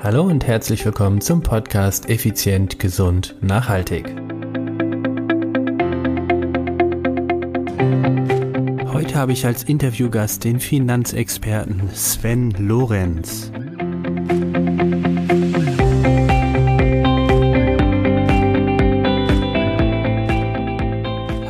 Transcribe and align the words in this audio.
Hallo 0.00 0.22
und 0.22 0.46
herzlich 0.46 0.84
willkommen 0.84 1.20
zum 1.20 1.42
Podcast 1.42 2.08
Effizient, 2.08 2.78
Gesund, 2.78 3.34
Nachhaltig. 3.40 4.06
Heute 8.92 9.14
habe 9.16 9.32
ich 9.32 9.44
als 9.44 9.64
Interviewgast 9.64 10.44
den 10.44 10.60
Finanzexperten 10.60 11.90
Sven 11.92 12.52
Lorenz. 12.52 13.50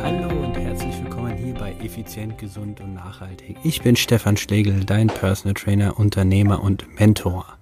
Hallo 0.01 0.43
und 0.43 0.57
herzlich 0.57 1.03
willkommen 1.03 1.37
hier 1.37 1.53
bei 1.53 1.75
Effizient, 1.83 2.39
Gesund 2.39 2.81
und 2.81 2.95
Nachhaltig. 2.95 3.57
Ich 3.63 3.83
bin 3.83 3.95
Stefan 3.95 4.37
Schlegel, 4.37 4.85
dein 4.85 5.05
Personal 5.05 5.53
Trainer, 5.53 5.99
Unternehmer 5.99 6.63
und 6.63 6.99
Mentor. 6.99 7.58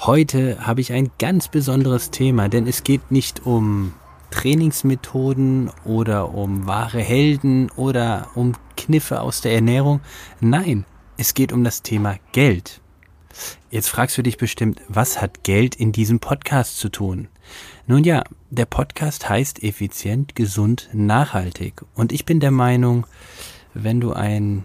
Heute 0.00 0.64
habe 0.64 0.80
ich 0.80 0.92
ein 0.92 1.10
ganz 1.18 1.48
besonderes 1.48 2.12
Thema, 2.12 2.48
denn 2.48 2.68
es 2.68 2.84
geht 2.84 3.10
nicht 3.10 3.44
um 3.44 3.94
Trainingsmethoden 4.30 5.72
oder 5.84 6.32
um 6.32 6.68
wahre 6.68 7.00
Helden 7.00 7.68
oder 7.72 8.28
um 8.36 8.52
Kniffe 8.76 9.20
aus 9.20 9.40
der 9.40 9.54
Ernährung. 9.54 10.00
Nein, 10.40 10.84
es 11.16 11.34
geht 11.34 11.52
um 11.52 11.64
das 11.64 11.82
Thema 11.82 12.14
Geld. 12.30 12.80
Jetzt 13.72 13.88
fragst 13.88 14.16
du 14.16 14.22
dich 14.22 14.36
bestimmt, 14.36 14.80
was 14.88 15.20
hat 15.20 15.42
Geld 15.42 15.74
in 15.74 15.90
diesem 15.90 16.20
Podcast 16.20 16.78
zu 16.78 16.90
tun? 16.90 17.26
Nun 17.88 18.04
ja, 18.04 18.22
der 18.50 18.66
Podcast 18.66 19.28
heißt 19.28 19.64
effizient, 19.64 20.36
gesund, 20.36 20.90
nachhaltig. 20.92 21.84
Und 21.94 22.12
ich 22.12 22.24
bin 22.24 22.38
der 22.38 22.52
Meinung, 22.52 23.04
wenn 23.74 24.00
du 24.00 24.12
ein 24.12 24.64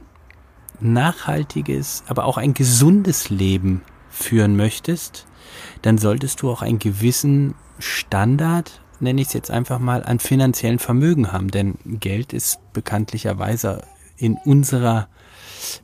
nachhaltiges, 0.80 2.04
aber 2.08 2.26
auch 2.26 2.38
ein 2.38 2.54
gesundes 2.54 3.32
Leben 3.32 3.82
führen 4.14 4.56
möchtest, 4.56 5.26
dann 5.82 5.98
solltest 5.98 6.42
du 6.42 6.52
auch 6.52 6.62
einen 6.62 6.80
gewissen 6.80 7.56
Standard, 7.80 8.82
nenne 9.00 9.22
ich 9.22 9.28
es 9.28 9.34
jetzt 9.34 9.52
einfach 9.52 9.80
mal, 9.80 10.04
an 10.04 10.20
finanziellen 10.20 10.80
Vermögen 10.80 11.32
haben. 11.32 11.50
Denn 11.50 11.76
Geld 11.86 12.32
ist 12.32 12.60
bekanntlicherweise 12.74 13.82
in 14.18 14.38
unserer, 14.46 15.10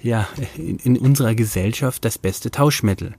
ja, 0.02 0.28
in, 0.56 0.78
in 0.78 0.98
unserer 0.98 1.36
Gesellschaft 1.36 2.06
das 2.06 2.17
beste 2.17 2.52
Tauschmittel. 2.52 3.16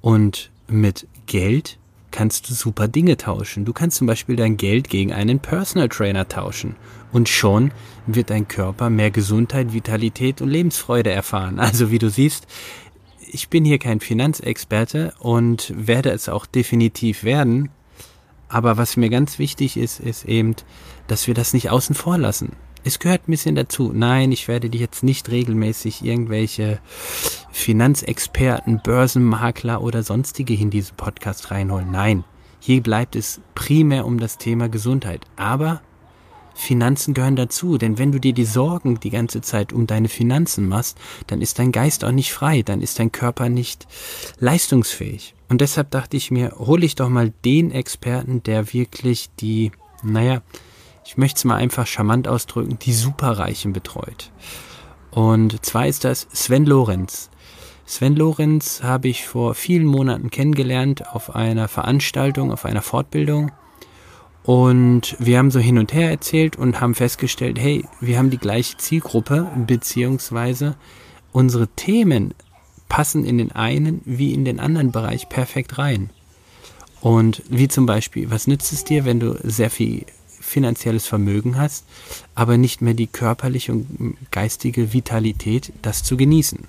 Und 0.00 0.50
mit 0.66 1.06
Geld 1.26 1.78
kannst 2.10 2.50
du 2.50 2.54
super 2.54 2.88
Dinge 2.88 3.16
tauschen. 3.16 3.64
Du 3.64 3.72
kannst 3.72 3.96
zum 3.96 4.06
Beispiel 4.06 4.36
dein 4.36 4.56
Geld 4.56 4.90
gegen 4.90 5.12
einen 5.12 5.38
Personal 5.38 5.88
Trainer 5.88 6.28
tauschen. 6.28 6.76
Und 7.12 7.28
schon 7.28 7.70
wird 8.06 8.30
dein 8.30 8.48
Körper 8.48 8.90
mehr 8.90 9.10
Gesundheit, 9.10 9.72
Vitalität 9.72 10.42
und 10.42 10.48
Lebensfreude 10.48 11.10
erfahren. 11.10 11.58
Also 11.58 11.90
wie 11.90 11.98
du 11.98 12.10
siehst, 12.10 12.46
ich 13.32 13.48
bin 13.48 13.64
hier 13.64 13.78
kein 13.78 14.00
Finanzexperte 14.00 15.14
und 15.18 15.72
werde 15.74 16.10
es 16.10 16.28
auch 16.28 16.44
definitiv 16.44 17.24
werden. 17.24 17.70
Aber 18.48 18.76
was 18.76 18.98
mir 18.98 19.08
ganz 19.08 19.38
wichtig 19.38 19.78
ist, 19.78 20.00
ist 20.00 20.26
eben, 20.26 20.54
dass 21.06 21.26
wir 21.26 21.34
das 21.34 21.54
nicht 21.54 21.70
außen 21.70 21.94
vor 21.94 22.18
lassen. 22.18 22.52
Es 22.84 22.98
gehört 22.98 23.26
ein 23.26 23.30
bisschen 23.30 23.54
dazu. 23.54 23.92
Nein, 23.94 24.32
ich 24.32 24.48
werde 24.48 24.68
dich 24.68 24.80
jetzt 24.80 25.02
nicht 25.02 25.30
regelmäßig 25.30 26.04
irgendwelche 26.04 26.80
Finanzexperten, 27.50 28.82
Börsenmakler 28.82 29.80
oder 29.80 30.02
sonstige 30.02 30.54
in 30.54 30.68
diesen 30.68 30.96
Podcast 30.96 31.50
reinholen. 31.50 31.90
Nein, 31.90 32.24
hier 32.60 32.82
bleibt 32.82 33.16
es 33.16 33.40
primär 33.54 34.04
um 34.04 34.18
das 34.18 34.36
Thema 34.36 34.68
Gesundheit. 34.68 35.24
Aber 35.36 35.80
Finanzen 36.54 37.14
gehören 37.14 37.36
dazu, 37.36 37.78
denn 37.78 37.98
wenn 37.98 38.12
du 38.12 38.18
dir 38.18 38.32
die 38.32 38.44
Sorgen 38.44 39.00
die 39.00 39.10
ganze 39.10 39.40
Zeit 39.40 39.72
um 39.72 39.86
deine 39.86 40.08
Finanzen 40.08 40.68
machst, 40.68 40.98
dann 41.26 41.40
ist 41.40 41.58
dein 41.58 41.72
Geist 41.72 42.04
auch 42.04 42.12
nicht 42.12 42.32
frei, 42.32 42.62
dann 42.62 42.82
ist 42.82 42.98
dein 42.98 43.12
Körper 43.12 43.48
nicht 43.48 43.86
leistungsfähig. 44.38 45.34
Und 45.48 45.60
deshalb 45.60 45.90
dachte 45.90 46.16
ich 46.16 46.30
mir, 46.30 46.54
hole 46.58 46.86
ich 46.86 46.94
doch 46.94 47.08
mal 47.08 47.32
den 47.44 47.70
Experten, 47.70 48.42
der 48.42 48.72
wirklich 48.72 49.30
die, 49.40 49.72
naja, 50.02 50.42
ich 51.04 51.16
möchte 51.16 51.38
es 51.38 51.44
mal 51.44 51.56
einfach 51.56 51.86
charmant 51.86 52.28
ausdrücken, 52.28 52.78
die 52.80 52.92
Superreichen 52.92 53.72
betreut. 53.72 54.30
Und 55.10 55.64
zwar 55.64 55.86
ist 55.86 56.04
das 56.04 56.26
Sven 56.32 56.64
Lorenz. 56.64 57.28
Sven 57.84 58.16
Lorenz 58.16 58.82
habe 58.82 59.08
ich 59.08 59.26
vor 59.26 59.54
vielen 59.54 59.84
Monaten 59.84 60.30
kennengelernt 60.30 61.08
auf 61.14 61.34
einer 61.34 61.68
Veranstaltung, 61.68 62.50
auf 62.50 62.64
einer 62.64 62.80
Fortbildung. 62.80 63.50
Und 64.44 65.16
wir 65.18 65.38
haben 65.38 65.50
so 65.50 65.60
hin 65.60 65.78
und 65.78 65.92
her 65.92 66.10
erzählt 66.10 66.56
und 66.56 66.80
haben 66.80 66.94
festgestellt, 66.94 67.58
hey, 67.58 67.84
wir 68.00 68.18
haben 68.18 68.30
die 68.30 68.38
gleiche 68.38 68.76
Zielgruppe, 68.76 69.48
beziehungsweise 69.66 70.76
unsere 71.32 71.68
Themen 71.68 72.34
passen 72.88 73.24
in 73.24 73.38
den 73.38 73.52
einen 73.52 74.02
wie 74.04 74.34
in 74.34 74.44
den 74.44 74.60
anderen 74.60 74.92
Bereich 74.92 75.28
perfekt 75.28 75.78
rein. 75.78 76.10
Und 77.00 77.42
wie 77.48 77.68
zum 77.68 77.86
Beispiel, 77.86 78.30
was 78.30 78.46
nützt 78.46 78.72
es 78.72 78.84
dir, 78.84 79.04
wenn 79.04 79.20
du 79.20 79.38
sehr 79.42 79.70
viel 79.70 80.06
finanzielles 80.40 81.06
Vermögen 81.06 81.56
hast, 81.56 81.84
aber 82.34 82.58
nicht 82.58 82.82
mehr 82.82 82.94
die 82.94 83.06
körperliche 83.06 83.72
und 83.72 84.16
geistige 84.30 84.92
Vitalität, 84.92 85.72
das 85.82 86.02
zu 86.02 86.16
genießen? 86.16 86.60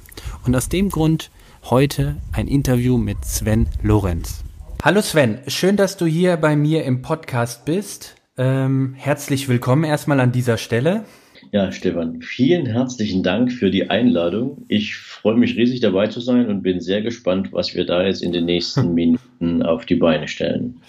Und 0.45 0.55
aus 0.55 0.69
dem 0.69 0.89
Grund 0.89 1.29
heute 1.65 2.17
ein 2.31 2.47
Interview 2.47 2.97
mit 2.97 3.25
Sven 3.25 3.67
Lorenz. 3.81 4.42
Hallo 4.85 4.99
Sven, 4.99 5.39
schön, 5.47 5.77
dass 5.77 5.95
du 5.95 6.05
hier 6.05 6.35
bei 6.35 6.57
mir 6.57 6.83
im 6.83 7.01
Podcast 7.01 7.63
bist. 7.63 8.15
Ähm, 8.37 8.93
herzlich 8.97 9.47
willkommen 9.47 9.85
erstmal 9.85 10.19
an 10.19 10.33
dieser 10.33 10.57
Stelle. 10.57 11.05
Ja, 11.53 11.71
Stefan, 11.71 12.21
vielen 12.21 12.65
herzlichen 12.65 13.23
Dank 13.23 13.53
für 13.53 13.71
die 13.71 13.89
Einladung. 13.89 14.65
Ich 14.67 14.97
freue 14.97 15.37
mich 15.37 15.55
riesig 15.55 15.79
dabei 15.79 16.07
zu 16.07 16.19
sein 16.19 16.47
und 16.47 16.63
bin 16.63 16.81
sehr 16.81 17.01
gespannt, 17.01 17.53
was 17.53 17.73
wir 17.75 17.85
da 17.85 18.03
jetzt 18.03 18.21
in 18.21 18.33
den 18.33 18.43
nächsten 18.43 18.93
Minuten 18.93 19.63
auf 19.63 19.85
die 19.85 19.95
Beine 19.95 20.27
stellen. 20.27 20.81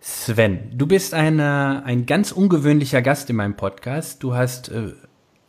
Sven, 0.00 0.58
du 0.72 0.86
bist 0.86 1.12
eine, 1.12 1.84
ein 1.84 2.06
ganz 2.06 2.32
ungewöhnlicher 2.32 3.02
Gast 3.02 3.28
in 3.28 3.36
meinem 3.36 3.56
Podcast. 3.58 4.22
Du 4.22 4.34
hast 4.34 4.70
äh, 4.70 4.94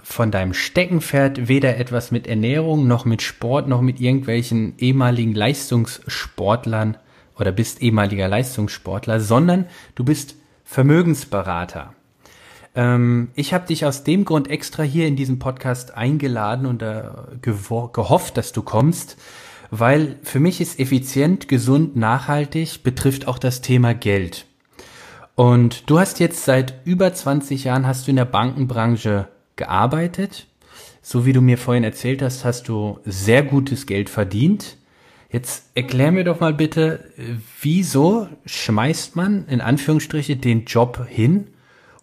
von 0.03 0.29
deinem 0.29 0.53
Steckenpferd 0.53 1.47
weder 1.47 1.77
etwas 1.77 2.11
mit 2.11 2.27
Ernährung 2.27 2.85
noch 2.89 3.05
mit 3.05 3.21
Sport 3.21 3.69
noch 3.69 3.79
mit 3.79 4.01
irgendwelchen 4.01 4.73
ehemaligen 4.77 5.33
Leistungssportlern 5.33 6.97
oder 7.39 7.51
bist 7.51 7.81
ehemaliger 7.81 8.27
Leistungssportler, 8.27 9.19
sondern 9.19 9.65
du 9.95 10.03
bist 10.03 10.35
Vermögensberater. 10.63 11.93
Ähm, 12.75 13.29
ich 13.35 13.53
habe 13.53 13.67
dich 13.67 13.85
aus 13.85 14.03
dem 14.03 14.25
Grund 14.25 14.49
extra 14.49 14.83
hier 14.83 15.07
in 15.07 15.15
diesem 15.15 15.39
Podcast 15.39 15.95
eingeladen 15.95 16.65
und 16.65 16.81
äh, 16.81 17.03
gehofft, 17.41 18.37
dass 18.37 18.51
du 18.51 18.61
kommst, 18.61 19.17
weil 19.71 20.17
für 20.23 20.39
mich 20.39 20.61
ist 20.61 20.79
effizient, 20.79 21.47
gesund, 21.47 21.95
nachhaltig 21.95 22.83
betrifft 22.83 23.27
auch 23.27 23.39
das 23.39 23.61
Thema 23.61 23.93
Geld. 23.93 24.45
Und 25.35 25.89
du 25.89 25.99
hast 25.99 26.19
jetzt 26.19 26.43
seit 26.43 26.85
über 26.85 27.13
20 27.13 27.63
Jahren 27.63 27.87
hast 27.87 28.07
du 28.07 28.11
in 28.11 28.17
der 28.17 28.25
Bankenbranche 28.25 29.29
gearbeitet. 29.55 30.47
So 31.01 31.25
wie 31.25 31.33
du 31.33 31.41
mir 31.41 31.57
vorhin 31.57 31.83
erzählt 31.83 32.21
hast, 32.21 32.43
hast 32.43 32.67
du 32.67 32.99
sehr 33.05 33.43
gutes 33.43 33.85
Geld 33.85 34.09
verdient. 34.09 34.75
Jetzt 35.31 35.69
erklär 35.75 36.11
mir 36.11 36.23
doch 36.23 36.39
mal 36.39 36.53
bitte, 36.53 37.11
wieso 37.61 38.27
schmeißt 38.45 39.15
man 39.15 39.47
in 39.47 39.61
Anführungsstriche 39.61 40.35
den 40.37 40.65
Job 40.65 41.05
hin 41.07 41.47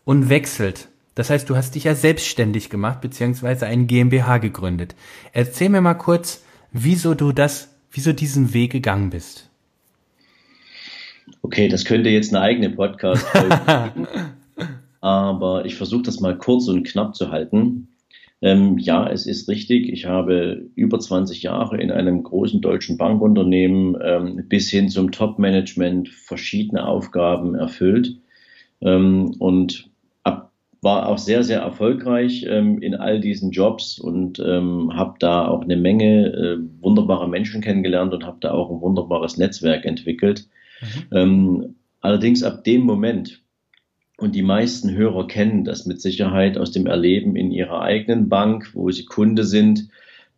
und 0.04 0.28
wechselt? 0.28 0.88
Das 1.16 1.30
heißt, 1.30 1.50
du 1.50 1.56
hast 1.56 1.74
dich 1.74 1.84
ja 1.84 1.94
selbstständig 1.94 2.70
gemacht, 2.70 3.00
beziehungsweise 3.00 3.66
ein 3.66 3.88
GmbH 3.88 4.38
gegründet. 4.38 4.94
Erzähl 5.32 5.70
mir 5.70 5.80
mal 5.80 5.94
kurz, 5.94 6.44
wieso 6.72 7.14
du 7.14 7.32
das, 7.32 7.74
wieso 7.90 8.12
diesen 8.12 8.54
Weg 8.54 8.70
gegangen 8.70 9.10
bist. 9.10 9.48
Okay, 11.42 11.68
das 11.68 11.84
könnte 11.84 12.10
jetzt 12.10 12.32
eine 12.34 12.44
eigene 12.44 12.70
podcast 12.70 13.26
geben. 13.32 14.06
aber 15.00 15.64
ich 15.64 15.74
versuche 15.74 16.02
das 16.02 16.20
mal 16.20 16.36
kurz 16.36 16.68
und 16.68 16.86
knapp 16.86 17.16
zu 17.16 17.30
halten. 17.30 17.88
Ähm, 18.42 18.76
ja, 18.78 19.08
es 19.08 19.26
ist 19.26 19.48
richtig. 19.48 19.90
Ich 19.90 20.04
habe 20.04 20.68
über 20.74 20.98
20 20.98 21.42
Jahre 21.42 21.78
in 21.80 21.90
einem 21.90 22.22
großen 22.22 22.60
deutschen 22.60 22.98
Bankunternehmen 22.98 23.96
ähm, 24.02 24.44
bis 24.48 24.70
hin 24.70 24.88
zum 24.88 25.10
Top-Management 25.10 26.08
verschiedene 26.08 26.86
Aufgaben 26.86 27.54
erfüllt 27.54 28.18
ähm, 28.82 29.34
und 29.38 29.90
ab, 30.22 30.52
war 30.82 31.08
auch 31.08 31.18
sehr, 31.18 31.44
sehr 31.44 31.60
erfolgreich 31.60 32.44
ähm, 32.48 32.80
in 32.82 32.94
all 32.94 33.20
diesen 33.20 33.52
Jobs 33.52 33.98
und 33.98 34.38
ähm, 34.38 34.92
habe 34.94 35.14
da 35.18 35.48
auch 35.48 35.62
eine 35.62 35.76
Menge 35.76 36.26
äh, 36.26 36.58
wunderbare 36.82 37.28
Menschen 37.28 37.62
kennengelernt 37.62 38.12
und 38.12 38.26
habe 38.26 38.38
da 38.40 38.50
auch 38.52 38.70
ein 38.70 38.82
wunderbares 38.82 39.38
Netzwerk 39.38 39.86
entwickelt. 39.86 40.46
Mhm. 40.82 41.16
Ähm, 41.16 41.74
allerdings 42.02 42.42
ab 42.42 42.64
dem 42.64 42.82
Moment, 42.82 43.42
und 44.16 44.34
die 44.34 44.42
meisten 44.42 44.94
Hörer 44.94 45.26
kennen 45.26 45.64
das 45.64 45.84
mit 45.86 46.00
Sicherheit 46.00 46.56
aus 46.56 46.72
dem 46.72 46.86
Erleben 46.86 47.36
in 47.36 47.50
ihrer 47.50 47.82
eigenen 47.82 48.28
Bank, 48.28 48.70
wo 48.72 48.90
sie 48.90 49.04
Kunde 49.04 49.44
sind. 49.44 49.88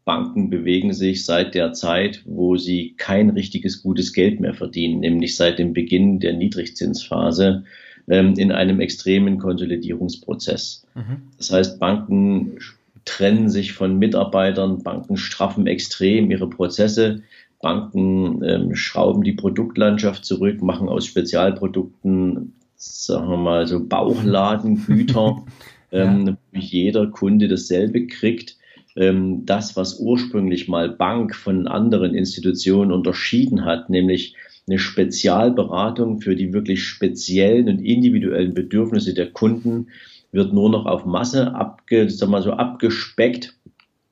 Banken 0.05 0.51
bewegen 0.51 0.93
sich 0.95 1.25
seit 1.25 1.55
der 1.55 1.75
Zeit, 1.75 2.23
wo 2.25 2.57
sie 2.57 2.95
kein 2.97 3.31
richtiges 3.31 3.83
gutes 3.83 4.13
Geld 4.13 4.41
mehr 4.41 4.55
verdienen, 4.55 5.01
nämlich 5.01 5.37
seit 5.37 5.59
dem 5.59 5.75
Beginn 5.75 6.19
der 6.19 6.33
Niedrigzinsphase 6.33 7.65
ähm, 8.09 8.35
in 8.37 8.51
einem 8.51 8.81
extremen 8.81 9.39
Konsolidierungsprozess. 9.39 10.87
Mhm. 10.95 11.23
Das 11.37 11.53
heißt, 11.53 11.79
Banken 11.79 12.59
trennen 13.05 13.49
sich 13.49 13.75
von 13.75 13.99
Mitarbeitern, 13.99 14.83
Banken 14.83 15.17
straffen 15.17 15.67
extrem 15.67 16.31
ihre 16.31 16.49
Prozesse, 16.49 17.23
Banken 17.61 18.43
ähm, 18.45 18.75
schrauben 18.75 19.23
die 19.23 19.33
Produktlandschaft 19.33 20.25
zurück, 20.25 20.63
machen 20.63 20.89
aus 20.89 21.07
Spezialprodukten, 21.07 22.55
sagen 22.79 23.29
wir 23.29 23.37
mal, 23.37 23.67
so 23.67 23.85
Bauchladengüter, 23.85 25.45
ähm, 25.93 26.27
ja. 26.27 26.37
wo 26.53 26.59
jeder 26.59 27.09
Kunde 27.09 27.49
dasselbe 27.49 28.07
kriegt. 28.07 28.57
Ähm, 28.97 29.45
das, 29.45 29.77
was 29.77 29.99
ursprünglich 29.99 30.69
mal 30.69 30.89
Bank 30.89 31.35
von 31.35 31.67
anderen 31.67 32.15
Institutionen 32.15 32.93
unterschieden 32.93 33.65
hat, 33.65 33.91
nämlich 33.91 34.35
eine 34.67 34.79
Spezialberatung 34.79 36.21
für 36.21 36.37
die 36.37 36.53
wirklich 36.53 36.85
speziellen 36.85 37.69
und 37.69 37.81
individuellen 37.81 38.55
Bedürfnisse 38.55 39.15
der 39.15 39.31
Kunden, 39.33 39.89
wird 40.31 40.53
nur 40.53 40.71
noch 40.71 40.87
auf 40.87 41.05
Masse 41.05 41.55
abge, 41.55 42.09
sag 42.11 42.29
mal 42.29 42.43
so 42.43 42.53
abgespeckt 42.53 43.57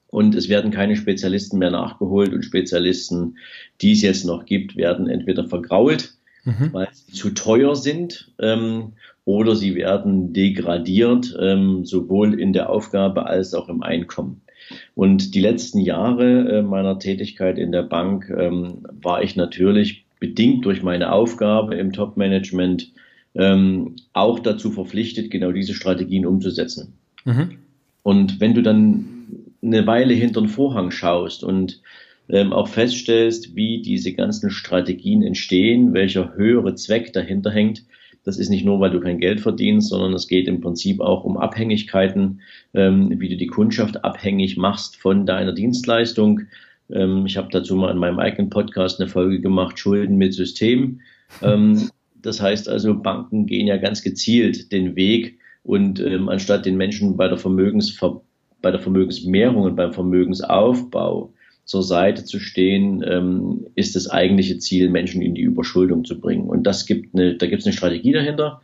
und 0.08 0.34
es 0.34 0.48
werden 0.48 0.70
keine 0.70 0.96
Spezialisten 0.96 1.58
mehr 1.58 1.70
nachgeholt 1.70 2.32
und 2.32 2.44
Spezialisten, 2.44 3.36
die 3.80 3.92
es 3.92 4.02
jetzt 4.02 4.24
noch 4.24 4.46
gibt, 4.46 4.76
werden 4.76 5.08
entweder 5.08 5.46
vergrault, 5.46 6.15
mhm. 6.46 6.72
weil 6.72 6.88
sie 6.92 7.12
zu 7.12 7.30
teuer 7.30 7.76
sind, 7.76 8.32
ähm, 8.40 8.92
oder 9.26 9.56
sie 9.56 9.74
werden 9.74 10.32
degradiert, 10.32 11.36
ähm, 11.38 11.84
sowohl 11.84 12.38
in 12.40 12.52
der 12.52 12.70
Aufgabe 12.70 13.26
als 13.26 13.52
auch 13.52 13.68
im 13.68 13.82
Einkommen. 13.82 14.40
Und 14.94 15.34
die 15.34 15.40
letzten 15.40 15.80
Jahre 15.80 16.48
äh, 16.48 16.62
meiner 16.62 16.98
Tätigkeit 16.98 17.58
in 17.58 17.72
der 17.72 17.82
Bank 17.82 18.32
ähm, 18.36 18.86
war 19.02 19.22
ich 19.22 19.36
natürlich 19.36 20.06
bedingt 20.18 20.64
durch 20.64 20.82
meine 20.82 21.12
Aufgabe 21.12 21.74
im 21.74 21.92
Top-Management 21.92 22.92
ähm, 23.34 23.96
auch 24.12 24.38
dazu 24.38 24.70
verpflichtet, 24.70 25.30
genau 25.30 25.52
diese 25.52 25.74
Strategien 25.74 26.24
umzusetzen. 26.24 26.94
Mhm. 27.24 27.58
Und 28.02 28.40
wenn 28.40 28.54
du 28.54 28.62
dann 28.62 29.06
eine 29.62 29.86
Weile 29.86 30.14
hinter 30.14 30.40
den 30.40 30.48
Vorhang 30.48 30.90
schaust 30.90 31.44
und 31.44 31.82
ähm, 32.28 32.52
auch 32.52 32.68
feststellst, 32.68 33.54
wie 33.54 33.82
diese 33.82 34.12
ganzen 34.12 34.50
Strategien 34.50 35.22
entstehen, 35.22 35.94
welcher 35.94 36.34
höhere 36.34 36.74
Zweck 36.74 37.12
dahinter 37.12 37.50
hängt. 37.50 37.84
Das 38.24 38.38
ist 38.38 38.48
nicht 38.48 38.64
nur, 38.64 38.80
weil 38.80 38.90
du 38.90 39.00
kein 39.00 39.20
Geld 39.20 39.40
verdienst, 39.40 39.88
sondern 39.88 40.12
es 40.12 40.26
geht 40.26 40.48
im 40.48 40.60
Prinzip 40.60 41.00
auch 41.00 41.22
um 41.22 41.36
Abhängigkeiten, 41.36 42.40
ähm, 42.74 43.12
wie 43.20 43.28
du 43.28 43.36
die 43.36 43.46
Kundschaft 43.46 44.04
abhängig 44.04 44.56
machst 44.56 44.96
von 44.96 45.26
deiner 45.26 45.52
Dienstleistung. 45.52 46.42
Ähm, 46.90 47.24
ich 47.26 47.36
habe 47.36 47.48
dazu 47.52 47.76
mal 47.76 47.92
in 47.92 47.98
meinem 47.98 48.18
eigenen 48.18 48.50
Podcast 48.50 49.00
eine 49.00 49.08
Folge 49.08 49.40
gemacht, 49.40 49.78
Schulden 49.78 50.16
mit 50.16 50.34
System. 50.34 51.00
Ähm, 51.40 51.90
das 52.20 52.42
heißt 52.42 52.68
also, 52.68 53.00
Banken 53.00 53.46
gehen 53.46 53.68
ja 53.68 53.76
ganz 53.76 54.02
gezielt 54.02 54.72
den 54.72 54.96
Weg 54.96 55.38
und 55.62 56.00
ähm, 56.00 56.28
anstatt 56.28 56.66
den 56.66 56.76
Menschen 56.76 57.16
bei 57.16 57.28
der 57.28 57.38
Vermögensver 57.38 58.22
bei 58.62 58.70
der 58.72 58.80
Vermögensmehrung 58.80 59.62
und 59.62 59.76
beim 59.76 59.92
Vermögensaufbau 59.92 61.32
zur 61.66 61.82
Seite 61.82 62.24
zu 62.24 62.38
stehen, 62.38 63.04
ähm, 63.06 63.66
ist 63.74 63.96
das 63.96 64.08
eigentliche 64.08 64.58
Ziel, 64.58 64.88
Menschen 64.88 65.20
in 65.20 65.34
die 65.34 65.42
Überschuldung 65.42 66.04
zu 66.04 66.20
bringen. 66.20 66.48
Und 66.48 66.62
das 66.62 66.86
gibt 66.86 67.14
eine, 67.14 67.34
da 67.34 67.46
gibt 67.46 67.60
es 67.60 67.66
eine 67.66 67.74
Strategie 67.74 68.12
dahinter. 68.12 68.62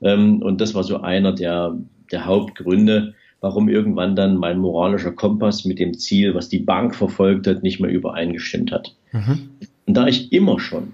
Ähm, 0.00 0.40
und 0.40 0.60
das 0.60 0.72
war 0.72 0.84
so 0.84 1.00
einer 1.00 1.32
der, 1.32 1.76
der 2.12 2.26
Hauptgründe, 2.26 3.14
warum 3.40 3.68
irgendwann 3.68 4.14
dann 4.14 4.36
mein 4.36 4.58
moralischer 4.58 5.10
Kompass 5.10 5.64
mit 5.64 5.80
dem 5.80 5.98
Ziel, 5.98 6.34
was 6.34 6.48
die 6.48 6.60
Bank 6.60 6.94
verfolgt 6.94 7.48
hat, 7.48 7.64
nicht 7.64 7.80
mehr 7.80 7.90
übereingestimmt 7.90 8.70
hat. 8.70 8.94
Mhm. 9.12 9.50
Und 9.86 9.96
da 9.96 10.06
ich 10.06 10.32
immer 10.32 10.60
schon 10.60 10.92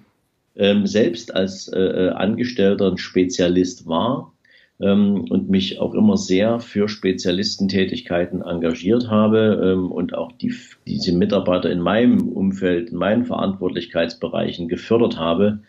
ähm, 0.56 0.86
selbst 0.86 1.34
als 1.34 1.68
äh, 1.68 1.78
äh 1.78 2.08
Angestellter 2.08 2.90
ein 2.90 2.98
Spezialist 2.98 3.86
war, 3.86 4.32
ähm, 4.80 5.26
und 5.28 5.50
mich 5.50 5.78
auch 5.78 5.94
immer 5.94 6.16
sehr 6.16 6.60
für 6.60 6.88
Spezialistentätigkeiten 6.88 8.42
engagiert 8.42 9.08
habe 9.08 9.60
ähm, 9.62 9.90
und 9.90 10.14
auch 10.14 10.32
die, 10.32 10.54
diese 10.86 11.12
Mitarbeiter 11.12 11.70
in 11.70 11.80
meinem 11.80 12.28
Umfeld, 12.28 12.90
in 12.90 12.96
meinen 12.96 13.24
Verantwortlichkeitsbereichen 13.24 14.68
gefördert 14.68 15.18
habe, 15.18 15.60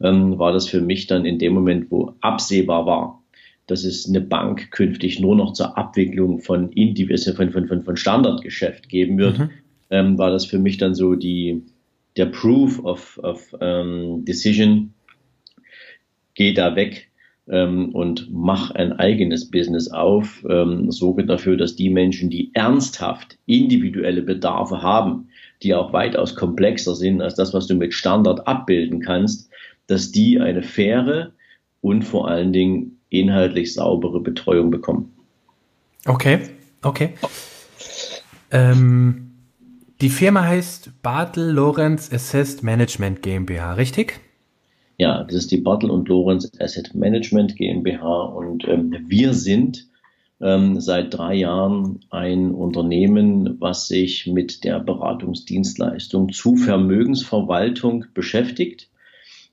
ähm, 0.00 0.38
war 0.38 0.52
das 0.52 0.68
für 0.68 0.80
mich 0.80 1.06
dann 1.06 1.24
in 1.24 1.38
dem 1.38 1.54
Moment, 1.54 1.90
wo 1.90 2.14
absehbar 2.20 2.86
war, 2.86 3.22
dass 3.66 3.84
es 3.84 4.08
eine 4.08 4.20
Bank 4.20 4.70
künftig 4.70 5.20
nur 5.20 5.36
noch 5.36 5.52
zur 5.52 5.76
Abwicklung 5.78 6.40
von, 6.40 6.72
von, 6.72 7.50
von, 7.50 7.66
von, 7.68 7.82
von 7.82 7.96
Standardgeschäft 7.96 8.88
geben 8.88 9.18
wird, 9.18 9.38
mhm. 9.38 9.50
ähm, 9.90 10.18
war 10.18 10.30
das 10.30 10.46
für 10.46 10.58
mich 10.58 10.78
dann 10.78 10.94
so 10.94 11.14
die, 11.14 11.62
der 12.16 12.26
Proof 12.26 12.82
of, 12.84 13.18
of 13.22 13.54
um, 13.60 14.24
Decision, 14.24 14.94
geh 16.34 16.52
da 16.52 16.76
weg, 16.76 17.10
ähm, 17.48 17.90
und 17.94 18.28
mach 18.30 18.70
ein 18.70 18.92
eigenes 18.94 19.50
Business 19.50 19.88
auf, 19.88 20.44
ähm, 20.48 20.90
sorge 20.90 21.26
dafür, 21.26 21.56
dass 21.56 21.76
die 21.76 21.90
Menschen, 21.90 22.30
die 22.30 22.50
ernsthaft 22.54 23.38
individuelle 23.46 24.22
Bedarfe 24.22 24.82
haben, 24.82 25.28
die 25.62 25.74
auch 25.74 25.92
weitaus 25.92 26.34
komplexer 26.34 26.94
sind 26.94 27.20
als 27.20 27.34
das, 27.34 27.52
was 27.54 27.66
du 27.66 27.74
mit 27.74 27.94
Standard 27.94 28.46
abbilden 28.46 29.00
kannst, 29.00 29.50
dass 29.86 30.10
die 30.10 30.40
eine 30.40 30.62
faire 30.62 31.32
und 31.80 32.02
vor 32.02 32.28
allen 32.28 32.52
Dingen 32.52 32.98
inhaltlich 33.10 33.74
saubere 33.74 34.20
Betreuung 34.20 34.70
bekommen. 34.70 35.12
Okay, 36.06 36.40
okay. 36.82 37.14
Ähm, 38.50 39.32
die 40.00 40.10
Firma 40.10 40.44
heißt 40.44 41.02
Bartel 41.02 41.50
Lorenz 41.50 42.12
Assessed 42.12 42.62
Management 42.62 43.22
GmbH, 43.22 43.74
richtig? 43.74 44.20
Ja, 44.96 45.24
das 45.24 45.34
ist 45.34 45.50
die 45.50 45.60
Bartel 45.60 45.90
und 45.90 46.08
Lorenz 46.08 46.50
Asset 46.60 46.94
Management 46.94 47.56
GmbH 47.56 48.22
und 48.26 48.66
ähm, 48.68 48.96
wir 49.08 49.34
sind 49.34 49.88
ähm, 50.40 50.80
seit 50.80 51.14
drei 51.14 51.34
Jahren 51.34 52.00
ein 52.10 52.52
Unternehmen, 52.52 53.60
was 53.60 53.88
sich 53.88 54.26
mit 54.26 54.62
der 54.62 54.78
Beratungsdienstleistung 54.78 56.32
zu 56.32 56.56
Vermögensverwaltung 56.56 58.04
beschäftigt. 58.14 58.88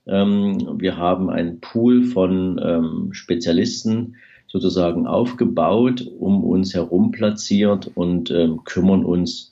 Ähm, 0.06 0.78
wir 0.80 0.96
haben 0.96 1.28
einen 1.28 1.60
Pool 1.60 2.04
von 2.04 2.60
ähm, 2.62 3.08
Spezialisten 3.12 4.16
sozusagen 4.46 5.06
aufgebaut, 5.06 6.06
um 6.18 6.44
uns 6.44 6.74
herum 6.74 7.10
platziert 7.10 7.90
und 7.94 8.30
ähm, 8.30 8.62
kümmern 8.64 9.04
uns 9.04 9.51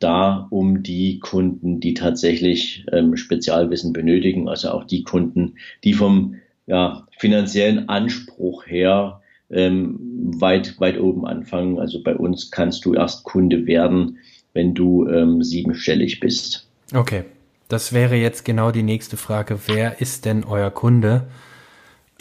da 0.00 0.48
um 0.50 0.82
die 0.82 1.20
Kunden, 1.20 1.78
die 1.78 1.94
tatsächlich 1.94 2.84
ähm, 2.92 3.16
Spezialwissen 3.16 3.92
benötigen, 3.92 4.48
also 4.48 4.70
auch 4.70 4.84
die 4.84 5.04
Kunden, 5.04 5.56
die 5.84 5.94
vom 5.94 6.36
ja, 6.66 7.06
finanziellen 7.18 7.88
Anspruch 7.88 8.66
her 8.66 9.20
ähm, 9.50 9.98
weit, 10.38 10.80
weit 10.80 10.98
oben 10.98 11.26
anfangen. 11.26 11.78
Also 11.78 12.02
bei 12.02 12.16
uns 12.16 12.50
kannst 12.50 12.84
du 12.84 12.94
erst 12.94 13.24
Kunde 13.24 13.66
werden, 13.66 14.18
wenn 14.52 14.74
du 14.74 15.06
ähm, 15.06 15.42
siebenstellig 15.42 16.20
bist. 16.20 16.68
Okay, 16.94 17.24
das 17.68 17.92
wäre 17.92 18.16
jetzt 18.16 18.44
genau 18.44 18.70
die 18.70 18.82
nächste 18.82 19.16
Frage. 19.16 19.60
Wer 19.66 20.00
ist 20.00 20.24
denn 20.24 20.44
euer 20.44 20.70
Kunde? 20.70 21.28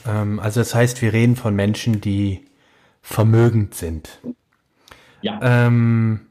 Ähm, 0.06 0.40
also 0.40 0.60
das 0.60 0.76
heißt, 0.76 1.02
wir 1.02 1.14
reden 1.14 1.36
von 1.36 1.56
Menschen, 1.56 2.02
die 2.02 2.42
vermögend 3.02 3.74
sind. 3.74 4.20
Ja. 5.22 5.40
Ähm, 5.42 6.22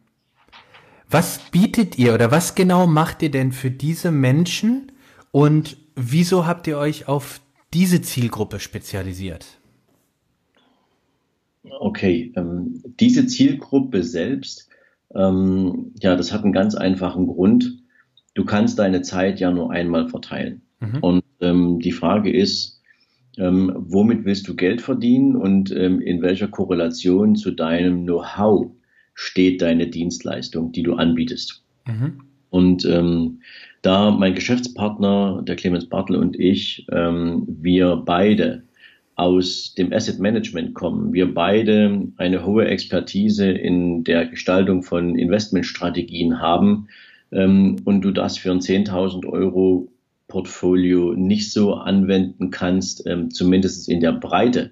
was 1.10 1.38
bietet 1.50 1.98
ihr 1.98 2.14
oder 2.14 2.30
was 2.30 2.54
genau 2.54 2.86
macht 2.86 3.22
ihr 3.22 3.30
denn 3.30 3.52
für 3.52 3.70
diese 3.70 4.10
Menschen 4.10 4.92
und 5.30 5.76
wieso 5.94 6.46
habt 6.46 6.66
ihr 6.66 6.78
euch 6.78 7.08
auf 7.08 7.40
diese 7.74 8.02
Zielgruppe 8.02 8.60
spezialisiert? 8.60 9.58
Okay, 11.80 12.32
ähm, 12.36 12.82
diese 13.00 13.26
Zielgruppe 13.26 14.02
selbst, 14.02 14.68
ähm, 15.14 15.92
ja, 16.00 16.16
das 16.16 16.32
hat 16.32 16.44
einen 16.44 16.52
ganz 16.52 16.74
einfachen 16.74 17.26
Grund. 17.26 17.82
Du 18.34 18.44
kannst 18.44 18.78
deine 18.78 19.02
Zeit 19.02 19.40
ja 19.40 19.50
nur 19.50 19.70
einmal 19.70 20.08
verteilen. 20.08 20.62
Mhm. 20.80 20.98
Und 21.00 21.24
ähm, 21.40 21.80
die 21.80 21.92
Frage 21.92 22.32
ist, 22.32 22.80
ähm, 23.36 23.72
womit 23.76 24.24
willst 24.24 24.48
du 24.48 24.56
Geld 24.56 24.80
verdienen 24.80 25.36
und 25.36 25.70
ähm, 25.70 26.00
in 26.00 26.22
welcher 26.22 26.48
Korrelation 26.48 27.36
zu 27.36 27.50
deinem 27.50 28.04
Know-how 28.04 28.72
steht 29.18 29.62
deine 29.62 29.88
Dienstleistung, 29.88 30.70
die 30.70 30.84
du 30.84 30.94
anbietest. 30.94 31.64
Mhm. 31.86 32.20
Und 32.50 32.84
ähm, 32.84 33.40
da 33.82 34.12
mein 34.12 34.36
Geschäftspartner, 34.36 35.42
der 35.42 35.56
Clemens 35.56 35.86
Bartel 35.86 36.14
und 36.14 36.38
ich, 36.38 36.86
ähm, 36.92 37.44
wir 37.48 37.96
beide 37.96 38.62
aus 39.16 39.74
dem 39.74 39.92
Asset 39.92 40.20
Management 40.20 40.74
kommen, 40.74 41.12
wir 41.12 41.34
beide 41.34 42.06
eine 42.16 42.46
hohe 42.46 42.68
Expertise 42.68 43.50
in 43.50 44.04
der 44.04 44.24
Gestaltung 44.26 44.84
von 44.84 45.18
Investmentstrategien 45.18 46.40
haben 46.40 46.86
ähm, 47.32 47.74
und 47.84 48.02
du 48.02 48.12
das 48.12 48.38
für 48.38 48.52
ein 48.52 48.60
10.000 48.60 49.26
Euro 49.26 49.88
Portfolio 50.28 51.14
nicht 51.14 51.50
so 51.50 51.74
anwenden 51.74 52.50
kannst, 52.50 53.04
ähm, 53.08 53.32
zumindest 53.32 53.88
in 53.88 53.98
der 53.98 54.12
Breite, 54.12 54.70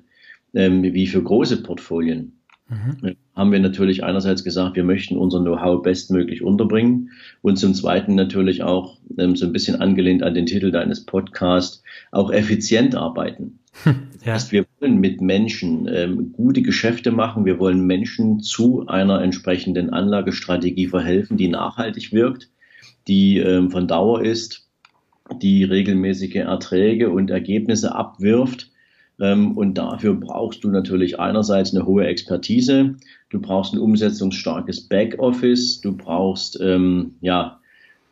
ähm, 0.55 0.85
wie 0.85 1.09
für 1.09 1.23
große 1.23 1.65
Portfolien, 1.65 2.37
Mhm. 2.69 3.17
Haben 3.37 3.53
wir 3.53 3.61
natürlich 3.61 4.03
einerseits 4.03 4.45
gesagt, 4.45 4.77
wir 4.77 4.85
möchten 4.85 5.19
unser 5.19 5.41
Know-how 5.41 5.83
bestmöglich 5.83 6.43
unterbringen 6.43 7.11
und 7.43 7.59
zum 7.59 7.75
Zweiten 7.75 8.15
natürlich 8.15 8.63
auch 8.63 8.97
ähm, 9.19 9.37
so 9.37 9.45
ein 9.45 9.53
bisschen 9.53 9.77
angelehnt 9.77 10.23
an 10.23 10.35
den 10.35 10.47
Titel 10.47 10.71
deines 10.71 11.05
Podcasts 11.05 11.83
auch 12.11 12.33
effizient 12.33 12.95
arbeiten. 12.95 13.59
Ja. 13.85 13.95
Das 14.15 14.35
heißt, 14.35 14.53
wir 14.53 14.65
wollen 14.81 14.99
mit 14.99 15.21
Menschen 15.21 15.87
ähm, 15.87 16.33
gute 16.33 16.63
Geschäfte 16.63 17.13
machen. 17.13 17.45
Wir 17.45 17.59
wollen 17.59 17.87
Menschen 17.87 18.41
zu 18.41 18.87
einer 18.87 19.21
entsprechenden 19.21 19.91
Anlagestrategie 19.91 20.89
verhelfen, 20.89 21.37
die 21.37 21.49
nachhaltig 21.49 22.13
wirkt, 22.13 22.51
die 23.07 23.39
ähm, 23.39 23.71
von 23.71 23.87
Dauer 23.87 24.23
ist, 24.23 24.67
die 25.43 25.63
regelmäßige 25.65 26.37
Erträge 26.37 27.11
und 27.11 27.31
Ergebnisse 27.31 27.95
abwirft. 27.95 28.71
Ähm, 29.21 29.57
und 29.57 29.79
dafür 29.79 30.15
brauchst 30.15 30.65
du 30.65 30.71
natürlich 30.71 31.19
einerseits 31.19 31.75
eine 31.75 31.87
hohe 31.87 32.07
Expertise, 32.07 32.97
du 33.31 33.41
brauchst 33.41 33.73
ein 33.73 33.79
umsetzungsstarkes 33.79 34.89
Backoffice, 34.89 35.81
du 35.81 35.97
brauchst 35.97 36.61
ähm, 36.61 37.15
ja, 37.21 37.61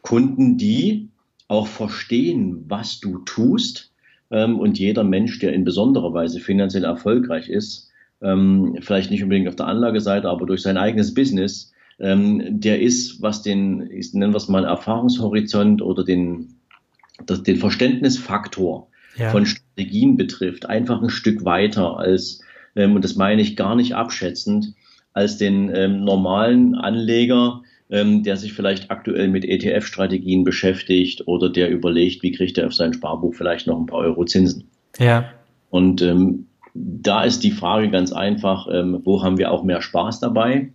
Kunden, 0.02 0.56
die 0.56 1.08
auch 1.49 1.66
verstehen, 1.66 2.64
was 2.68 3.00
du 3.00 3.18
tust. 3.18 3.92
Ähm, 4.30 4.58
und 4.58 4.78
jeder 4.78 5.04
Mensch, 5.04 5.38
der 5.38 5.52
in 5.52 5.64
besonderer 5.64 6.14
Weise 6.14 6.40
finanziell 6.40 6.84
erfolgreich 6.84 7.49
ist, 7.49 7.90
ähm, 8.23 8.78
vielleicht 8.80 9.11
nicht 9.11 9.23
unbedingt 9.23 9.49
auf 9.49 9.56
der 9.56 9.66
Anlageseite, 9.66 10.28
aber 10.28 10.46
durch 10.46 10.62
sein 10.62 10.76
eigenes 10.76 11.14
Business, 11.14 11.70
der 11.96 12.82
ist, 12.82 13.23
was 13.23 13.42
den, 13.42 13.88
ich 13.88 14.12
nenne 14.14 14.37
es 14.37 14.49
mal 14.49 14.64
Erfahrungshorizont 14.64 15.80
oder 15.80 16.02
den, 16.02 16.56
den 17.28 17.56
Verständnisfaktor 17.56 18.88
ja. 19.16 19.30
von 19.30 19.47
Strategien 19.47 20.16
betrifft, 20.16 20.66
einfach 20.66 21.02
ein 21.02 21.11
Stück 21.11 21.44
weiter 21.44 21.99
als, 21.99 22.40
ähm, 22.76 22.94
und 22.94 23.04
das 23.04 23.16
meine 23.16 23.42
ich 23.42 23.56
gar 23.56 23.75
nicht 23.75 23.94
abschätzend, 23.94 24.75
als 25.12 25.38
den 25.38 25.71
ähm, 25.75 26.04
normalen 26.04 26.75
Anleger, 26.75 27.62
ähm, 27.90 28.23
der 28.23 28.37
sich 28.37 28.52
vielleicht 28.52 28.90
aktuell 28.90 29.28
mit 29.28 29.44
ETF-Strategien 29.44 30.44
beschäftigt 30.44 31.28
oder 31.28 31.50
der 31.50 31.71
überlegt, 31.71 32.23
wie 32.23 32.33
kriegt 32.33 32.59
er 32.59 32.66
auf 32.66 32.75
sein 32.75 32.92
Sparbuch 32.92 33.35
vielleicht 33.35 33.66
noch 33.66 33.78
ein 33.78 33.87
paar 33.87 34.00
Euro 34.00 34.25
Zinsen. 34.25 34.68
Ja. 34.99 35.30
Und 35.71 36.02
ähm, 36.02 36.47
da 36.75 37.23
ist 37.25 37.44
die 37.44 37.52
Frage 37.52 37.90
ganz 37.90 38.12
einfach, 38.12 38.66
ähm, 38.71 39.00
wo 39.04 39.23
haben 39.23 39.38
wir 39.38 39.52
auch 39.52 39.62
mehr 39.62 39.80
Spaß 39.80 40.21
dabei? 40.21 40.73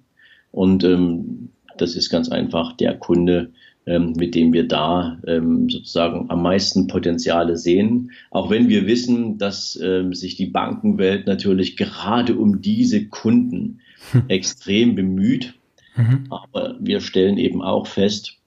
Und 0.51 0.83
ähm, 0.83 1.49
das 1.77 1.95
ist 1.95 2.09
ganz 2.09 2.29
einfach 2.29 2.73
der 2.73 2.97
Kunde, 2.97 3.51
ähm, 3.89 4.13
mit 4.15 4.35
dem 4.35 4.53
wir 4.53 4.67
da 4.67 5.17
ähm, 5.25 5.67
sozusagen 5.67 6.29
am 6.29 6.43
meisten 6.43 6.85
Potenziale 6.85 7.57
sehen. 7.57 8.11
Auch 8.29 8.51
wenn 8.51 8.69
wir 8.69 8.85
wissen, 8.85 9.39
dass 9.39 9.79
ähm, 9.81 10.13
sich 10.13 10.35
die 10.35 10.45
Bankenwelt 10.45 11.25
natürlich 11.25 11.75
gerade 11.75 12.35
um 12.35 12.61
diese 12.61 13.07
Kunden 13.07 13.79
hm. 14.11 14.23
extrem 14.27 14.93
bemüht. 14.93 15.55
Mhm. 15.95 16.25
Aber 16.29 16.75
wir 16.79 17.01
stellen 17.01 17.37
eben 17.39 17.63
auch 17.63 17.87
fest, 17.87 18.37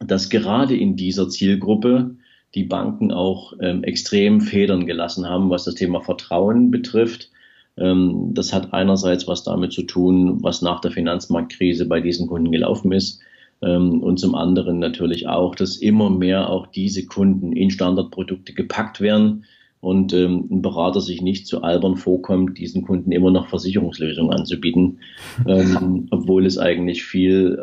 dass 0.00 0.28
gerade 0.28 0.76
in 0.76 0.96
dieser 0.96 1.30
Zielgruppe 1.30 2.16
die 2.54 2.64
Banken 2.64 3.10
auch 3.10 3.54
ähm, 3.60 3.84
extrem 3.84 4.42
Federn 4.42 4.84
gelassen 4.84 5.26
haben, 5.26 5.48
was 5.48 5.64
das 5.64 5.76
Thema 5.76 6.02
Vertrauen 6.02 6.70
betrifft. 6.70 7.30
Ähm, 7.78 8.32
das 8.34 8.52
hat 8.52 8.74
einerseits 8.74 9.26
was 9.26 9.44
damit 9.44 9.72
zu 9.72 9.84
tun, 9.84 10.42
was 10.42 10.60
nach 10.60 10.80
der 10.80 10.90
Finanzmarktkrise 10.90 11.86
bei 11.86 12.00
diesen 12.02 12.26
Kunden 12.26 12.52
gelaufen 12.52 12.92
ist. 12.92 13.22
Ähm, 13.64 14.02
und 14.02 14.18
zum 14.18 14.34
anderen 14.34 14.78
natürlich 14.78 15.28
auch, 15.28 15.54
dass 15.54 15.76
immer 15.76 16.10
mehr 16.10 16.50
auch 16.50 16.66
diese 16.66 17.06
Kunden 17.06 17.52
in 17.52 17.70
Standardprodukte 17.70 18.52
gepackt 18.52 19.00
werden 19.00 19.44
und 19.80 20.12
ähm, 20.12 20.48
ein 20.50 20.62
Berater 20.62 21.00
sich 21.00 21.20
nicht 21.22 21.46
zu 21.46 21.62
albern 21.62 21.96
vorkommt, 21.96 22.58
diesen 22.58 22.82
Kunden 22.82 23.12
immer 23.12 23.30
noch 23.30 23.48
Versicherungslösungen 23.48 24.32
anzubieten, 24.32 24.98
ähm, 25.46 26.08
obwohl 26.10 26.46
es 26.46 26.58
eigentlich 26.58 27.04
viel 27.04 27.58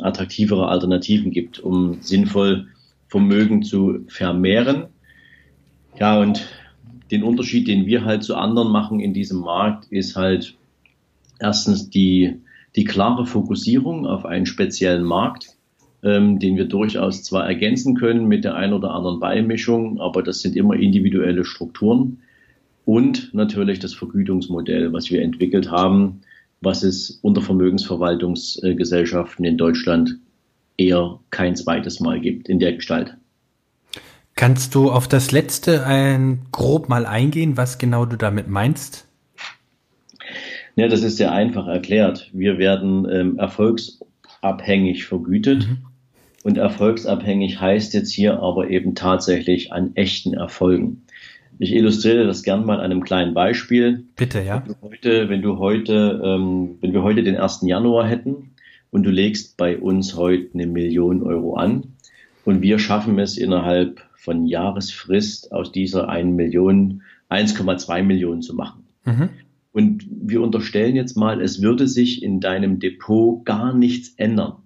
attraktivere 0.00 0.68
Alternativen 0.68 1.30
gibt, 1.30 1.60
um 1.60 1.98
sinnvoll 2.00 2.68
Vermögen 3.08 3.62
zu 3.62 4.04
vermehren. 4.08 4.84
Ja, 5.98 6.18
und 6.20 6.46
den 7.10 7.22
Unterschied, 7.22 7.68
den 7.68 7.84
wir 7.84 8.04
halt 8.04 8.22
zu 8.22 8.36
anderen 8.36 8.70
machen 8.70 9.00
in 9.00 9.12
diesem 9.12 9.40
Markt, 9.40 9.86
ist 9.92 10.16
halt 10.16 10.56
erstens 11.38 11.90
die 11.90 12.40
die 12.76 12.84
klare 12.84 13.26
Fokussierung 13.26 14.06
auf 14.06 14.24
einen 14.24 14.46
speziellen 14.46 15.04
Markt, 15.04 15.56
ähm, 16.02 16.38
den 16.38 16.56
wir 16.56 16.64
durchaus 16.64 17.22
zwar 17.22 17.46
ergänzen 17.46 17.94
können 17.94 18.26
mit 18.26 18.44
der 18.44 18.54
ein 18.54 18.72
oder 18.72 18.92
anderen 18.92 19.20
Beimischung, 19.20 20.00
aber 20.00 20.22
das 20.22 20.40
sind 20.40 20.56
immer 20.56 20.74
individuelle 20.74 21.44
Strukturen. 21.44 22.22
Und 22.84 23.32
natürlich 23.32 23.78
das 23.78 23.94
Vergütungsmodell, 23.94 24.92
was 24.92 25.10
wir 25.10 25.22
entwickelt 25.22 25.70
haben, 25.70 26.22
was 26.60 26.82
es 26.82 27.20
unter 27.22 27.42
Vermögensverwaltungsgesellschaften 27.42 29.44
in 29.44 29.56
Deutschland 29.56 30.18
eher 30.76 31.20
kein 31.30 31.54
zweites 31.54 32.00
Mal 32.00 32.20
gibt 32.20 32.48
in 32.48 32.58
der 32.58 32.72
Gestalt. 32.72 33.16
Kannst 34.34 34.74
du 34.74 34.90
auf 34.90 35.06
das 35.06 35.30
letzte 35.30 35.86
ein, 35.86 36.46
grob 36.50 36.88
mal 36.88 37.06
eingehen, 37.06 37.56
was 37.56 37.78
genau 37.78 38.06
du 38.06 38.16
damit 38.16 38.48
meinst? 38.48 39.06
Ja, 40.76 40.88
das 40.88 41.02
ist 41.02 41.16
sehr 41.16 41.32
einfach 41.32 41.66
erklärt. 41.66 42.30
Wir 42.32 42.58
werden 42.58 43.06
ähm, 43.10 43.38
erfolgsabhängig 43.38 45.04
vergütet. 45.04 45.68
Mhm. 45.68 45.78
Und 46.44 46.58
erfolgsabhängig 46.58 47.60
heißt 47.60 47.94
jetzt 47.94 48.10
hier 48.10 48.40
aber 48.40 48.68
eben 48.68 48.94
tatsächlich 48.94 49.72
an 49.72 49.92
echten 49.94 50.34
Erfolgen. 50.34 51.02
Ich 51.58 51.72
illustriere 51.72 52.26
das 52.26 52.42
gern 52.42 52.64
mal 52.64 52.78
an 52.78 52.90
einem 52.90 53.04
kleinen 53.04 53.34
Beispiel. 53.34 54.04
Bitte, 54.16 54.40
ja. 54.40 54.64
Wenn 54.64 54.74
du 54.74 54.80
heute, 54.82 55.28
wenn 55.28 55.42
du 55.42 55.58
heute, 55.58 56.20
ähm, 56.24 56.78
wenn 56.80 56.92
wir 56.92 57.02
heute 57.02 57.22
den 57.22 57.36
1. 57.36 57.60
Januar 57.62 58.08
hätten 58.08 58.50
und 58.90 59.04
du 59.04 59.10
legst 59.10 59.56
bei 59.56 59.78
uns 59.78 60.16
heute 60.16 60.48
eine 60.54 60.66
Million 60.66 61.22
Euro 61.22 61.54
an 61.54 61.94
und 62.44 62.62
wir 62.62 62.78
schaffen 62.80 63.18
es 63.18 63.36
innerhalb 63.36 64.02
von 64.14 64.46
Jahresfrist 64.46 65.52
aus 65.52 65.70
dieser 65.70 66.08
1 66.08 66.34
Million 66.34 67.02
1,2 67.30 68.02
Millionen 68.02 68.42
zu 68.42 68.54
machen. 68.54 68.84
Mhm. 69.04 69.28
Und 69.72 70.06
wir 70.10 70.42
unterstellen 70.42 70.96
jetzt 70.96 71.16
mal, 71.16 71.40
es 71.40 71.62
würde 71.62 71.88
sich 71.88 72.22
in 72.22 72.40
deinem 72.40 72.78
Depot 72.78 73.44
gar 73.44 73.74
nichts 73.74 74.14
ändern. 74.16 74.56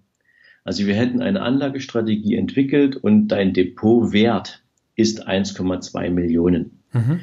Also 0.65 0.85
wir 0.87 0.95
hätten 0.95 1.23
eine 1.23 1.43
Anlagestrategie 1.43 2.35
entwickelt 2.35 2.97
und 2.97 3.29
dein 3.29 3.53
Depotwert 3.53 4.65
ist 4.97 5.29
1,2 5.29 6.11
Millionen. 6.11 6.81
Mhm. 6.93 7.21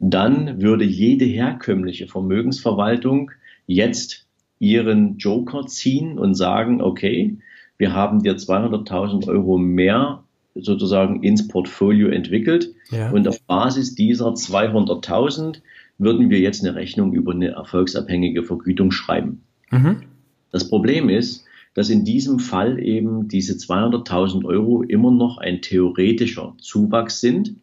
Dann 0.00 0.60
würde 0.60 0.84
jede 0.84 1.24
herkömmliche 1.24 2.08
Vermögensverwaltung 2.08 3.30
jetzt 3.66 4.26
ihren 4.58 5.18
Joker 5.18 5.66
ziehen 5.66 6.18
und 6.18 6.34
sagen, 6.34 6.82
okay, 6.82 7.38
wir 7.78 7.94
haben 7.94 8.22
dir 8.22 8.36
200.000 8.36 9.28
Euro 9.28 9.56
mehr 9.56 10.24
sozusagen 10.54 11.22
ins 11.22 11.46
Portfolio 11.48 12.08
entwickelt 12.08 12.74
ja. 12.90 13.10
und 13.10 13.28
auf 13.28 13.40
Basis 13.42 13.94
dieser 13.94 14.30
200.000 14.30 15.60
würden 16.00 16.30
wir 16.30 16.40
jetzt 16.40 16.64
eine 16.64 16.74
Rechnung 16.74 17.12
über 17.12 17.32
eine 17.32 17.50
erfolgsabhängige 17.50 18.42
Vergütung 18.42 18.90
schreiben. 18.90 19.42
Mhm. 19.70 20.02
Das 20.50 20.68
Problem 20.68 21.08
ist, 21.08 21.44
dass 21.74 21.90
in 21.90 22.04
diesem 22.04 22.40
Fall 22.40 22.82
eben 22.82 23.28
diese 23.28 23.52
200.000 23.52 24.44
Euro 24.44 24.82
immer 24.82 25.10
noch 25.10 25.38
ein 25.38 25.62
theoretischer 25.62 26.56
Zuwachs 26.58 27.20
sind, 27.20 27.54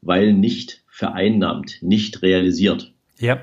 weil 0.00 0.32
nicht 0.32 0.82
vereinnahmt, 0.88 1.78
nicht 1.82 2.22
realisiert. 2.22 2.92
Ja. 3.18 3.38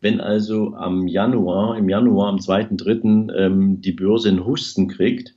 Wenn 0.00 0.20
also 0.20 0.74
am 0.74 1.08
Januar, 1.08 1.76
im 1.76 1.88
Januar, 1.88 2.28
am 2.28 2.36
2.3. 2.36 3.34
Ähm, 3.34 3.80
die 3.82 3.92
Börse 3.92 4.28
einen 4.28 4.46
Husten 4.46 4.88
kriegt 4.88 5.34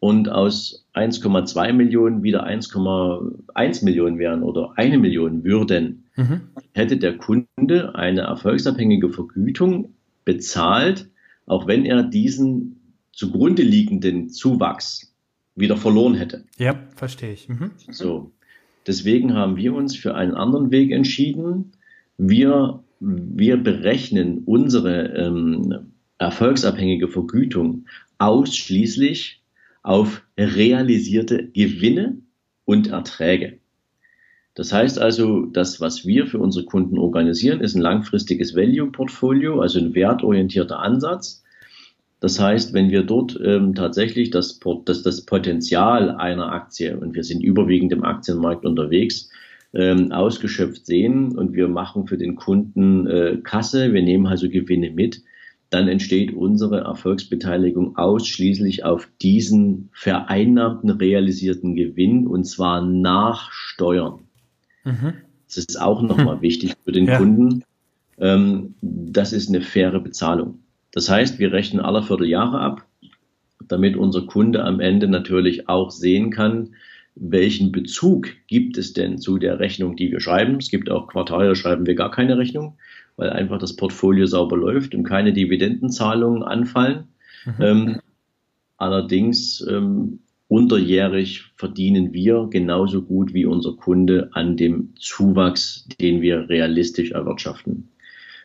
und 0.00 0.30
aus 0.30 0.86
1,2 0.94 1.72
Millionen 1.74 2.22
wieder 2.22 2.46
1,1 2.46 3.84
Millionen 3.84 4.18
wären 4.18 4.42
oder 4.42 4.72
eine 4.76 4.98
Million 4.98 5.44
würden, 5.44 6.04
mhm. 6.16 6.40
hätte 6.72 6.96
der 6.96 7.18
Kunde 7.18 7.94
eine 7.94 8.22
erfolgsabhängige 8.22 9.10
Vergütung 9.10 9.94
bezahlt, 10.24 11.08
auch 11.46 11.66
wenn 11.66 11.84
er 11.84 12.02
diesen 12.02 12.80
zugrunde 13.12 13.62
liegenden 13.62 14.30
Zuwachs 14.30 15.14
wieder 15.54 15.76
verloren 15.76 16.14
hätte. 16.14 16.44
Ja, 16.56 16.74
verstehe 16.96 17.32
ich. 17.32 17.48
Mhm. 17.48 17.72
So. 17.90 18.32
Deswegen 18.86 19.34
haben 19.34 19.56
wir 19.56 19.74
uns 19.74 19.94
für 19.94 20.14
einen 20.14 20.34
anderen 20.34 20.70
Weg 20.70 20.90
entschieden. 20.90 21.72
Wir, 22.16 22.82
wir 23.00 23.58
berechnen 23.58 24.44
unsere 24.46 25.08
ähm, 25.08 25.92
erfolgsabhängige 26.18 27.08
Vergütung 27.08 27.84
ausschließlich 28.18 29.39
auf 29.82 30.22
realisierte 30.38 31.48
Gewinne 31.48 32.18
und 32.64 32.88
Erträge. 32.88 33.58
Das 34.54 34.72
heißt 34.72 34.98
also, 34.98 35.46
das, 35.46 35.80
was 35.80 36.06
wir 36.06 36.26
für 36.26 36.38
unsere 36.38 36.64
Kunden 36.64 36.98
organisieren, 36.98 37.60
ist 37.60 37.74
ein 37.74 37.82
langfristiges 37.82 38.54
Value-Portfolio, 38.54 39.60
also 39.60 39.78
ein 39.78 39.94
wertorientierter 39.94 40.80
Ansatz. 40.80 41.42
Das 42.18 42.38
heißt, 42.38 42.74
wenn 42.74 42.90
wir 42.90 43.04
dort 43.04 43.40
ähm, 43.42 43.74
tatsächlich 43.74 44.30
das, 44.30 44.60
das, 44.84 45.02
das 45.02 45.24
Potenzial 45.24 46.10
einer 46.10 46.52
Aktie, 46.52 46.98
und 46.98 47.14
wir 47.14 47.24
sind 47.24 47.42
überwiegend 47.42 47.92
im 47.92 48.04
Aktienmarkt 48.04 48.66
unterwegs, 48.66 49.30
ähm, 49.72 50.12
ausgeschöpft 50.12 50.84
sehen 50.84 51.38
und 51.38 51.54
wir 51.54 51.68
machen 51.68 52.06
für 52.06 52.18
den 52.18 52.34
Kunden 52.34 53.06
äh, 53.06 53.38
Kasse, 53.42 53.92
wir 53.92 54.02
nehmen 54.02 54.26
also 54.26 54.48
Gewinne 54.50 54.90
mit, 54.90 55.22
dann 55.70 55.86
entsteht 55.86 56.32
unsere 56.32 56.80
Erfolgsbeteiligung 56.80 57.96
ausschließlich 57.96 58.84
auf 58.84 59.08
diesen 59.22 59.88
vereinnahmten 59.92 60.90
realisierten 60.90 61.76
Gewinn 61.76 62.26
und 62.26 62.44
zwar 62.44 62.82
nach 62.82 63.52
Steuern. 63.52 64.20
Mhm. 64.84 65.14
Das 65.46 65.58
ist 65.58 65.80
auch 65.80 66.02
nochmal 66.02 66.36
mhm. 66.36 66.42
wichtig 66.42 66.74
für 66.84 66.92
den 66.92 67.06
ja. 67.06 67.18
Kunden. 67.18 67.64
Ähm, 68.18 68.74
das 68.82 69.32
ist 69.32 69.48
eine 69.48 69.60
faire 69.60 70.00
Bezahlung. 70.00 70.58
Das 70.92 71.08
heißt, 71.08 71.38
wir 71.38 71.52
rechnen 71.52 71.80
alle 71.80 72.02
Vierteljahre 72.02 72.60
ab. 72.60 72.86
damit 73.68 73.96
unser 73.96 74.26
Kunde 74.26 74.64
am 74.64 74.80
Ende 74.80 75.06
natürlich 75.06 75.68
auch 75.68 75.92
sehen 75.92 76.30
kann, 76.32 76.74
welchen 77.14 77.70
Bezug 77.70 78.28
gibt 78.48 78.76
es 78.78 78.92
denn 78.92 79.18
zu 79.18 79.38
der 79.38 79.60
Rechnung, 79.60 79.94
die 79.94 80.10
wir 80.10 80.20
schreiben. 80.20 80.56
Es 80.56 80.70
gibt 80.70 80.90
auch 80.90 81.06
Quartale, 81.06 81.48
da 81.48 81.54
schreiben 81.54 81.86
wir 81.86 81.94
gar 81.94 82.10
keine 82.10 82.36
Rechnung, 82.38 82.78
weil 83.20 83.30
einfach 83.30 83.58
das 83.58 83.76
Portfolio 83.76 84.24
sauber 84.24 84.56
läuft 84.56 84.94
und 84.94 85.04
keine 85.04 85.34
Dividendenzahlungen 85.34 86.42
anfallen. 86.42 87.04
Mhm. 87.44 87.62
Ähm, 87.62 88.00
allerdings 88.78 89.64
ähm, 89.68 90.20
unterjährig 90.48 91.52
verdienen 91.54 92.14
wir 92.14 92.48
genauso 92.50 93.02
gut 93.02 93.34
wie 93.34 93.44
unser 93.44 93.74
Kunde 93.76 94.30
an 94.32 94.56
dem 94.56 94.94
Zuwachs, 94.98 95.86
den 96.00 96.22
wir 96.22 96.48
realistisch 96.48 97.10
erwirtschaften. 97.10 97.90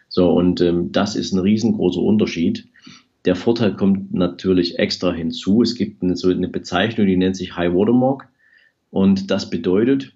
So, 0.10 0.30
und 0.30 0.60
ähm, 0.60 0.92
das 0.92 1.16
ist 1.16 1.32
ein 1.32 1.40
riesengroßer 1.40 2.02
Unterschied. 2.02 2.68
Der 3.24 3.38
Vorteil 3.38 3.78
kommt 3.78 4.14
natürlich 4.14 4.78
extra 4.78 5.14
hinzu. 5.14 5.62
Es 5.62 5.76
gibt 5.76 6.04
eine, 6.04 6.18
so 6.18 6.30
eine 6.30 6.50
Bezeichnung, 6.50 7.08
die 7.08 7.16
nennt 7.16 7.38
sich 7.38 7.56
High 7.56 7.74
Watermark. 7.74 8.28
Und 8.92 9.32
das 9.32 9.50
bedeutet, 9.50 10.15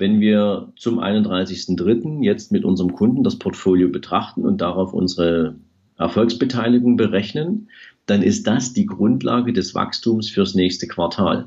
wenn 0.00 0.20
wir 0.20 0.72
zum 0.76 0.98
31.03. 0.98 2.22
jetzt 2.24 2.50
mit 2.50 2.64
unserem 2.64 2.92
Kunden 2.92 3.22
das 3.22 3.38
Portfolio 3.38 3.88
betrachten 3.88 4.44
und 4.44 4.60
darauf 4.60 4.92
unsere 4.92 5.54
Erfolgsbeteiligung 5.98 6.96
berechnen, 6.96 7.68
dann 8.06 8.22
ist 8.22 8.46
das 8.46 8.72
die 8.72 8.86
Grundlage 8.86 9.52
des 9.52 9.74
Wachstums 9.74 10.30
fürs 10.30 10.54
nächste 10.54 10.88
Quartal. 10.88 11.46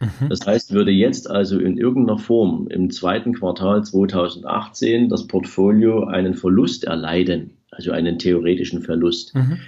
Mhm. 0.00 0.28
Das 0.28 0.46
heißt, 0.46 0.72
würde 0.72 0.92
jetzt 0.92 1.28
also 1.28 1.58
in 1.58 1.76
irgendeiner 1.76 2.18
Form 2.18 2.68
im 2.68 2.90
zweiten 2.90 3.34
Quartal 3.34 3.84
2018 3.84 5.08
das 5.08 5.26
Portfolio 5.26 6.04
einen 6.04 6.34
Verlust 6.34 6.84
erleiden, 6.84 7.50
also 7.70 7.90
einen 7.90 8.18
theoretischen 8.18 8.82
Verlust, 8.82 9.34
mhm. 9.34 9.58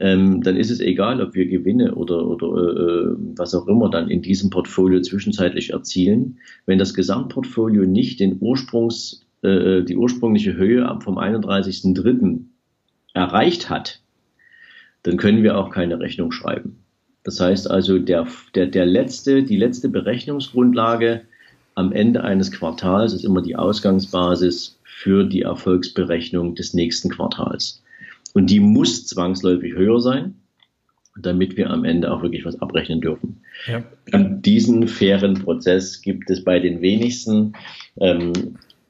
Ähm, 0.00 0.42
dann 0.42 0.56
ist 0.56 0.70
es 0.70 0.80
egal, 0.80 1.20
ob 1.20 1.34
wir 1.34 1.46
Gewinne 1.46 1.94
oder, 1.94 2.26
oder 2.26 2.46
äh, 2.46 3.16
was 3.36 3.54
auch 3.54 3.68
immer 3.68 3.90
dann 3.90 4.08
in 4.08 4.22
diesem 4.22 4.48
Portfolio 4.48 5.02
zwischenzeitlich 5.02 5.70
erzielen. 5.70 6.38
Wenn 6.64 6.78
das 6.78 6.94
Gesamtportfolio 6.94 7.84
nicht 7.84 8.18
den 8.18 8.38
Ursprungs, 8.40 9.26
äh, 9.42 9.82
die 9.82 9.96
ursprüngliche 9.96 10.56
Höhe 10.56 10.98
vom 11.04 11.18
31.03. 11.18 12.44
erreicht 13.12 13.68
hat, 13.68 14.00
dann 15.02 15.18
können 15.18 15.42
wir 15.42 15.58
auch 15.58 15.70
keine 15.70 16.00
Rechnung 16.00 16.32
schreiben. 16.32 16.78
Das 17.22 17.38
heißt 17.38 17.70
also, 17.70 17.98
der, 17.98 18.26
der, 18.54 18.68
der 18.68 18.86
letzte, 18.86 19.42
die 19.42 19.58
letzte 19.58 19.90
Berechnungsgrundlage 19.90 21.22
am 21.74 21.92
Ende 21.92 22.24
eines 22.24 22.50
Quartals 22.50 23.12
ist 23.12 23.24
immer 23.24 23.42
die 23.42 23.56
Ausgangsbasis 23.56 24.78
für 24.82 25.24
die 25.24 25.42
Erfolgsberechnung 25.42 26.54
des 26.54 26.72
nächsten 26.72 27.10
Quartals. 27.10 27.82
Und 28.34 28.50
die 28.50 28.60
muss 28.60 29.06
zwangsläufig 29.06 29.74
höher 29.74 30.00
sein, 30.00 30.36
damit 31.20 31.56
wir 31.56 31.70
am 31.70 31.84
Ende 31.84 32.12
auch 32.12 32.22
wirklich 32.22 32.44
was 32.44 32.60
abrechnen 32.60 33.00
dürfen. 33.00 33.42
Ja. 33.66 33.82
Und 34.12 34.42
diesen 34.42 34.88
fairen 34.88 35.34
Prozess 35.34 36.00
gibt 36.00 36.30
es 36.30 36.44
bei 36.44 36.60
den 36.60 36.80
wenigsten. 36.80 37.54
Ähm, 38.00 38.32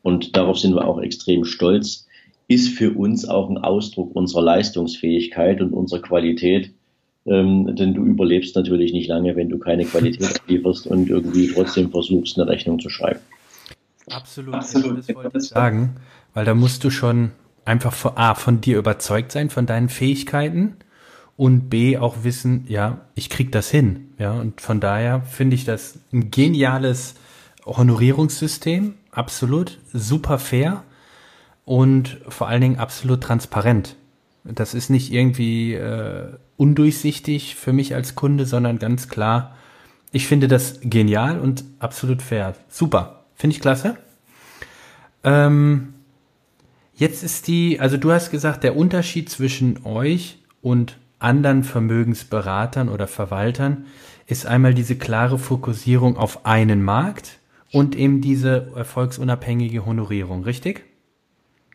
und 0.03 0.37
darauf 0.37 0.59
sind 0.59 0.75
wir 0.75 0.87
auch 0.87 1.01
extrem 1.01 1.45
stolz 1.45 2.07
ist 2.51 2.77
für 2.77 2.91
uns 2.91 3.29
auch 3.29 3.49
ein 3.49 3.59
Ausdruck 3.59 4.17
unserer 4.17 4.43
Leistungsfähigkeit 4.43 5.61
und 5.61 5.73
unserer 5.73 6.03
Qualität. 6.03 6.75
Ähm, 7.25 7.77
denn 7.77 7.95
du 7.95 8.05
überlebst 8.05 8.57
natürlich 8.57 8.93
nicht 8.93 9.07
lange, 9.07 9.37
wenn 9.37 9.49
du 9.49 9.59
keine 9.59 9.85
Qualität 9.85 10.43
lieferst 10.49 10.89
und 10.89 11.09
irgendwie 11.09 11.47
trotzdem 11.47 11.93
versuchst, 11.93 12.37
eine 12.37 12.49
Rechnung 12.49 12.81
zu 12.81 12.91
schreiben. 12.91 13.21
Absolut, 14.11 14.55
Absolut. 14.55 14.99
das 14.99 15.15
wollte 15.15 15.39
ich 15.39 15.45
sagen, 15.45 15.97
weil 16.35 16.45
da 16.45 16.55
musst 16.55 16.83
du 16.83 16.91
schon 16.91 17.31
einfach 17.65 17.93
von, 17.93 18.17
A, 18.17 18.35
von 18.35 18.61
dir 18.61 18.79
überzeugt 18.79 19.33
sein, 19.33 19.51
von 19.51 19.67
deinen 19.67 19.89
Fähigkeiten 19.89 20.77
und 21.37 21.71
B, 21.71 21.97
auch 21.97 22.23
wissen, 22.23 22.65
ja, 22.69 23.01
ich 23.15 23.31
krieg 23.31 23.53
das 23.53 23.71
hin. 23.71 24.13
Ja, 24.19 24.33
und 24.33 24.61
von 24.61 24.81
daher 24.81 25.23
finde 25.23 25.55
ich 25.55 25.65
das 25.65 25.99
ein 26.13 26.31
geniales 26.31 27.15
Honorierungssystem, 27.65 28.95
absolut, 29.11 29.79
super 29.93 30.39
fair 30.39 30.85
und 31.65 32.21
vor 32.29 32.49
allen 32.49 32.61
Dingen 32.61 32.79
absolut 32.79 33.23
transparent. 33.23 33.97
Das 34.45 34.75
ist 34.75 34.91
nicht 34.91 35.13
irgendwie 35.13 35.75
äh, 35.75 36.35
undurchsichtig 36.57 37.57
für 37.57 37.73
mich 37.73 37.95
als 37.95 38.15
Kunde, 38.15 38.47
sondern 38.47 38.79
ganz 38.79 39.09
klar. 39.09 39.57
Ich 40.13 40.27
finde 40.27 40.49
das 40.49 40.81
genial 40.83 41.39
und 41.39 41.65
absolut 41.79 42.23
fair. 42.23 42.55
Super. 42.69 43.25
Finde 43.35 43.57
ich 43.57 43.63
klasse. 43.63 43.97
Ähm, 45.23 45.95
jetzt 47.01 47.25
ist 47.25 47.49
die, 47.49 47.81
also 47.81 47.97
du 47.97 48.13
hast 48.13 48.31
gesagt, 48.31 48.63
der 48.63 48.77
Unterschied 48.77 49.29
zwischen 49.29 49.85
euch 49.85 50.39
und 50.63 50.97
anderen 51.19 51.65
Vermögensberatern 51.65 52.89
oder 52.89 53.07
Verwaltern 53.07 53.87
ist 54.27 54.47
einmal 54.47 54.75
diese 54.75 54.97
klare 54.97 55.39
Fokussierung 55.39 56.17
auf 56.17 56.47
einen 56.47 56.83
Markt 56.83 57.39
und 57.73 57.97
eben 57.97 58.21
diese 58.21 58.69
erfolgsunabhängige 58.75 59.85
Honorierung, 59.85 60.45
richtig? 60.45 60.85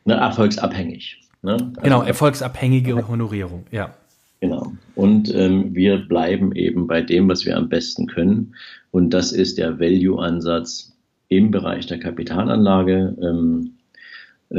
ne, 0.06 0.14
erfolgsabhängig. 0.16 1.20
Ne? 1.42 1.54
Also, 1.54 1.82
genau, 1.82 2.02
erfolgsabhängige 2.04 3.08
Honorierung, 3.08 3.66
ja. 3.72 3.94
Genau. 4.42 4.74
Und 4.96 5.34
ähm, 5.34 5.74
wir 5.74 5.98
bleiben 5.98 6.54
eben 6.56 6.88
bei 6.88 7.02
dem, 7.02 7.28
was 7.28 7.46
wir 7.46 7.58
am 7.58 7.70
besten 7.70 8.08
können. 8.08 8.56
Und 8.92 9.12
das 9.12 9.32
ist 9.32 9.58
der 9.58 9.80
Value-Ansatz 9.80 10.94
im 11.30 11.52
Bereich 11.52 11.88
der 11.88 12.00
Kapitalanlage. 12.00 13.16
Ähm, 13.22 13.26
ähm, 13.26 13.75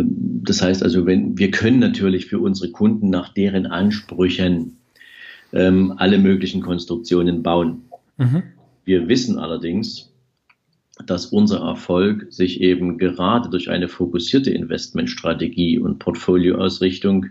das 0.05 0.63
heißt 0.63 0.83
also, 0.83 1.07
wenn 1.07 1.39
wir 1.39 1.51
können 1.51 1.79
natürlich 1.79 2.27
für 2.27 2.39
unsere 2.39 2.71
Kunden 2.71 3.11
nach 3.11 3.33
deren 3.33 3.67
Ansprüchen 3.67 4.79
ähm, 5.53 5.95
alle 5.97 6.19
möglichen 6.19 6.61
Konstruktionen 6.61 7.43
bauen. 7.43 7.83
Mhm. 8.19 8.43
Wir 8.85 9.09
wissen 9.09 9.39
allerdings, 9.39 10.13
dass 11.05 11.27
unser 11.27 11.61
Erfolg 11.61 12.27
sich 12.31 12.61
eben 12.61 12.99
gerade 12.99 13.51
durch 13.51 13.69
eine 13.71 13.89
fokussierte 13.89 14.51
Investmentstrategie 14.51 15.79
und 15.79 15.99
Portfolioausrichtung 15.99 17.27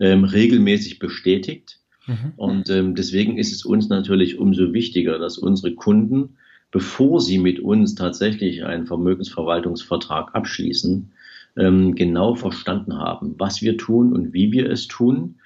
ähm, 0.00 0.24
regelmäßig 0.24 0.98
bestätigt. 0.98 1.78
Mhm. 2.06 2.32
Und 2.36 2.70
ähm, 2.70 2.94
deswegen 2.94 3.38
ist 3.38 3.52
es 3.52 3.64
uns 3.64 3.88
natürlich 3.88 4.38
umso 4.38 4.72
wichtiger, 4.72 5.18
dass 5.18 5.38
unsere 5.38 5.74
Kunden, 5.74 6.36
bevor 6.70 7.20
sie 7.20 7.38
mit 7.38 7.60
uns 7.60 7.94
tatsächlich 7.94 8.64
einen 8.64 8.86
Vermögensverwaltungsvertrag 8.86 10.34
abschließen, 10.34 11.12
ähm, 11.56 11.94
genau 11.94 12.34
verstanden 12.34 12.98
haben, 12.98 13.34
was 13.38 13.62
wir 13.62 13.76
tun 13.76 14.12
und 14.12 14.32
wie 14.32 14.52
wir 14.52 14.70
es 14.70 14.86
tun, 14.86 15.36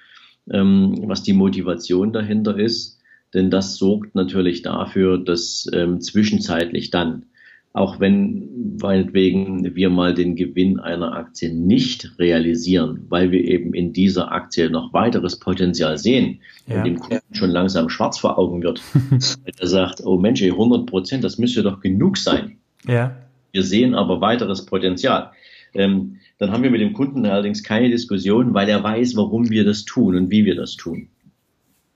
ähm, 0.51 1.03
was 1.05 1.23
die 1.23 1.33
Motivation 1.33 2.13
dahinter 2.13 2.57
ist. 2.57 2.99
Denn 3.33 3.49
das 3.49 3.77
sorgt 3.77 4.15
natürlich 4.15 4.61
dafür, 4.61 5.17
dass 5.17 5.69
ähm, 5.73 6.01
zwischenzeitlich 6.01 6.89
dann 6.89 7.25
auch 7.73 7.99
wenn 7.99 8.77
meinetwegen 8.81 9.75
wir 9.75 9.89
mal 9.89 10.13
den 10.13 10.35
Gewinn 10.35 10.79
einer 10.79 11.13
Aktie 11.13 11.53
nicht 11.53 12.19
realisieren, 12.19 13.05
weil 13.07 13.31
wir 13.31 13.45
eben 13.45 13.73
in 13.73 13.93
dieser 13.93 14.31
Aktie 14.31 14.69
noch 14.69 14.91
weiteres 14.93 15.39
Potenzial 15.39 15.97
sehen 15.97 16.41
ja. 16.67 16.77
und 16.77 16.85
dem 16.85 16.99
Kunden 16.99 17.33
schon 17.33 17.49
langsam 17.49 17.87
schwarz 17.89 18.19
vor 18.19 18.37
Augen 18.37 18.61
wird, 18.61 18.81
er 19.57 19.67
sagt, 19.67 20.01
oh 20.03 20.17
Mensch, 20.17 20.43
100 20.43 20.85
Prozent, 20.85 21.23
das 21.23 21.37
müsste 21.37 21.63
doch 21.63 21.79
genug 21.79 22.17
sein. 22.17 22.57
Ja. 22.85 23.15
Wir 23.53 23.63
sehen 23.63 23.95
aber 23.95 24.19
weiteres 24.19 24.65
Potenzial. 24.65 25.31
Ähm, 25.73 26.17
dann 26.37 26.51
haben 26.51 26.63
wir 26.63 26.71
mit 26.71 26.81
dem 26.81 26.93
Kunden 26.93 27.25
allerdings 27.25 27.63
keine 27.63 27.89
Diskussion, 27.89 28.53
weil 28.53 28.67
er 28.67 28.83
weiß, 28.83 29.15
warum 29.15 29.49
wir 29.49 29.63
das 29.63 29.85
tun 29.85 30.15
und 30.15 30.31
wie 30.31 30.45
wir 30.45 30.55
das 30.55 30.75
tun. 30.75 31.07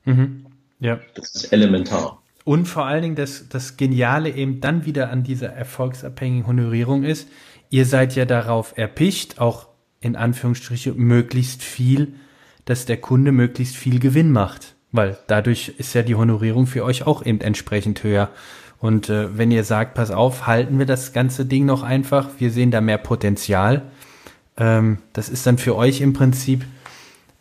Mhm. 0.05 0.45
Ja. 0.79 0.99
Das 1.15 1.35
ist 1.35 1.51
elementar. 1.51 2.21
Und 2.43 2.67
vor 2.67 2.85
allen 2.85 3.01
Dingen 3.01 3.15
das, 3.15 3.49
das 3.49 3.75
Geniale 3.75 4.29
eben 4.29 4.61
dann 4.61 4.85
wieder 4.85 5.09
an 5.09 5.23
dieser 5.23 5.49
erfolgsabhängigen 5.49 6.45
Honorierung 6.45 7.03
ist, 7.03 7.27
ihr 7.71 7.85
seid 7.85 8.15
ja 8.15 8.25
darauf 8.25 8.77
erpicht, 8.77 9.39
auch 9.39 9.67
in 9.99 10.15
Anführungsstriche 10.15 10.93
möglichst 10.93 11.63
viel, 11.63 12.13
dass 12.65 12.85
der 12.85 12.97
Kunde 12.97 13.31
möglichst 13.31 13.75
viel 13.75 13.99
Gewinn 13.99 14.31
macht. 14.31 14.75
Weil 14.91 15.17
dadurch 15.27 15.73
ist 15.77 15.93
ja 15.95 16.03
die 16.03 16.15
Honorierung 16.15 16.67
für 16.67 16.83
euch 16.85 17.05
auch 17.07 17.25
eben 17.25 17.41
entsprechend 17.41 18.03
höher. 18.03 18.29
Und 18.85 19.09
äh, 19.09 19.35
wenn 19.35 19.49
ihr 19.49 19.63
sagt, 19.63 19.95
pass 19.95 20.11
auf, 20.11 20.45
halten 20.45 20.77
wir 20.77 20.85
das 20.85 21.11
ganze 21.11 21.45
Ding 21.45 21.65
noch 21.65 21.81
einfach, 21.81 22.29
wir 22.37 22.51
sehen 22.51 22.69
da 22.69 22.81
mehr 22.81 22.99
Potenzial, 22.99 23.81
ähm, 24.57 24.99
das 25.11 25.27
ist 25.27 25.47
dann 25.47 25.57
für 25.57 25.75
euch 25.75 26.01
im 26.01 26.13
Prinzip, 26.13 26.65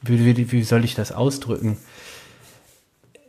wie, 0.00 0.24
wie, 0.24 0.52
wie 0.52 0.62
soll 0.62 0.85
ich 0.85 0.94
das 0.94 1.12
ausdrücken? 1.12 1.76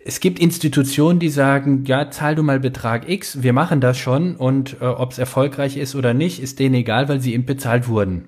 es 0.07 0.19
gibt 0.19 0.37
Institutionen, 0.37 1.17
die 1.17 1.29
sagen, 1.29 1.83
ja, 1.87 2.11
zahl 2.11 2.35
du 2.35 2.43
mal 2.43 2.59
Betrag 2.59 3.09
X, 3.09 3.41
wir 3.41 3.53
machen 3.53 3.81
das 3.81 3.97
schon 3.97 4.35
und 4.35 4.77
äh, 4.79 4.85
ob 4.85 5.11
es 5.11 5.17
erfolgreich 5.17 5.77
ist 5.77 5.95
oder 5.95 6.13
nicht, 6.13 6.39
ist 6.39 6.59
denen 6.59 6.75
egal, 6.75 7.09
weil 7.09 7.19
sie 7.19 7.33
eben 7.33 7.45
bezahlt 7.45 7.87
wurden. 7.87 8.25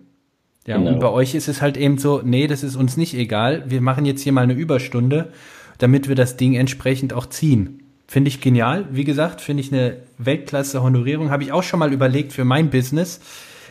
Ja, 0.66 0.78
genau. 0.78 0.94
und 0.94 1.00
bei 1.00 1.10
euch 1.10 1.36
ist 1.36 1.48
es 1.48 1.62
halt 1.62 1.78
eben 1.78 2.00
so, 2.00 2.22
nee, 2.26 2.48
das 2.48 2.64
ist 2.64 2.76
uns 2.76 2.98
nicht 2.98 3.14
egal, 3.14 3.64
wir 3.68 3.82
machen 3.82 4.06
jetzt 4.06 4.22
hier 4.22 4.34
mal 4.34 4.42
eine 4.42 4.54
Überstunde, 4.54 5.32
damit 5.78 6.08
wir 6.08 6.16
das 6.16 6.36
Ding 6.36 6.56
entsprechend 6.56 7.14
auch 7.14 7.28
ziehen. 7.28 7.84
Finde 8.08 8.30
ich 8.30 8.40
genial. 8.40 8.88
Wie 8.92 9.04
gesagt, 9.04 9.42
finde 9.42 9.62
ich 9.62 9.74
eine 9.74 9.98
Weltklasse-Honorierung. 10.18 11.30
Habe 11.30 11.44
ich 11.44 11.52
auch 11.52 11.64
schon 11.64 11.80
mal 11.80 11.92
überlegt 11.92 12.32
für 12.32 12.46
mein 12.46 12.70
Business. 12.70 13.20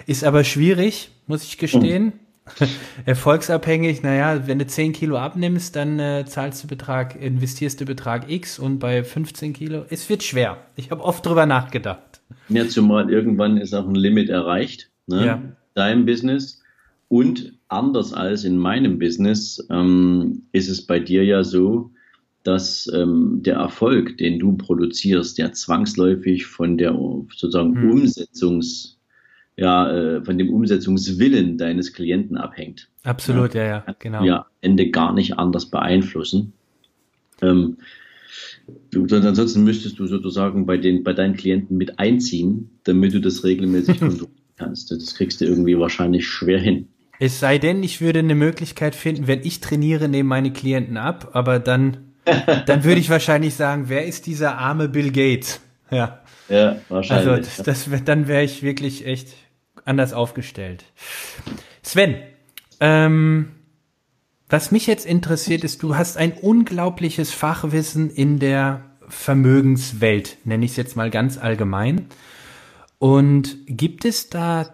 Ist 0.06 0.24
aber 0.24 0.44
schwierig, 0.44 1.10
muss 1.26 1.42
ich 1.42 1.56
gestehen. 1.56 2.12
Erfolgsabhängig, 3.06 4.02
naja, 4.02 4.46
wenn 4.46 4.58
du 4.58 4.66
10 4.66 4.92
Kilo 4.92 5.16
abnimmst, 5.16 5.74
dann 5.74 5.98
äh, 5.98 6.24
zahlst 6.26 6.62
du 6.62 6.68
Betrag, 6.68 7.20
investierst 7.20 7.80
du 7.80 7.86
Betrag 7.86 8.30
X 8.30 8.58
und 8.58 8.78
bei 8.78 9.02
15 9.02 9.52
Kilo, 9.52 9.84
es 9.88 10.08
wird 10.08 10.22
schwer. 10.22 10.58
Ich 10.76 10.90
habe 10.90 11.02
oft 11.02 11.26
drüber 11.26 11.46
nachgedacht. 11.46 12.20
Ja, 12.48 12.68
zumal 12.68 13.10
irgendwann 13.10 13.56
ist 13.56 13.74
auch 13.74 13.88
ein 13.88 13.94
Limit 13.94 14.28
erreicht, 14.28 14.90
ne? 15.06 15.26
Ja. 15.26 15.42
Dein 15.74 16.06
Business. 16.06 16.62
Und 17.08 17.54
anders 17.68 18.12
als 18.12 18.44
in 18.44 18.58
meinem 18.58 18.98
Business 18.98 19.64
ähm, 19.70 20.42
ist 20.52 20.68
es 20.68 20.86
bei 20.86 21.00
dir 21.00 21.24
ja 21.24 21.42
so, 21.42 21.90
dass 22.46 22.90
ähm, 22.94 23.42
der 23.42 23.56
Erfolg, 23.56 24.18
den 24.18 24.38
du 24.38 24.56
produzierst, 24.56 25.38
ja 25.38 25.52
zwangsläufig 25.52 26.46
von 26.46 26.78
der 26.78 26.92
sozusagen 26.92 27.74
hm. 27.74 27.90
Umsetzungs 27.90 28.96
ja, 29.56 29.90
äh, 29.90 30.24
von 30.24 30.36
dem 30.36 30.52
Umsetzungswillen 30.52 31.56
deines 31.56 31.92
Klienten 31.92 32.36
abhängt. 32.36 32.88
Absolut, 33.04 33.54
ja, 33.54 33.62
ja, 33.62 33.84
ja 33.86 33.96
genau. 33.98 34.24
Ja, 34.24 34.46
Ende 34.60 34.90
gar 34.90 35.14
nicht 35.14 35.38
anders 35.38 35.66
beeinflussen. 35.66 36.52
Ähm, 37.40 37.78
du, 38.90 39.06
ansonsten 39.16 39.64
müsstest 39.64 39.98
du 39.98 40.06
sozusagen 40.06 40.66
bei, 40.66 40.76
den, 40.76 41.02
bei 41.04 41.14
deinen 41.14 41.34
Klienten 41.36 41.76
mit 41.76 41.98
einziehen, 41.98 42.70
damit 42.84 43.14
du 43.14 43.20
das 43.20 43.44
regelmäßig 43.44 43.98
kontrollieren 44.00 44.36
kannst. 44.56 44.90
Das 44.90 45.14
kriegst 45.14 45.40
du 45.40 45.46
irgendwie 45.46 45.78
wahrscheinlich 45.78 46.26
schwer 46.26 46.60
hin. 46.60 46.88
Es 47.18 47.40
sei 47.40 47.56
denn, 47.56 47.82
ich 47.82 48.02
würde 48.02 48.18
eine 48.18 48.34
Möglichkeit 48.34 48.94
finden, 48.94 49.26
wenn 49.26 49.40
ich 49.42 49.60
trainiere, 49.60 50.06
nehmen 50.06 50.28
meine 50.28 50.52
Klienten 50.52 50.98
ab, 50.98 51.30
aber 51.32 51.58
dann, 51.58 52.05
dann 52.66 52.84
würde 52.84 53.00
ich 53.00 53.10
wahrscheinlich 53.10 53.54
sagen, 53.54 53.88
wer 53.88 54.06
ist 54.06 54.26
dieser 54.26 54.58
arme 54.58 54.88
Bill 54.88 55.12
Gates? 55.12 55.60
Ja. 55.90 56.20
Ja, 56.48 56.76
wahrscheinlich. 56.88 57.28
Also 57.28 57.62
das, 57.62 57.88
das, 57.88 58.04
dann 58.04 58.28
wäre 58.28 58.42
ich 58.42 58.62
wirklich 58.62 59.06
echt 59.06 59.28
anders 59.84 60.12
aufgestellt. 60.12 60.84
Sven, 61.82 62.16
ähm, 62.80 63.50
was 64.48 64.70
mich 64.70 64.86
jetzt 64.86 65.06
interessiert 65.06 65.64
ist, 65.64 65.82
du 65.82 65.96
hast 65.96 66.16
ein 66.16 66.32
unglaubliches 66.32 67.32
Fachwissen 67.32 68.10
in 68.10 68.38
der 68.38 68.82
Vermögenswelt, 69.08 70.38
nenne 70.44 70.64
ich 70.64 70.72
es 70.72 70.76
jetzt 70.76 70.96
mal 70.96 71.10
ganz 71.10 71.38
allgemein. 71.38 72.06
Und 72.98 73.56
gibt 73.66 74.04
es 74.04 74.30
da 74.30 74.68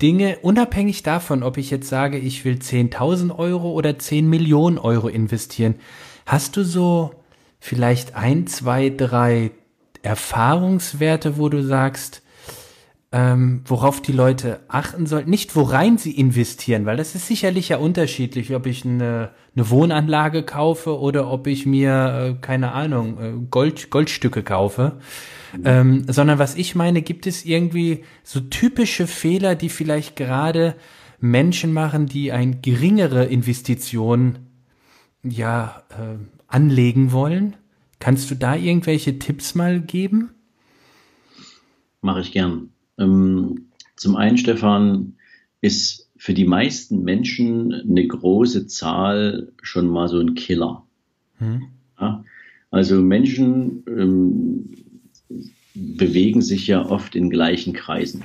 Dinge, 0.00 0.38
unabhängig 0.42 1.02
davon, 1.02 1.42
ob 1.42 1.58
ich 1.58 1.70
jetzt 1.70 1.88
sage, 1.88 2.18
ich 2.18 2.44
will 2.44 2.56
10.000 2.56 3.36
Euro 3.36 3.70
oder 3.72 3.98
10 3.98 4.28
Millionen 4.28 4.78
Euro 4.78 5.08
investieren, 5.08 5.76
hast 6.26 6.56
du 6.56 6.64
so 6.64 7.14
vielleicht 7.60 8.14
ein, 8.14 8.46
zwei, 8.46 8.90
drei 8.90 9.52
Erfahrungswerte, 10.02 11.38
wo 11.38 11.48
du 11.48 11.62
sagst, 11.62 12.22
ähm, 13.12 13.60
worauf 13.66 14.00
die 14.00 14.12
Leute 14.12 14.60
achten 14.68 15.04
sollten, 15.06 15.28
nicht 15.28 15.54
worein 15.54 15.98
sie 15.98 16.12
investieren, 16.12 16.86
weil 16.86 16.96
das 16.96 17.14
ist 17.14 17.26
sicherlich 17.26 17.68
ja 17.68 17.76
unterschiedlich, 17.76 18.54
ob 18.54 18.66
ich 18.66 18.86
eine, 18.86 19.30
eine 19.54 19.68
Wohnanlage 19.68 20.42
kaufe 20.42 20.98
oder 20.98 21.30
ob 21.30 21.46
ich 21.46 21.66
mir, 21.66 22.36
äh, 22.38 22.40
keine 22.40 22.72
Ahnung, 22.72 23.20
äh, 23.20 23.32
Gold, 23.50 23.90
Goldstücke 23.90 24.42
kaufe. 24.42 24.98
Ähm, 25.64 26.06
sondern 26.08 26.38
was 26.38 26.54
ich 26.54 26.74
meine, 26.74 27.02
gibt 27.02 27.26
es 27.26 27.44
irgendwie 27.44 28.04
so 28.22 28.40
typische 28.40 29.06
Fehler, 29.06 29.54
die 29.54 29.68
vielleicht 29.68 30.16
gerade 30.16 30.74
Menschen 31.20 31.74
machen, 31.74 32.06
die 32.06 32.32
ein 32.32 32.62
geringere 32.62 33.26
Investition 33.26 34.38
ja 35.22 35.82
äh, 35.90 36.16
anlegen 36.46 37.12
wollen? 37.12 37.56
Kannst 37.98 38.30
du 38.30 38.34
da 38.34 38.56
irgendwelche 38.56 39.18
Tipps 39.18 39.54
mal 39.54 39.80
geben? 39.80 40.30
Mache 42.00 42.20
ich 42.20 42.32
gern. 42.32 42.70
Ähm, 42.98 43.66
zum 43.96 44.16
einen, 44.16 44.38
Stefan, 44.38 45.14
ist 45.60 46.10
für 46.16 46.34
die 46.34 46.44
meisten 46.44 47.02
Menschen 47.04 47.72
eine 47.72 48.06
große 48.06 48.66
Zahl 48.66 49.52
schon 49.62 49.88
mal 49.88 50.08
so 50.08 50.18
ein 50.18 50.34
Killer. 50.34 50.84
Hm. 51.38 51.62
Ja? 52.00 52.24
Also 52.70 53.00
Menschen 53.00 53.84
ähm, 53.86 54.70
bewegen 55.74 56.42
sich 56.42 56.66
ja 56.66 56.84
oft 56.84 57.14
in 57.14 57.30
gleichen 57.30 57.72
Kreisen. 57.72 58.24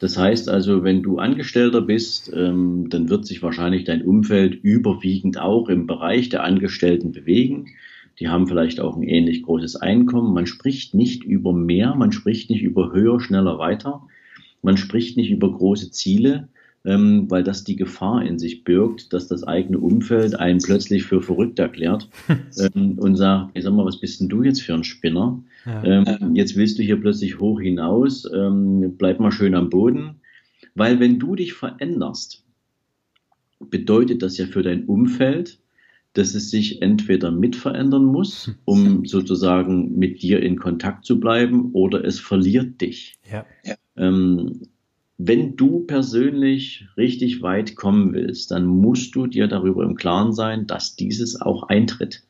Das 0.00 0.16
heißt 0.16 0.48
also, 0.48 0.82
wenn 0.82 1.02
du 1.02 1.18
Angestellter 1.18 1.82
bist, 1.82 2.32
ähm, 2.34 2.88
dann 2.88 3.10
wird 3.10 3.26
sich 3.26 3.42
wahrscheinlich 3.42 3.84
dein 3.84 4.02
Umfeld 4.02 4.54
überwiegend 4.54 5.38
auch 5.38 5.68
im 5.68 5.86
Bereich 5.86 6.30
der 6.30 6.42
Angestellten 6.42 7.12
bewegen. 7.12 7.66
Die 8.18 8.28
haben 8.28 8.46
vielleicht 8.46 8.80
auch 8.80 8.96
ein 8.96 9.02
ähnlich 9.02 9.42
großes 9.42 9.76
Einkommen. 9.76 10.32
Man 10.32 10.46
spricht 10.46 10.94
nicht 10.94 11.22
über 11.22 11.52
mehr, 11.52 11.94
man 11.94 12.12
spricht 12.12 12.48
nicht 12.48 12.62
über 12.62 12.92
höher, 12.92 13.20
schneller, 13.20 13.58
weiter. 13.58 14.02
Man 14.62 14.78
spricht 14.78 15.18
nicht 15.18 15.30
über 15.30 15.52
große 15.52 15.90
Ziele, 15.90 16.48
ähm, 16.86 17.30
weil 17.30 17.44
das 17.44 17.64
die 17.64 17.76
Gefahr 17.76 18.24
in 18.24 18.38
sich 18.38 18.64
birgt, 18.64 19.12
dass 19.12 19.28
das 19.28 19.44
eigene 19.44 19.78
Umfeld 19.78 20.34
einen 20.34 20.60
plötzlich 20.60 21.02
für 21.04 21.20
verrückt 21.20 21.58
erklärt 21.58 22.08
ähm, 22.74 22.98
und 22.98 23.16
sagt, 23.16 23.50
ich 23.54 23.64
sag 23.64 23.74
mal, 23.74 23.84
was 23.84 24.00
bist 24.00 24.20
denn 24.20 24.30
du 24.30 24.42
jetzt 24.42 24.62
für 24.62 24.72
ein 24.72 24.84
Spinner? 24.84 25.42
Ja. 25.66 25.84
Ähm, 25.84 26.34
jetzt 26.34 26.56
willst 26.56 26.78
du 26.78 26.82
hier 26.82 27.00
plötzlich 27.00 27.38
hoch 27.38 27.60
hinaus, 27.60 28.28
ähm, 28.32 28.96
bleib 28.96 29.20
mal 29.20 29.32
schön 29.32 29.54
am 29.54 29.70
Boden. 29.70 30.20
Weil 30.74 31.00
wenn 31.00 31.18
du 31.18 31.34
dich 31.34 31.52
veränderst, 31.52 32.44
bedeutet 33.58 34.22
das 34.22 34.38
ja 34.38 34.46
für 34.46 34.62
dein 34.62 34.84
Umfeld, 34.86 35.58
dass 36.12 36.34
es 36.34 36.50
sich 36.50 36.82
entweder 36.82 37.30
mit 37.30 37.54
verändern 37.54 38.04
muss, 38.04 38.52
um 38.64 39.04
sozusagen 39.04 39.96
mit 39.96 40.22
dir 40.22 40.42
in 40.42 40.58
Kontakt 40.58 41.04
zu 41.04 41.20
bleiben, 41.20 41.70
oder 41.72 42.04
es 42.04 42.18
verliert 42.18 42.80
dich. 42.80 43.18
Ja. 43.30 43.46
Ähm, 43.96 44.62
wenn 45.18 45.56
du 45.56 45.80
persönlich 45.80 46.88
richtig 46.96 47.42
weit 47.42 47.76
kommen 47.76 48.14
willst, 48.14 48.50
dann 48.50 48.66
musst 48.66 49.14
du 49.14 49.26
dir 49.26 49.46
darüber 49.46 49.84
im 49.84 49.94
Klaren 49.94 50.32
sein, 50.32 50.66
dass 50.66 50.96
dieses 50.96 51.40
auch 51.40 51.64
eintritt. 51.64 52.24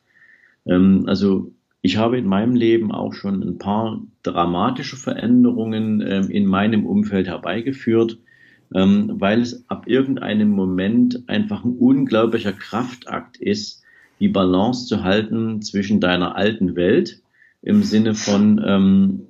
Ähm, 0.65 1.05
also 1.07 1.53
ich 1.81 1.97
habe 1.97 2.17
in 2.17 2.25
meinem 2.25 2.55
Leben 2.55 2.91
auch 2.91 3.13
schon 3.13 3.41
ein 3.41 3.57
paar 3.57 4.01
dramatische 4.23 4.97
Veränderungen 4.97 6.01
ähm, 6.01 6.29
in 6.29 6.45
meinem 6.45 6.85
Umfeld 6.85 7.27
herbeigeführt, 7.27 8.19
ähm, 8.73 9.13
weil 9.15 9.41
es 9.41 9.67
ab 9.67 9.87
irgendeinem 9.87 10.51
Moment 10.51 11.23
einfach 11.27 11.63
ein 11.63 11.75
unglaublicher 11.77 12.53
Kraftakt 12.53 13.37
ist, 13.37 13.83
die 14.19 14.29
Balance 14.29 14.85
zu 14.85 15.03
halten 15.03 15.61
zwischen 15.63 15.99
deiner 15.99 16.35
alten 16.35 16.75
Welt 16.75 17.21
im 17.63 17.81
Sinne 17.81 18.13
von, 18.13 18.61
ähm, 18.63 19.27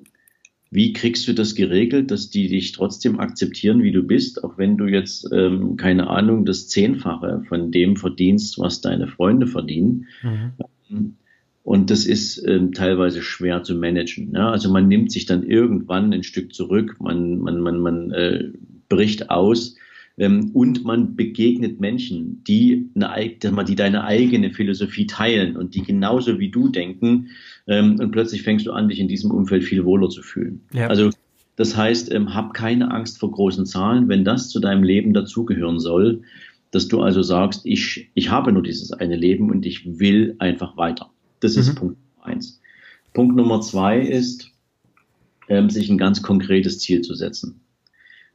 wie 0.70 0.94
kriegst 0.94 1.28
du 1.28 1.34
das 1.34 1.56
geregelt, 1.56 2.12
dass 2.12 2.30
die 2.30 2.48
dich 2.48 2.74
trotzdem 2.74 3.20
akzeptieren, 3.20 3.84
wie 3.84 3.92
du 3.92 4.04
bist, 4.04 4.44
auch 4.44 4.58
wenn 4.58 4.78
du 4.78 4.86
jetzt, 4.86 5.30
ähm, 5.34 5.78
keine 5.78 6.10
Ahnung, 6.10 6.46
das 6.46 6.68
Zehnfache 6.68 7.44
von 7.48 7.72
dem 7.72 7.96
verdienst, 7.96 8.60
was 8.60 8.82
deine 8.82 9.08
Freunde 9.08 9.48
verdienen. 9.48 10.08
Mhm. 10.22 11.16
Und 11.64 11.92
das 11.92 12.06
ist 12.06 12.44
ähm, 12.48 12.74
teilweise 12.74 13.22
schwer 13.22 13.64
zu 13.64 13.76
managen. 13.76 14.34
Ja? 14.34 14.50
Also 14.50 14.72
man 14.72 14.88
nimmt 14.88 15.12
sich 15.12 15.26
dann 15.26 15.44
irgendwann 15.44 16.12
ein 16.12 16.24
Stück 16.24 16.54
zurück, 16.54 16.98
man, 17.00 17.40
man, 17.40 17.60
man, 17.62 17.80
man 17.80 18.12
äh, 18.12 18.50
bricht 18.90 19.30
aus 19.30 19.76
ähm, 20.18 20.52
und 20.54 20.84
man 20.84 21.16
begegnet 21.16 21.80
Menschen, 21.80 22.44
die, 22.46 22.90
eine, 22.96 23.66
die 23.66 23.76
deine 23.76 24.04
eigene 24.04 24.52
Philosophie 24.52 25.06
teilen 25.06 25.56
und 25.56 25.76
die 25.76 25.84
genauso 25.84 26.40
wie 26.40 26.50
du 26.50 26.70
denken 26.70 27.28
ähm, 27.68 28.00
und 28.00 28.12
plötzlich 28.12 28.42
fängst 28.42 28.66
du 28.66 28.72
an, 28.72 28.90
dich 28.90 29.00
in 29.00 29.08
diesem 29.08 29.32
Umfeld 29.32 29.64
viel 29.64 29.86
wohler 29.86 30.10
zu 30.10 30.24
fühlen. 30.24 30.62
Ja. 30.74 30.88
Also 30.88 31.12
das 31.58 31.78
heißt, 31.78 32.12
ähm, 32.12 32.34
hab 32.34 32.54
keine 32.56 32.92
Angst 32.92 33.20
vor 33.20 33.32
großen 33.32 33.68
Zahlen, 33.68 34.10
wenn 34.10 34.26
das 34.26 34.50
zu 34.50 34.60
deinem 34.60 34.84
Leben 34.84 35.14
dazugehören 35.14 35.80
soll, 35.80 36.24
dass 36.72 36.88
du 36.88 37.02
also 37.02 37.22
sagst, 37.22 37.66
ich, 37.66 38.10
ich 38.14 38.32
habe 38.32 38.52
nur 38.52 38.64
dieses 38.64 38.94
eine 38.94 39.16
Leben 39.16 39.52
und 39.52 39.66
ich 39.66 40.00
will 40.00 40.36
einfach 40.40 40.78
weiter. 40.78 41.12
Das 41.42 41.58
ist 41.58 41.70
mhm. 41.70 41.76
Punkt 41.76 41.98
eins. 42.22 42.62
Punkt 43.14 43.36
Nummer 43.36 43.60
zwei 43.60 44.00
ist, 44.00 44.52
ähm, 45.50 45.70
sich 45.70 45.90
ein 45.90 45.98
ganz 45.98 46.22
konkretes 46.22 46.80
Ziel 46.80 47.02
zu 47.02 47.14
setzen. 47.14 47.60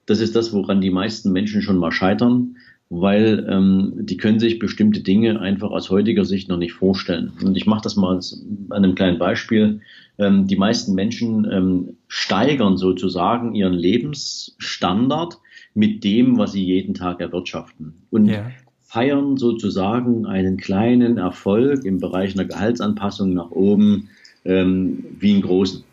Das 0.05 0.21
ist 0.21 0.37
das, 0.37 0.53
woran 0.53 0.81
die 0.81 0.90
meisten 0.90 1.33
Menschen 1.33 1.62
schon 1.62 1.79
mal 1.79 1.90
scheitern, 1.90 2.57
weil 2.88 3.47
ähm, 3.51 3.95
die 3.97 4.16
können 4.16 4.38
sich 4.38 4.59
bestimmte 4.59 5.01
Dinge 5.01 5.40
einfach 5.40 5.71
aus 5.71 5.90
heutiger 5.90 6.25
Sicht 6.25 6.49
noch 6.49 6.59
nicht 6.59 6.75
vorstellen. 6.75 7.33
Und 7.42 7.57
ich 7.57 7.66
mache 7.66 7.83
das 7.83 7.97
mal 7.97 8.16
an 8.16 8.85
einem 8.85 8.95
kleinen 8.95 9.19
Beispiel. 9.19 9.81
Ähm, 10.19 10.47
die 10.47 10.57
meisten 10.57 10.95
Menschen 10.95 11.51
ähm, 11.51 11.97
steigern 12.07 12.77
sozusagen 12.77 13.55
ihren 13.55 13.73
Lebensstandard 13.73 15.38
mit 15.75 16.05
dem, 16.05 16.38
was 16.38 16.53
sie 16.53 16.64
jeden 16.64 16.95
Tag 16.95 17.21
erwirtschaften. 17.21 17.95
Und 18.11 18.27
ja. 18.27 18.51
Feiern 18.87 19.37
sozusagen 19.37 20.27
einen 20.27 20.57
kleinen 20.57 21.18
Erfolg 21.18 21.85
im 21.85 21.99
Bereich 21.99 22.35
einer 22.35 22.49
Gehaltsanpassung 22.49 23.35
nach 23.35 23.51
oben 23.51 24.09
ähm, 24.44 25.05
wie 25.18 25.33
einen 25.33 25.42
großen. 25.42 25.85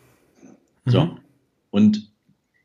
So. 0.86 1.04
Mhm. 1.04 1.10
Und 1.70 2.14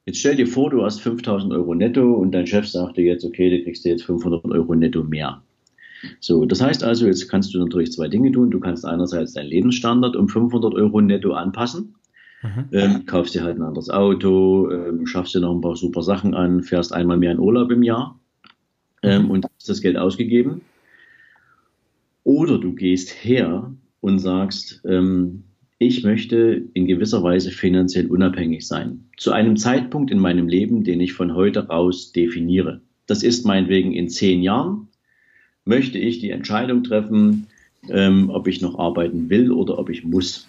Jetzt 0.09 0.21
stell 0.21 0.35
dir 0.35 0.47
vor, 0.47 0.71
du 0.71 0.83
hast 0.83 1.01
5000 1.01 1.53
Euro 1.53 1.75
netto 1.75 2.13
und 2.13 2.31
dein 2.31 2.47
Chef 2.47 2.67
sagt 2.67 2.97
dir 2.97 3.03
jetzt, 3.03 3.23
okay, 3.23 3.55
du 3.55 3.63
kriegst 3.63 3.85
jetzt 3.85 4.05
500 4.05 4.43
Euro 4.45 4.73
netto 4.73 5.03
mehr. 5.03 5.43
So, 6.19 6.47
das 6.47 6.61
heißt 6.61 6.83
also, 6.83 7.05
jetzt 7.05 7.29
kannst 7.29 7.53
du 7.53 7.59
natürlich 7.59 7.91
zwei 7.91 8.07
Dinge 8.07 8.31
tun. 8.31 8.49
Du 8.49 8.59
kannst 8.59 8.85
einerseits 8.85 9.33
deinen 9.33 9.49
Lebensstandard 9.49 10.15
um 10.15 10.27
500 10.27 10.73
Euro 10.73 10.99
netto 10.99 11.33
anpassen. 11.33 11.93
Mhm. 12.41 12.65
Ähm, 12.71 13.05
kaufst 13.05 13.35
dir 13.35 13.43
halt 13.43 13.59
ein 13.59 13.61
anderes 13.61 13.91
Auto, 13.91 14.71
ähm, 14.71 15.05
schaffst 15.05 15.35
dir 15.35 15.41
noch 15.41 15.53
ein 15.53 15.61
paar 15.61 15.75
super 15.75 16.01
Sachen 16.01 16.33
an, 16.33 16.63
fährst 16.63 16.91
einmal 16.91 17.17
mehr 17.17 17.33
in 17.33 17.39
Urlaub 17.39 17.69
im 17.69 17.83
Jahr. 17.83 18.19
Ähm, 19.03 19.23
mhm. 19.23 19.31
und 19.31 19.45
hast 19.45 19.69
das 19.69 19.81
Geld 19.81 19.97
ausgegeben. 19.97 20.61
Oder 22.23 22.59
du 22.59 22.73
gehst 22.73 23.09
her 23.09 23.73
und 24.01 24.19
sagst, 24.19 24.81
ähm, 24.85 25.43
ich 25.77 26.03
möchte 26.03 26.67
in 26.73 26.87
gewisser 26.87 27.23
Weise 27.23 27.51
finanziell 27.51 28.07
unabhängig 28.07 28.67
sein. 28.67 29.05
Zu 29.17 29.31
einem 29.31 29.55
Zeitpunkt 29.55 30.11
in 30.11 30.19
meinem 30.19 30.47
Leben, 30.47 30.83
den 30.83 30.99
ich 30.99 31.13
von 31.13 31.35
heute 31.35 31.67
raus 31.67 32.11
definiere. 32.11 32.81
Das 33.07 33.23
ist 33.23 33.45
meinetwegen 33.45 33.93
in 33.93 34.09
zehn 34.09 34.43
Jahren, 34.43 34.89
möchte 35.65 35.97
ich 35.97 36.19
die 36.19 36.31
Entscheidung 36.31 36.83
treffen, 36.83 37.47
ähm, 37.89 38.29
ob 38.29 38.47
ich 38.47 38.61
noch 38.61 38.77
arbeiten 38.77 39.29
will 39.29 39.51
oder 39.51 39.79
ob 39.79 39.89
ich 39.89 40.03
muss. 40.03 40.47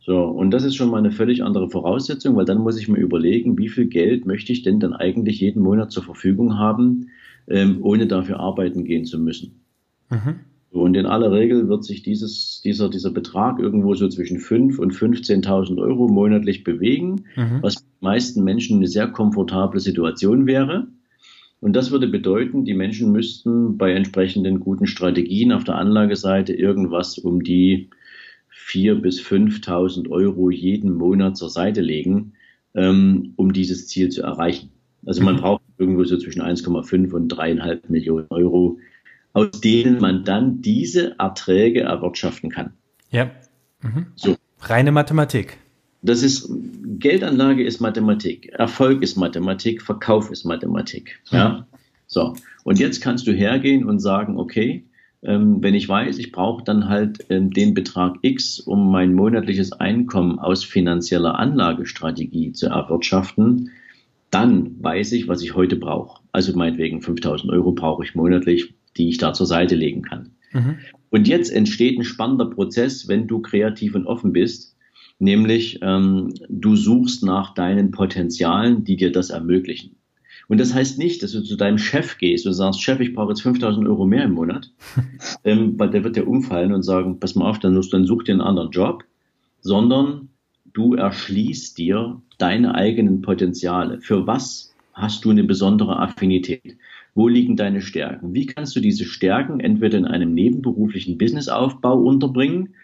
So, 0.00 0.22
und 0.22 0.52
das 0.52 0.64
ist 0.64 0.74
schon 0.74 0.90
mal 0.90 0.96
eine 0.96 1.12
völlig 1.12 1.44
andere 1.44 1.68
Voraussetzung, 1.68 2.34
weil 2.34 2.46
dann 2.46 2.62
muss 2.62 2.78
ich 2.78 2.88
mir 2.88 2.98
überlegen, 2.98 3.58
wie 3.58 3.68
viel 3.68 3.84
Geld 3.84 4.24
möchte 4.24 4.52
ich 4.52 4.62
denn 4.62 4.80
dann 4.80 4.94
eigentlich 4.94 5.40
jeden 5.40 5.62
Monat 5.62 5.92
zur 5.92 6.02
Verfügung 6.02 6.58
haben, 6.58 7.10
ähm, 7.48 7.78
ohne 7.82 8.06
dafür 8.06 8.40
arbeiten 8.40 8.84
gehen 8.84 9.04
zu 9.04 9.18
müssen. 9.18 9.60
Mhm. 10.10 10.40
Und 10.70 10.96
in 10.96 11.06
aller 11.06 11.32
Regel 11.32 11.68
wird 11.68 11.84
sich 11.84 12.02
dieses, 12.02 12.60
dieser, 12.62 12.90
dieser 12.90 13.10
Betrag 13.10 13.58
irgendwo 13.58 13.94
so 13.94 14.08
zwischen 14.08 14.38
5.000 14.38 14.78
und 14.78 14.92
15.000 14.92 15.80
Euro 15.80 16.08
monatlich 16.08 16.62
bewegen, 16.62 17.24
mhm. 17.36 17.58
was 17.62 17.76
für 17.76 17.84
die 17.84 18.04
meisten 18.04 18.44
Menschen 18.44 18.76
eine 18.76 18.86
sehr 18.86 19.08
komfortable 19.08 19.80
Situation 19.80 20.46
wäre. 20.46 20.88
Und 21.60 21.74
das 21.74 21.90
würde 21.90 22.06
bedeuten, 22.06 22.64
die 22.64 22.74
Menschen 22.74 23.10
müssten 23.12 23.78
bei 23.78 23.92
entsprechenden 23.92 24.60
guten 24.60 24.86
Strategien 24.86 25.52
auf 25.52 25.64
der 25.64 25.76
Anlageseite 25.76 26.52
irgendwas 26.52 27.18
um 27.18 27.42
die 27.42 27.88
4.000 28.52 28.94
bis 29.00 29.20
5.000 29.20 30.10
Euro 30.10 30.50
jeden 30.50 30.92
Monat 30.92 31.36
zur 31.36 31.48
Seite 31.48 31.80
legen, 31.80 32.34
ähm, 32.74 33.32
um 33.36 33.52
dieses 33.52 33.88
Ziel 33.88 34.10
zu 34.10 34.22
erreichen. 34.22 34.70
Also 35.06 35.22
man 35.24 35.36
mhm. 35.36 35.40
braucht 35.40 35.62
irgendwo 35.78 36.04
so 36.04 36.18
zwischen 36.18 36.42
1,5 36.42 37.12
und 37.12 37.32
3,5 37.32 37.80
Millionen 37.88 38.26
Euro, 38.30 38.78
aus 39.32 39.60
denen 39.60 40.00
man 40.00 40.24
dann 40.24 40.60
diese 40.60 41.18
Erträge 41.18 41.80
erwirtschaften 41.80 42.50
kann. 42.50 42.72
Ja. 43.10 43.30
Mhm. 43.82 44.06
So. 44.16 44.36
Reine 44.60 44.92
Mathematik. 44.92 45.58
Das 46.02 46.22
ist, 46.22 46.50
Geldanlage 46.98 47.64
ist 47.64 47.80
Mathematik, 47.80 48.48
Erfolg 48.52 49.02
ist 49.02 49.16
Mathematik, 49.16 49.82
Verkauf 49.82 50.30
ist 50.30 50.44
Mathematik. 50.44 51.20
Ja. 51.30 51.66
So. 52.06 52.34
Und 52.64 52.78
jetzt 52.78 53.00
kannst 53.00 53.26
du 53.26 53.32
hergehen 53.32 53.84
und 53.84 53.98
sagen, 53.98 54.38
okay, 54.38 54.84
ähm, 55.22 55.62
wenn 55.62 55.74
ich 55.74 55.88
weiß, 55.88 56.18
ich 56.18 56.30
brauche 56.30 56.62
dann 56.62 56.88
halt 56.88 57.26
ähm, 57.28 57.50
den 57.50 57.74
Betrag 57.74 58.16
X, 58.22 58.60
um 58.60 58.90
mein 58.90 59.14
monatliches 59.14 59.72
Einkommen 59.72 60.38
aus 60.38 60.64
finanzieller 60.64 61.38
Anlagestrategie 61.38 62.52
zu 62.52 62.66
erwirtschaften, 62.66 63.70
dann 64.30 64.82
weiß 64.82 65.12
ich, 65.12 65.28
was 65.28 65.42
ich 65.42 65.54
heute 65.54 65.76
brauche. 65.76 66.22
Also 66.32 66.56
meinetwegen 66.56 67.00
5000 67.00 67.52
Euro 67.52 67.72
brauche 67.72 68.04
ich 68.04 68.14
monatlich, 68.14 68.74
die 68.96 69.08
ich 69.08 69.18
da 69.18 69.32
zur 69.32 69.46
Seite 69.46 69.74
legen 69.74 70.02
kann. 70.02 70.32
Mhm. 70.52 70.78
Und 71.10 71.28
jetzt 71.28 71.50
entsteht 71.50 71.98
ein 71.98 72.04
spannender 72.04 72.46
Prozess, 72.46 73.08
wenn 73.08 73.26
du 73.26 73.40
kreativ 73.40 73.94
und 73.94 74.06
offen 74.06 74.32
bist, 74.32 74.76
nämlich 75.18 75.78
ähm, 75.82 76.34
du 76.48 76.76
suchst 76.76 77.24
nach 77.24 77.54
deinen 77.54 77.90
Potenzialen, 77.90 78.84
die 78.84 78.96
dir 78.96 79.12
das 79.12 79.30
ermöglichen. 79.30 79.96
Und 80.48 80.58
das 80.58 80.72
heißt 80.72 80.98
nicht, 80.98 81.22
dass 81.22 81.32
du 81.32 81.42
zu 81.42 81.56
deinem 81.56 81.78
Chef 81.78 82.16
gehst 82.18 82.46
und 82.46 82.54
sagst, 82.54 82.82
Chef, 82.82 83.00
ich 83.00 83.14
brauche 83.14 83.30
jetzt 83.30 83.42
5000 83.42 83.86
Euro 83.86 84.06
mehr 84.06 84.24
im 84.24 84.32
Monat, 84.32 84.72
ähm, 85.44 85.78
weil 85.78 85.90
der 85.90 86.04
wird 86.04 86.16
dir 86.16 86.26
umfallen 86.26 86.72
und 86.72 86.82
sagen, 86.82 87.20
pass 87.20 87.34
mal 87.34 87.48
auf, 87.48 87.58
dann, 87.58 87.80
dann 87.90 88.06
such 88.06 88.24
dir 88.24 88.32
einen 88.32 88.40
anderen 88.40 88.70
Job, 88.70 89.04
sondern 89.60 90.28
du 90.78 90.94
erschließt 90.94 91.76
dir 91.76 92.22
deine 92.38 92.76
eigenen 92.76 93.20
Potenziale. 93.20 94.00
Für 94.00 94.28
was 94.28 94.74
hast 94.92 95.24
du 95.24 95.30
eine 95.30 95.42
besondere 95.42 95.98
Affinität? 95.98 96.78
Wo 97.14 97.26
liegen 97.26 97.56
deine 97.56 97.80
Stärken? 97.80 98.32
Wie 98.32 98.46
kannst 98.46 98.76
du 98.76 98.80
diese 98.80 99.04
Stärken 99.04 99.58
entweder 99.58 99.98
in 99.98 100.04
einem 100.04 100.34
nebenberuflichen 100.34 101.18
Businessaufbau 101.18 102.00
unterbringen 102.00 102.74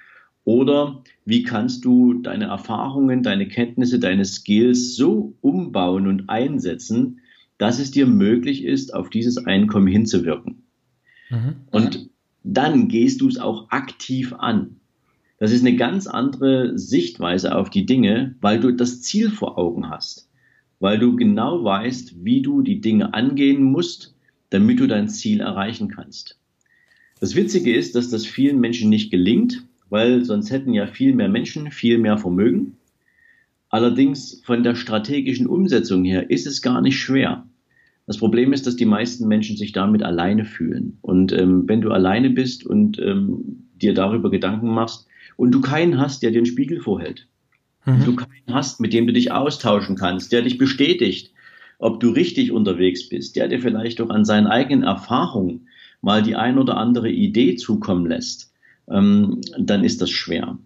oder 0.44 1.04
wie 1.24 1.44
kannst 1.44 1.85
du 1.85 2.14
deine 2.14 2.46
Erfahrungen, 2.46 3.22
deine 3.22 3.46
Kenntnisse, 3.46 4.00
deine 4.00 4.24
Skills 4.24 4.96
so 4.96 5.35
umbauen 5.40 6.09
und 6.09 6.28
einsetzen, 6.28 7.20
dass 7.59 7.78
es 7.78 7.92
dir 7.92 8.07
möglich 8.07 8.64
ist, 8.64 8.92
auf 8.92 9.09
dieses 9.09 9.38
Einkommen 9.46 9.87
hinzuwirken. 9.87 10.64
Mhm. 11.30 11.54
Und 11.70 12.11
dann 12.42 12.88
gehst 12.88 13.20
du 13.20 13.28
es 13.28 13.38
auch 13.38 13.70
aktiv 13.70 14.33
an. 14.33 14.80
Das 15.44 15.52
ist 15.52 15.61
eine 15.61 15.76
ganz 15.76 16.07
andere 16.07 16.78
Sichtweise 16.78 17.54
auf 17.54 17.68
die 17.68 17.85
Dinge, 17.85 18.35
weil 18.40 18.61
du 18.61 18.70
das 18.70 19.02
Ziel 19.02 19.28
vor 19.28 19.59
Augen 19.59 19.90
hast, 19.90 20.30
weil 20.80 20.98
du 20.98 21.16
genau 21.16 21.62
weißt, 21.62 22.24
wie 22.24 22.40
du 22.40 22.62
die 22.62 22.80
Dinge 22.80 23.12
angehen 23.12 23.62
musst, 23.62 24.14
damit 24.48 24.80
du 24.80 24.87
dein 24.87 25.07
Ziel 25.07 25.40
erreichen 25.40 25.90
kannst. 25.90 26.38
Das 27.20 27.37
Witzige 27.37 27.76
ist, 27.76 27.94
dass 27.94 28.09
das 28.09 28.24
vielen 28.24 28.59
Menschen 28.59 28.88
nicht 28.88 29.11
gelingt, 29.11 29.66
weil 29.90 30.24
sonst 30.24 30.50
hätten 30.50 30.72
ja 30.72 30.87
viel 30.87 31.14
mehr 31.14 31.28
Menschen 31.28 31.70
viel 31.70 31.98
mehr 31.98 32.16
Vermögen. 32.16 32.78
Allerdings 33.68 34.40
von 34.46 34.62
der 34.62 34.76
strategischen 34.76 35.46
Umsetzung 35.46 36.07
her 36.07 36.30
ist 36.30 36.46
es 36.46 36.62
gar 36.62 36.80
nicht 36.80 36.98
schwer. 36.98 37.46
Das 38.07 38.16
Problem 38.16 38.54
ist, 38.54 38.66
dass 38.66 38.76
die 38.76 38.87
meisten 38.87 39.28
Menschen 39.28 39.59
sich 39.59 39.72
damit 39.72 40.02
alleine 40.02 40.46
fühlen. 40.46 40.96
Und 41.02 41.35
ähm, 41.35 41.68
wenn 41.68 41.83
du 41.83 41.90
alleine 41.90 42.30
bist 42.30 42.64
und 42.64 42.98
ähm, 42.98 43.68
dir 43.74 43.92
darüber 43.92 44.30
Gedanken 44.30 44.68
machst 44.68 45.07
und 45.37 45.52
du 45.52 45.60
keinen 45.60 45.98
hast, 45.98 46.22
der 46.22 46.30
dir 46.30 46.40
den 46.40 46.46
Spiegel 46.46 46.80
vorhält, 46.80 47.26
mhm. 47.84 48.04
du 48.04 48.16
keinen 48.16 48.52
hast, 48.54 48.80
mit 48.80 48.92
dem 48.92 49.06
du 49.06 49.12
dich 49.12 49.32
austauschen 49.32 49.96
kannst, 49.96 50.32
der 50.32 50.42
dich 50.42 50.58
bestätigt, 50.58 51.32
ob 51.78 52.00
du 52.00 52.10
richtig 52.10 52.52
unterwegs 52.52 53.08
bist, 53.08 53.37
der 53.37 53.48
dir 53.48 53.60
vielleicht 53.60 54.00
auch 54.00 54.10
an 54.10 54.24
seinen 54.24 54.46
eigenen 54.46 54.84
Erfahrungen 54.84 55.68
mal 56.00 56.22
die 56.22 56.37
ein 56.37 56.58
oder 56.58 56.76
andere 56.76 57.10
Idee 57.10 57.56
zukommen 57.56 58.06
lässt, 58.06 58.52
ähm, 58.88 59.40
dann 59.58 59.84
ist 59.84 60.00
das 60.00 60.10
schwer. 60.10 60.58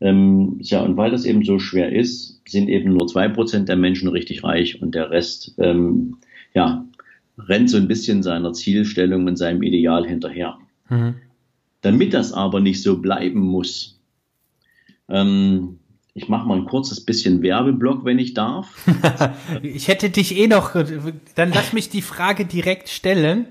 Ähm, 0.00 0.56
ja, 0.60 0.80
und 0.80 0.96
weil 0.96 1.10
das 1.10 1.24
eben 1.24 1.44
so 1.44 1.58
schwer 1.58 1.92
ist, 1.92 2.40
sind 2.48 2.68
eben 2.68 2.94
nur 2.94 3.06
zwei 3.06 3.28
Prozent 3.28 3.68
der 3.68 3.76
Menschen 3.76 4.08
richtig 4.08 4.44
reich 4.44 4.80
und 4.80 4.94
der 4.94 5.10
Rest, 5.10 5.54
ähm, 5.58 6.16
ja, 6.54 6.86
rennt 7.38 7.70
so 7.70 7.76
ein 7.76 7.88
bisschen 7.88 8.22
seiner 8.22 8.52
Zielstellung 8.52 9.26
und 9.26 9.36
seinem 9.36 9.62
Ideal 9.62 10.06
hinterher. 10.06 10.58
Mhm. 10.88 11.16
Damit 11.82 12.14
das 12.14 12.32
aber 12.32 12.60
nicht 12.60 12.82
so 12.82 12.98
bleiben 12.98 13.40
muss, 13.40 14.00
ähm, 15.08 15.78
ich 16.12 16.28
mache 16.28 16.46
mal 16.46 16.58
ein 16.58 16.66
kurzes 16.66 17.04
bisschen 17.04 17.42
Werbeblock, 17.42 18.04
wenn 18.04 18.18
ich 18.18 18.34
darf. 18.34 18.66
ich 19.62 19.88
hätte 19.88 20.10
dich 20.10 20.36
eh 20.36 20.48
noch, 20.48 20.72
dann 21.34 21.52
lass 21.52 21.72
mich 21.72 21.88
die 21.88 22.02
Frage 22.02 22.44
direkt 22.44 22.88
stellen. 22.88 23.46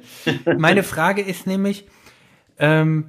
Meine 0.58 0.84
Frage 0.84 1.22
ist 1.22 1.48
nämlich, 1.48 1.86
ähm, 2.58 3.06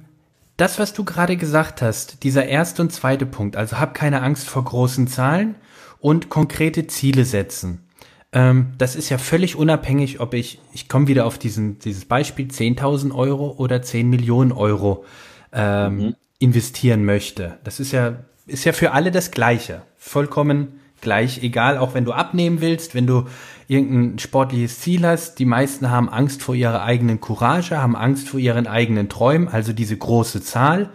das, 0.57 0.79
was 0.79 0.93
du 0.93 1.03
gerade 1.03 1.37
gesagt 1.37 1.81
hast, 1.81 2.23
dieser 2.23 2.45
erste 2.45 2.81
und 2.81 2.91
zweite 2.91 3.25
Punkt, 3.25 3.55
also 3.55 3.79
hab 3.79 3.93
keine 3.93 4.21
Angst 4.21 4.47
vor 4.47 4.63
großen 4.63 5.07
Zahlen 5.07 5.55
und 5.99 6.29
konkrete 6.29 6.87
Ziele 6.87 7.25
setzen. 7.25 7.83
Ähm, 8.33 8.73
das 8.77 8.95
ist 8.95 9.09
ja 9.09 9.17
völlig 9.17 9.55
unabhängig, 9.55 10.19
ob 10.19 10.33
ich, 10.33 10.59
ich 10.73 10.87
komme 10.87 11.07
wieder 11.07 11.25
auf 11.25 11.37
diesen, 11.37 11.79
dieses 11.79 12.05
Beispiel, 12.05 12.47
10.000 12.47 13.13
Euro 13.13 13.55
oder 13.57 13.81
10 13.81 14.09
Millionen 14.09 14.51
Euro 14.51 15.05
ähm, 15.51 15.97
mhm. 15.97 16.15
investieren 16.39 17.03
möchte. 17.03 17.57
Das 17.63 17.79
ist 17.79 17.91
ja, 17.91 18.23
ist 18.47 18.63
ja 18.63 18.73
für 18.73 18.91
alle 18.91 19.11
das 19.11 19.31
Gleiche. 19.31 19.81
Vollkommen 19.97 20.79
gleich, 21.01 21.43
egal, 21.43 21.77
auch 21.77 21.93
wenn 21.93 22.05
du 22.05 22.13
abnehmen 22.13 22.61
willst, 22.61 22.95
wenn 22.95 23.07
du 23.07 23.25
irgendein 23.67 24.19
sportliches 24.19 24.79
Ziel 24.79 25.05
hast. 25.05 25.39
Die 25.39 25.45
meisten 25.45 25.89
haben 25.89 26.09
Angst 26.09 26.41
vor 26.43 26.55
ihrer 26.55 26.83
eigenen 26.83 27.19
Courage, 27.19 27.81
haben 27.81 27.95
Angst 27.95 28.29
vor 28.29 28.39
ihren 28.39 28.67
eigenen 28.67 29.09
Träumen, 29.09 29.47
also 29.47 29.73
diese 29.73 29.97
große 29.97 30.41
Zahl. 30.41 30.91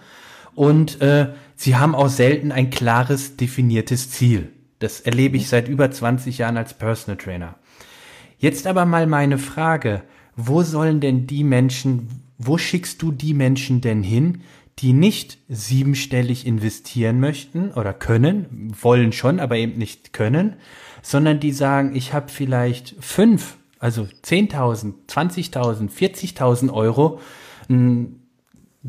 Und 0.55 1.03
äh, 1.03 1.29
sie 1.55 1.77
haben 1.77 1.94
auch 1.94 2.09
selten 2.09 2.53
ein 2.53 2.70
klares, 2.70 3.37
definiertes 3.37 4.11
Ziel. 4.11 4.53
Das 4.79 5.01
erlebe 5.01 5.37
ich 5.37 5.49
seit 5.49 5.69
über 5.69 5.91
20 5.91 6.39
Jahren 6.39 6.57
als 6.57 6.75
Personal 6.75 7.17
Trainer. 7.17 7.57
Jetzt 8.39 8.67
aber 8.67 8.85
mal 8.85 9.07
meine 9.07 9.39
Frage, 9.39 10.03
wo 10.37 10.62
sollen 10.62 11.01
denn 11.01 11.27
die 11.27 11.45
Menschen, 11.45 12.09
wo 12.39 12.59
schickst 12.59 13.01
du 13.01 13.11
die 13.11 13.33
Menschen 13.33 13.81
denn 13.81 14.03
hin, 14.03 14.43
die 14.79 14.93
nicht 14.93 15.39
siebenstellig 15.49 16.47
investieren 16.47 17.19
möchten 17.19 17.71
oder 17.71 17.95
können, 17.95 18.75
wollen 18.81 19.12
schon, 19.12 19.41
aber 19.41 19.57
eben 19.57 19.79
nicht 19.79 20.12
können, 20.12 20.57
sondern 21.01 21.41
die 21.41 21.53
sagen, 21.53 21.97
ich 21.97 22.12
habe 22.12 22.29
vielleicht 22.29 22.95
fünf, 23.01 23.57
also 23.79 24.03
10.000, 24.03 24.93
20.000, 25.09 25.91
40.000 25.91 26.73
Euro, 26.73 27.21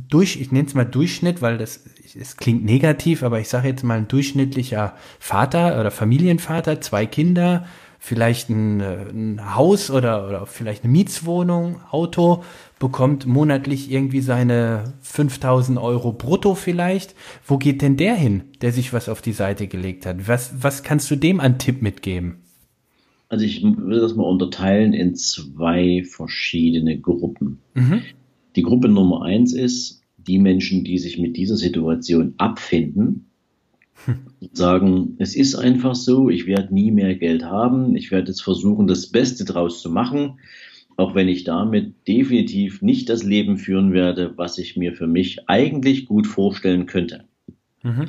durch, 0.10 0.40
ich 0.40 0.52
nenne 0.52 0.68
es 0.68 0.74
mal 0.74 0.86
Durchschnitt, 0.86 1.42
weil 1.42 1.58
das 1.58 1.84
es 2.20 2.38
klingt 2.38 2.66
negativ, 2.66 3.24
aber 3.24 3.40
ich 3.40 3.50
sage 3.50 3.68
jetzt 3.68 3.84
mal 3.84 3.98
ein 3.98 4.08
durchschnittlicher 4.08 4.96
Vater 5.20 5.80
oder 5.80 5.92
Familienvater, 5.92 6.82
zwei 6.82 7.06
Kinder, 7.06 7.66
vielleicht 8.00 8.50
ein, 8.50 8.82
ein 8.82 9.56
Haus 9.56 9.90
oder, 9.92 10.28
oder 10.28 10.46
vielleicht 10.46 10.84
eine 10.84 10.94
Mietswohnung, 10.94 11.82
Auto, 11.92 12.44
bekommt 12.80 13.26
monatlich 13.26 13.92
irgendwie 13.92 14.22
seine 14.22 14.94
5000 15.02 15.80
Euro 15.80 16.14
brutto 16.14 16.56
vielleicht. 16.56 17.16
Wo 17.46 17.58
geht 17.58 17.82
denn 17.82 17.98
der 17.98 18.16
hin, 18.16 18.44
der 18.62 18.72
sich 18.72 18.94
was 18.94 19.10
auf 19.10 19.22
die 19.22 19.34
Seite 19.34 19.68
gelegt 19.68 20.06
hat? 20.06 20.28
Was, 20.28 20.54
was 20.62 20.84
kannst 20.84 21.10
du 21.10 21.16
dem 21.16 21.40
an 21.40 21.58
Tipp 21.58 21.82
mitgeben? 21.82 22.44
Also 23.30 23.44
ich 23.44 23.62
würde 23.62 24.00
das 24.00 24.16
mal 24.16 24.24
unterteilen 24.24 24.94
in 24.94 25.16
zwei 25.16 26.04
verschiedene 26.10 26.98
Gruppen. 26.98 27.60
Mhm. 27.74 28.04
Die 28.58 28.64
Gruppe 28.64 28.90
Nummer 28.90 29.22
eins 29.22 29.54
ist 29.54 30.02
die 30.18 30.40
Menschen, 30.40 30.84
die 30.84 30.98
sich 30.98 31.20
mit 31.20 31.38
dieser 31.38 31.56
Situation 31.56 32.34
abfinden 32.38 33.30
hm. 34.06 34.16
und 34.42 34.58
sagen, 34.58 35.16
es 35.20 35.36
ist 35.36 35.54
einfach 35.54 35.94
so, 35.94 36.32
ich 36.32 36.48
werde 36.48 36.74
nie 36.74 36.90
mehr 36.90 37.14
Geld 37.14 37.44
haben, 37.44 37.96
ich 37.96 38.10
werde 38.10 38.30
jetzt 38.30 38.42
versuchen, 38.42 38.88
das 38.88 39.12
Beste 39.12 39.46
draus 39.46 39.80
zu 39.80 39.92
machen, 39.92 40.40
auch 40.98 41.14
wenn 41.14 41.28
ich 41.28 41.44
damit 41.44 41.94
definitiv 42.08 42.82
nicht 42.82 43.10
das 43.10 43.24
Leben 43.24 43.60
führen 43.60 43.94
werde, 43.94 44.34
was 44.38 44.58
ich 44.58 44.76
mir 44.76 44.94
für 44.94 45.06
mich 45.06 45.48
eigentlich 45.48 46.08
gut 46.08 46.26
vorstellen 46.26 46.88
könnte. 46.88 47.26
Mhm. 47.84 48.08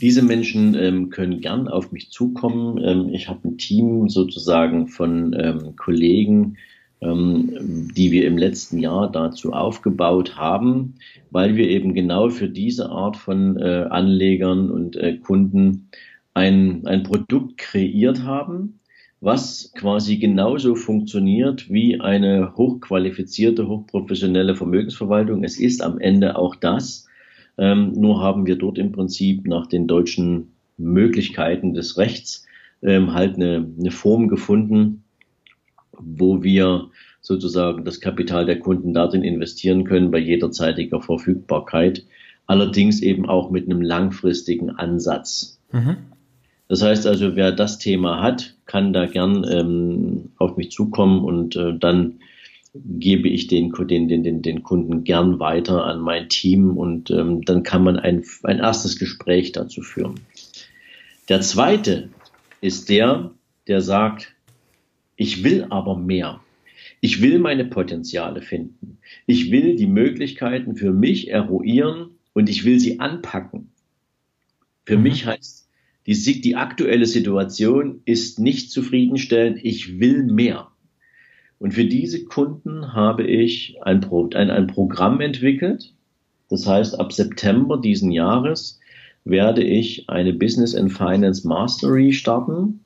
Diese 0.00 0.22
Menschen 0.22 0.74
ähm, 0.74 1.10
können 1.10 1.40
gern 1.40 1.68
auf 1.68 1.92
mich 1.92 2.10
zukommen. 2.10 2.82
Ähm, 2.84 3.10
ich 3.10 3.28
habe 3.28 3.46
ein 3.46 3.58
Team 3.58 4.08
sozusagen 4.08 4.88
von 4.88 5.36
ähm, 5.38 5.76
Kollegen, 5.76 6.56
die 7.02 8.12
wir 8.12 8.26
im 8.26 8.38
letzten 8.38 8.78
Jahr 8.78 9.10
dazu 9.12 9.52
aufgebaut 9.52 10.36
haben, 10.36 10.94
weil 11.30 11.56
wir 11.56 11.68
eben 11.68 11.92
genau 11.92 12.30
für 12.30 12.48
diese 12.48 12.88
Art 12.88 13.16
von 13.16 13.58
äh, 13.58 13.86
Anlegern 13.90 14.70
und 14.70 14.96
äh, 14.96 15.18
Kunden 15.18 15.90
ein, 16.32 16.86
ein 16.86 17.02
Produkt 17.02 17.58
kreiert 17.58 18.22
haben, 18.22 18.80
was 19.20 19.72
quasi 19.74 20.16
genauso 20.16 20.74
funktioniert 20.74 21.70
wie 21.70 22.00
eine 22.00 22.54
hochqualifizierte, 22.56 23.68
hochprofessionelle 23.68 24.54
Vermögensverwaltung. 24.54 25.44
Es 25.44 25.58
ist 25.58 25.82
am 25.82 25.98
Ende 25.98 26.36
auch 26.36 26.54
das, 26.54 27.06
ähm, 27.56 27.92
nur 27.92 28.20
haben 28.20 28.46
wir 28.46 28.56
dort 28.56 28.78
im 28.78 28.92
Prinzip 28.92 29.46
nach 29.46 29.66
den 29.66 29.86
deutschen 29.86 30.52
Möglichkeiten 30.76 31.72
des 31.72 31.96
Rechts 31.98 32.46
ähm, 32.82 33.14
halt 33.14 33.36
eine, 33.36 33.66
eine 33.78 33.90
Form 33.90 34.28
gefunden, 34.28 35.03
wo 35.98 36.42
wir 36.42 36.90
sozusagen 37.20 37.84
das 37.84 38.00
Kapital 38.00 38.46
der 38.46 38.58
Kunden 38.58 38.92
darin 38.92 39.22
investieren 39.22 39.84
können 39.84 40.10
bei 40.10 40.18
jederzeitiger 40.18 41.00
Verfügbarkeit, 41.00 42.04
allerdings 42.46 43.00
eben 43.00 43.26
auch 43.26 43.50
mit 43.50 43.64
einem 43.64 43.80
langfristigen 43.80 44.70
Ansatz. 44.70 45.58
Mhm. 45.72 45.96
Das 46.68 46.82
heißt 46.82 47.06
also, 47.06 47.36
wer 47.36 47.52
das 47.52 47.78
Thema 47.78 48.22
hat, 48.22 48.54
kann 48.66 48.92
da 48.92 49.06
gern 49.06 49.44
ähm, 49.50 50.30
auf 50.38 50.56
mich 50.56 50.70
zukommen 50.70 51.24
und 51.24 51.56
äh, 51.56 51.76
dann 51.78 52.20
gebe 52.74 53.28
ich 53.28 53.46
den, 53.46 53.72
den, 53.72 54.08
den, 54.08 54.42
den 54.42 54.62
Kunden 54.62 55.04
gern 55.04 55.38
weiter 55.38 55.84
an 55.84 56.00
mein 56.00 56.28
Team 56.28 56.76
und 56.76 57.10
ähm, 57.10 57.42
dann 57.42 57.62
kann 57.62 57.84
man 57.84 57.98
ein, 57.98 58.24
ein 58.42 58.58
erstes 58.58 58.98
Gespräch 58.98 59.52
dazu 59.52 59.82
führen. 59.82 60.20
Der 61.28 61.40
zweite 61.40 62.10
ist 62.60 62.88
der, 62.88 63.30
der 63.68 63.80
sagt, 63.80 64.33
ich 65.16 65.44
will 65.44 65.66
aber 65.70 65.96
mehr. 65.96 66.40
Ich 67.00 67.20
will 67.22 67.38
meine 67.38 67.64
Potenziale 67.64 68.42
finden. 68.42 68.98
Ich 69.26 69.50
will 69.50 69.76
die 69.76 69.86
Möglichkeiten 69.86 70.76
für 70.76 70.92
mich 70.92 71.30
eruieren 71.30 72.10
und 72.32 72.48
ich 72.48 72.64
will 72.64 72.80
sie 72.80 73.00
anpacken. 73.00 73.70
Für 74.84 74.96
mhm. 74.96 75.02
mich 75.02 75.26
heißt, 75.26 75.68
die, 76.06 76.40
die 76.40 76.56
aktuelle 76.56 77.06
Situation 77.06 78.00
ist 78.04 78.38
nicht 78.38 78.70
zufriedenstellend. 78.70 79.60
Ich 79.62 79.98
will 80.00 80.24
mehr. 80.24 80.68
Und 81.58 81.72
für 81.72 81.84
diese 81.84 82.24
Kunden 82.24 82.92
habe 82.92 83.24
ich 83.24 83.78
ein, 83.82 84.00
Pro, 84.00 84.28
ein, 84.34 84.50
ein 84.50 84.66
Programm 84.66 85.20
entwickelt. 85.20 85.94
Das 86.50 86.66
heißt, 86.66 87.00
ab 87.00 87.12
September 87.12 87.80
diesen 87.80 88.12
Jahres 88.12 88.80
werde 89.24 89.62
ich 89.62 90.08
eine 90.10 90.34
Business 90.34 90.74
and 90.74 90.92
Finance 90.92 91.46
Mastery 91.48 92.12
starten. 92.12 92.84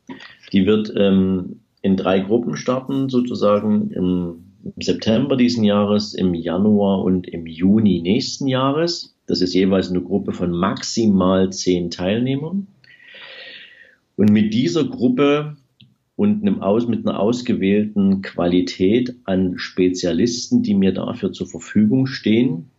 Die 0.52 0.66
wird 0.66 0.92
ähm, 0.96 1.60
in 1.82 1.96
drei 1.96 2.20
Gruppen 2.20 2.56
starten, 2.56 3.08
sozusagen 3.08 3.90
im 3.90 4.44
September 4.80 5.36
diesen 5.36 5.64
Jahres, 5.64 6.14
im 6.14 6.34
Januar 6.34 7.02
und 7.02 7.28
im 7.28 7.46
Juni 7.46 8.00
nächsten 8.00 8.48
Jahres. 8.48 9.14
Das 9.26 9.40
ist 9.40 9.54
jeweils 9.54 9.90
eine 9.90 10.02
Gruppe 10.02 10.32
von 10.32 10.50
maximal 10.50 11.50
zehn 11.50 11.90
Teilnehmern. 11.90 12.66
Und 14.16 14.30
mit 14.30 14.52
dieser 14.52 14.84
Gruppe 14.84 15.56
und 16.16 16.42
einem 16.42 16.60
aus, 16.62 16.88
mit 16.88 17.06
einer 17.06 17.20
ausgewählten 17.20 18.22
Qualität 18.22 19.14
an 19.24 19.56
Spezialisten, 19.56 20.64
die 20.64 20.74
mir 20.74 20.92
dafür 20.92 21.32
zur 21.32 21.46
Verfügung 21.46 22.06
stehen 22.06 22.70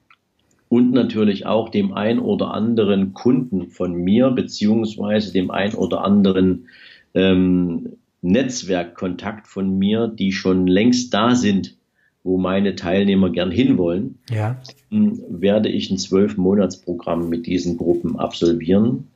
und 0.68 0.92
natürlich 0.92 1.46
auch 1.46 1.70
dem 1.70 1.94
ein 1.94 2.20
oder 2.20 2.54
anderen 2.54 3.14
Kunden 3.14 3.70
von 3.70 3.94
mir 3.94 4.32
beziehungsweise 4.32 5.32
dem 5.32 5.52
ein 5.52 5.74
oder 5.74 6.04
anderen 6.04 6.68
ähm, 7.14 7.94
Netzwerkkontakt 8.22 9.48
von 9.48 9.78
mir, 9.78 10.08
die 10.08 10.32
schon 10.32 10.68
längst 10.68 11.14
da 11.14 11.36
sind, 11.36 11.78
wo 12.24 12.38
meine 12.38 12.76
Teilnehmer 12.76 13.30
gern 13.30 13.52
hinwollen, 13.52 14.20
ja. 14.30 14.62
werde 14.90 15.70
ich 15.70 15.90
ein 15.90 15.98
Zwölf-Monats-Programm 15.98 17.30
mit 17.30 17.48
diesen 17.48 17.78
Gruppen 17.78 18.20
absolvieren. 18.20 19.08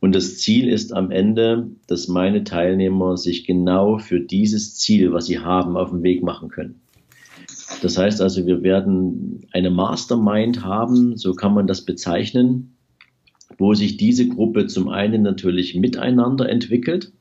Und 0.00 0.14
das 0.14 0.38
Ziel 0.38 0.68
ist 0.68 0.92
am 0.92 1.10
Ende, 1.10 1.68
dass 1.86 2.08
meine 2.08 2.44
Teilnehmer 2.44 3.16
sich 3.16 3.46
genau 3.46 3.98
für 3.98 4.20
dieses 4.20 4.76
Ziel, 4.76 5.12
was 5.12 5.26
sie 5.26 5.38
haben, 5.38 5.76
auf 5.76 5.90
den 5.90 6.02
Weg 6.02 6.22
machen 6.22 6.48
können. 6.48 6.80
Das 7.80 7.96
heißt 7.96 8.20
also, 8.20 8.46
wir 8.46 8.62
werden 8.62 9.46
eine 9.52 9.70
Mastermind 9.70 10.64
haben, 10.64 11.16
so 11.16 11.34
kann 11.34 11.54
man 11.54 11.66
das 11.66 11.82
bezeichnen, 11.82 12.76
wo 13.58 13.74
sich 13.74 13.96
diese 13.96 14.28
Gruppe 14.28 14.66
zum 14.66 14.88
einen 14.88 15.22
natürlich 15.22 15.74
miteinander 15.74 16.48
entwickelt, 16.48 17.12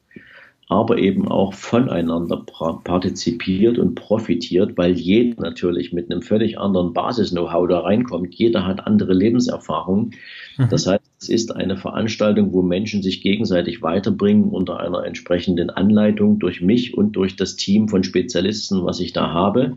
aber 0.72 1.00
eben 1.00 1.28
auch 1.28 1.54
voneinander 1.54 2.46
partizipiert 2.86 3.78
und 3.78 3.96
profitiert, 3.96 4.78
weil 4.78 4.94
jeder 4.94 5.42
natürlich 5.42 5.92
mit 5.92 6.10
einem 6.10 6.22
völlig 6.22 6.58
anderen 6.58 6.94
Basis-Know-how 6.94 7.68
da 7.68 7.80
reinkommt. 7.82 8.34
Jeder 8.36 8.66
hat 8.66 8.88
andere 8.88 9.14
Lebenserfahrungen. 9.14 10.14
Mhm. 10.58 10.70
Das 10.70 10.88
heißt, 10.88 11.04
es 11.20 11.28
ist 11.28 11.54
eine 11.54 11.76
Veranstaltung, 11.76 12.54
wo 12.54 12.62
Menschen 12.62 13.04
sich 13.04 13.22
gegenseitig 13.22 13.82
weiterbringen 13.82 14.46
unter 14.46 14.80
einer 14.80 15.04
entsprechenden 15.04 15.72
Anleitung 15.72 16.40
durch 16.40 16.62
mich 16.62 16.94
und 16.98 17.18
durch 17.18 17.36
das 17.36 17.58
Team 17.58 17.90
von 17.90 18.06
Spezialisten, 18.06 18.86
was 18.86 19.02
ich 19.02 19.12
da 19.12 19.34
habe. 19.34 19.76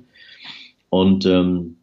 Und 0.91 1.27
ähm, 1.27 1.75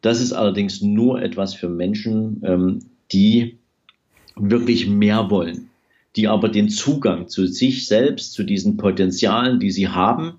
das 0.00 0.22
ist 0.22 0.32
allerdings 0.32 0.80
nur 0.80 1.20
etwas 1.20 1.52
für 1.52 1.68
Menschen, 1.68 2.40
ähm, 2.42 2.78
die 3.12 3.58
wirklich 4.34 4.88
mehr 4.88 5.28
wollen 5.28 5.68
die 6.16 6.28
aber 6.28 6.48
den 6.48 6.68
Zugang 6.68 7.28
zu 7.28 7.46
sich 7.46 7.86
selbst, 7.86 8.32
zu 8.32 8.44
diesen 8.44 8.76
Potenzialen, 8.76 9.58
die 9.58 9.70
sie 9.70 9.88
haben, 9.88 10.34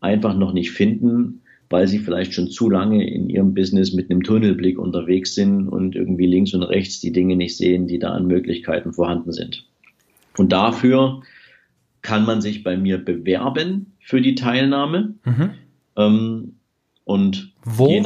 einfach 0.00 0.36
noch 0.36 0.52
nicht 0.52 0.72
finden, 0.72 1.42
weil 1.70 1.88
sie 1.88 2.00
vielleicht 2.00 2.34
schon 2.34 2.50
zu 2.50 2.68
lange 2.68 3.08
in 3.08 3.30
ihrem 3.30 3.54
Business 3.54 3.92
mit 3.94 4.10
einem 4.10 4.22
Tunnelblick 4.22 4.78
unterwegs 4.78 5.34
sind 5.34 5.68
und 5.68 5.94
irgendwie 5.94 6.26
links 6.26 6.52
und 6.52 6.62
rechts 6.62 7.00
die 7.00 7.12
Dinge 7.12 7.36
nicht 7.36 7.56
sehen, 7.56 7.86
die 7.86 7.98
da 7.98 8.10
an 8.10 8.26
Möglichkeiten 8.26 8.92
vorhanden 8.92 9.32
sind. 9.32 9.66
Und 10.36 10.52
dafür 10.52 11.22
kann 12.02 12.26
man 12.26 12.40
sich 12.42 12.62
bei 12.62 12.76
mir 12.76 12.98
bewerben 12.98 13.92
für 14.00 14.20
die 14.20 14.34
Teilnahme. 14.34 15.14
Mhm. 15.24 15.50
Ähm, 15.96 16.54
und 17.04 17.52
wo? 17.64 18.04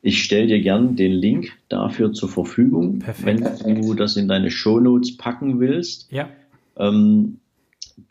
Ich 0.00 0.22
stelle 0.22 0.46
dir 0.46 0.60
gern 0.60 0.94
den 0.96 1.12
Link 1.12 1.52
dafür 1.68 2.12
zur 2.12 2.28
Verfügung, 2.28 3.00
Perfekt. 3.00 3.64
wenn 3.64 3.82
du 3.82 3.94
das 3.94 4.16
in 4.16 4.28
deine 4.28 4.50
Shownotes 4.50 5.16
packen 5.16 5.58
willst. 5.58 6.10
Ja. 6.12 6.28
Ähm, 6.76 7.40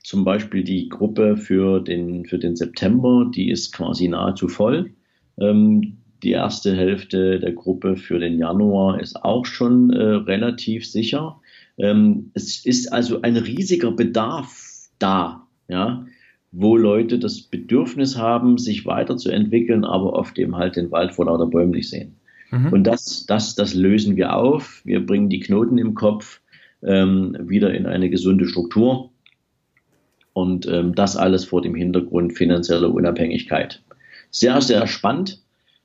zum 0.04 0.26
Beispiel 0.26 0.64
die 0.64 0.90
Gruppe 0.90 1.38
für 1.38 1.80
den, 1.80 2.26
für 2.26 2.40
den 2.40 2.56
September, 2.56 3.30
die 3.34 3.50
ist 3.50 3.74
quasi 3.74 4.08
nahezu 4.10 4.50
voll. 4.50 4.92
Ähm, 5.40 5.98
die 6.24 6.32
erste 6.32 6.76
Hälfte 6.76 7.40
der 7.40 7.54
Gruppe 7.54 7.96
für 7.96 8.20
den 8.20 8.38
Januar 8.38 9.00
ist 9.00 9.24
auch 9.24 9.46
schon 9.46 9.92
äh, 9.92 10.02
relativ 10.02 10.90
sicher. 10.90 11.40
Ähm, 11.78 12.32
es 12.34 12.66
ist 12.66 12.92
also 12.92 13.22
ein 13.22 13.38
riesiger 13.38 13.92
Bedarf 13.92 14.90
da. 15.00 15.48
Ja, 15.70 16.06
wo 16.60 16.76
Leute 16.76 17.20
das 17.20 17.42
Bedürfnis 17.42 18.18
haben, 18.18 18.58
sich 18.58 18.86
weiterzuentwickeln, 18.88 19.86
aber 19.86 20.14
oft 20.14 20.40
eben 20.40 20.56
halt 20.56 20.76
den 20.76 20.92
Wald 20.92 21.14
vor 21.14 21.26
lauter 21.26 21.46
Bäumen 21.46 21.72
nicht 21.72 21.90
sehen. 21.90 22.16
Mhm. 22.50 22.74
Und 22.74 22.84
das, 22.86 23.28
das, 23.28 23.54
das 23.54 23.76
lösen 23.76 24.16
wir 24.16 24.36
auf. 24.36 24.82
Wir 24.84 25.06
bringen 25.06 25.30
die 25.30 25.40
Knoten 25.40 25.78
im 25.78 25.94
Kopf 25.94 26.42
ähm, 26.82 27.38
wieder 27.40 27.74
in 27.76 27.86
eine 27.86 28.10
gesunde 28.10 28.48
Struktur. 28.48 29.12
Und 30.34 30.68
ähm, 30.68 30.96
das 30.96 31.16
alles 31.16 31.46
vor 31.46 31.62
dem 31.62 31.76
Hintergrund 31.76 32.34
finanzieller 32.34 32.92
Unabhängigkeit. 32.92 33.84
Sehr, 34.32 34.60
sehr 34.62 34.88
spannend. 34.88 35.44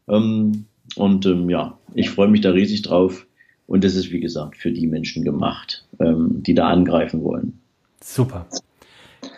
Ähm, 0.09 0.65
und 0.97 1.27
ähm, 1.27 1.51
ja, 1.51 1.79
ich 1.95 2.09
freue 2.09 2.29
mich 2.29 2.41
da 2.41 2.51
riesig 2.51 2.81
drauf. 2.81 3.27
Und 3.67 3.85
das 3.85 3.95
ist, 3.95 4.11
wie 4.11 4.21
gesagt, 4.21 4.57
für 4.57 4.73
die 4.73 4.87
Menschen 4.87 5.23
gemacht, 5.23 5.87
ähm, 6.01 6.43
die 6.43 6.55
da 6.55 6.69
angreifen 6.69 7.23
wollen. 7.23 7.61
Super. 8.03 8.47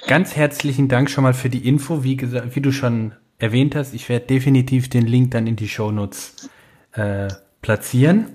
Ganz 0.06 0.36
herzlichen 0.36 0.88
Dank 0.88 1.08
schon 1.08 1.24
mal 1.24 1.32
für 1.32 1.48
die 1.48 1.66
Info. 1.66 2.04
Wie 2.04 2.16
gesagt, 2.16 2.54
wie 2.54 2.60
du 2.60 2.72
schon 2.72 3.12
erwähnt 3.38 3.74
hast, 3.74 3.94
ich 3.94 4.10
werde 4.10 4.26
definitiv 4.26 4.90
den 4.90 5.06
Link 5.06 5.30
dann 5.30 5.46
in 5.46 5.56
die 5.56 5.68
Shownotes 5.68 6.50
äh, 6.92 7.28
platzieren. 7.62 8.26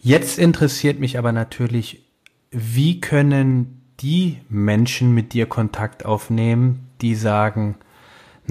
Jetzt 0.00 0.40
interessiert 0.40 0.98
mich 0.98 1.18
aber 1.18 1.30
natürlich, 1.30 2.02
wie 2.50 3.00
können 3.00 3.80
die 4.00 4.38
Menschen 4.48 5.14
mit 5.14 5.32
dir 5.32 5.46
Kontakt 5.46 6.04
aufnehmen, 6.04 6.88
die 7.00 7.14
sagen, 7.14 7.76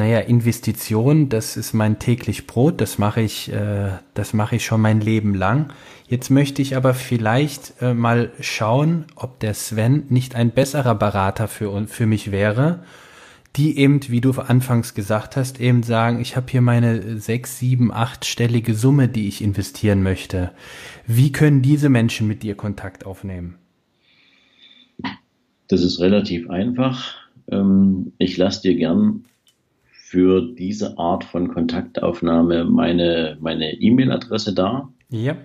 naja, 0.02 0.22
Investition, 0.22 1.30
das 1.30 1.56
ist 1.56 1.74
mein 1.74 2.00
täglich 2.00 2.48
Brot, 2.48 2.82
das 2.82 2.98
mache 2.98 3.22
ich, 3.22 3.54
äh, 3.54 3.92
das 4.16 4.34
mache 4.34 4.56
ich 4.56 4.66
schon 4.66 4.82
mein 4.82 5.00
Leben 5.00 5.36
lang. 5.36 5.72
Jetzt 6.08 6.32
möchte 6.32 6.64
ich 6.64 6.76
aber 6.76 6.96
vielleicht 6.96 7.74
äh, 7.82 7.94
mal 7.94 8.32
schauen, 8.40 9.06
ob 9.16 9.40
der 9.42 9.54
Sven 9.54 10.06
nicht 10.10 10.34
ein 10.34 10.50
besserer 10.50 10.96
Berater 10.96 11.48
für, 11.48 11.86
für 11.86 12.08
mich 12.08 12.32
wäre, 12.32 12.84
die 13.56 13.78
eben, 13.78 14.00
wie 14.08 14.22
du 14.22 14.32
anfangs 14.32 14.96
gesagt 14.96 15.38
hast, 15.38 15.62
eben 15.62 15.84
sagen, 15.84 16.20
ich 16.20 16.36
habe 16.36 16.48
hier 16.50 16.62
meine 16.62 17.20
sechs, 17.20 17.60
sieben, 17.60 17.94
achtstellige 17.94 18.74
Summe, 18.74 19.08
die 19.08 19.28
ich 19.28 19.44
investieren 19.44 20.02
möchte. 20.02 20.50
Wie 21.06 21.32
können 21.32 21.62
diese 21.62 21.90
Menschen 21.90 22.28
mit 22.28 22.42
dir 22.42 22.56
Kontakt 22.56 23.06
aufnehmen? 23.06 23.60
Das 25.68 25.84
ist 25.84 26.00
relativ 26.00 26.50
einfach. 26.50 27.18
Ähm, 27.52 28.14
ich 28.18 28.36
lasse 28.38 28.64
dir 28.64 28.76
gern 28.76 29.26
für 30.12 30.42
diese 30.42 30.98
Art 30.98 31.24
von 31.24 31.48
Kontaktaufnahme 31.48 32.66
meine 32.66 33.38
meine 33.40 33.80
E-Mail-Adresse 33.80 34.54
da. 34.54 34.92
Ja. 35.10 35.38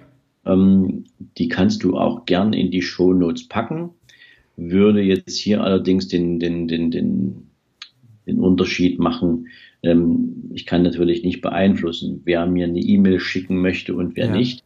Ähm, 0.44 1.04
die 1.38 1.46
kannst 1.46 1.84
du 1.84 1.96
auch 1.96 2.26
gern 2.26 2.52
in 2.52 2.72
die 2.72 2.82
Show 2.82 3.12
Notes 3.12 3.46
packen. 3.46 3.90
Würde 4.56 5.02
jetzt 5.02 5.38
hier 5.38 5.62
allerdings 5.62 6.08
den, 6.08 6.40
den, 6.40 6.66
den, 6.66 6.90
den, 6.90 7.46
den 8.26 8.40
Unterschied 8.40 8.98
machen. 8.98 9.46
Ähm, 9.84 10.50
ich 10.52 10.66
kann 10.66 10.82
natürlich 10.82 11.22
nicht 11.22 11.42
beeinflussen, 11.42 12.22
wer 12.24 12.44
mir 12.46 12.66
eine 12.66 12.80
E-Mail 12.80 13.20
schicken 13.20 13.60
möchte 13.60 13.94
und 13.94 14.16
wer 14.16 14.26
ja. 14.26 14.32
nicht. 14.32 14.64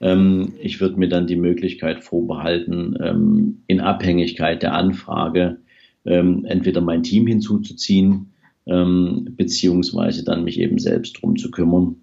Ähm, 0.00 0.54
ich 0.62 0.80
würde 0.80 0.98
mir 0.98 1.10
dann 1.10 1.26
die 1.26 1.36
Möglichkeit 1.36 2.02
vorbehalten, 2.02 2.96
ähm, 3.02 3.58
in 3.66 3.80
Abhängigkeit 3.80 4.62
der 4.62 4.72
Anfrage 4.72 5.58
ähm, 6.06 6.46
entweder 6.46 6.80
mein 6.80 7.02
Team 7.02 7.26
hinzuzuziehen 7.26 8.31
ähm, 8.66 9.34
beziehungsweise 9.36 10.24
dann 10.24 10.44
mich 10.44 10.58
eben 10.58 10.78
selbst 10.78 11.20
drum 11.20 11.36
zu 11.36 11.50
kümmern, 11.50 11.96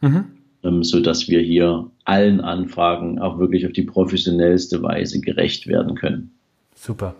mhm. 0.00 0.24
ähm, 0.62 0.84
so 0.84 1.00
dass 1.00 1.28
wir 1.28 1.40
hier 1.40 1.90
allen 2.04 2.40
Anfragen 2.40 3.18
auch 3.18 3.38
wirklich 3.38 3.66
auf 3.66 3.72
die 3.72 3.82
professionellste 3.82 4.82
Weise 4.82 5.20
gerecht 5.20 5.66
werden 5.66 5.94
können. 5.94 6.30
Super, 6.74 7.16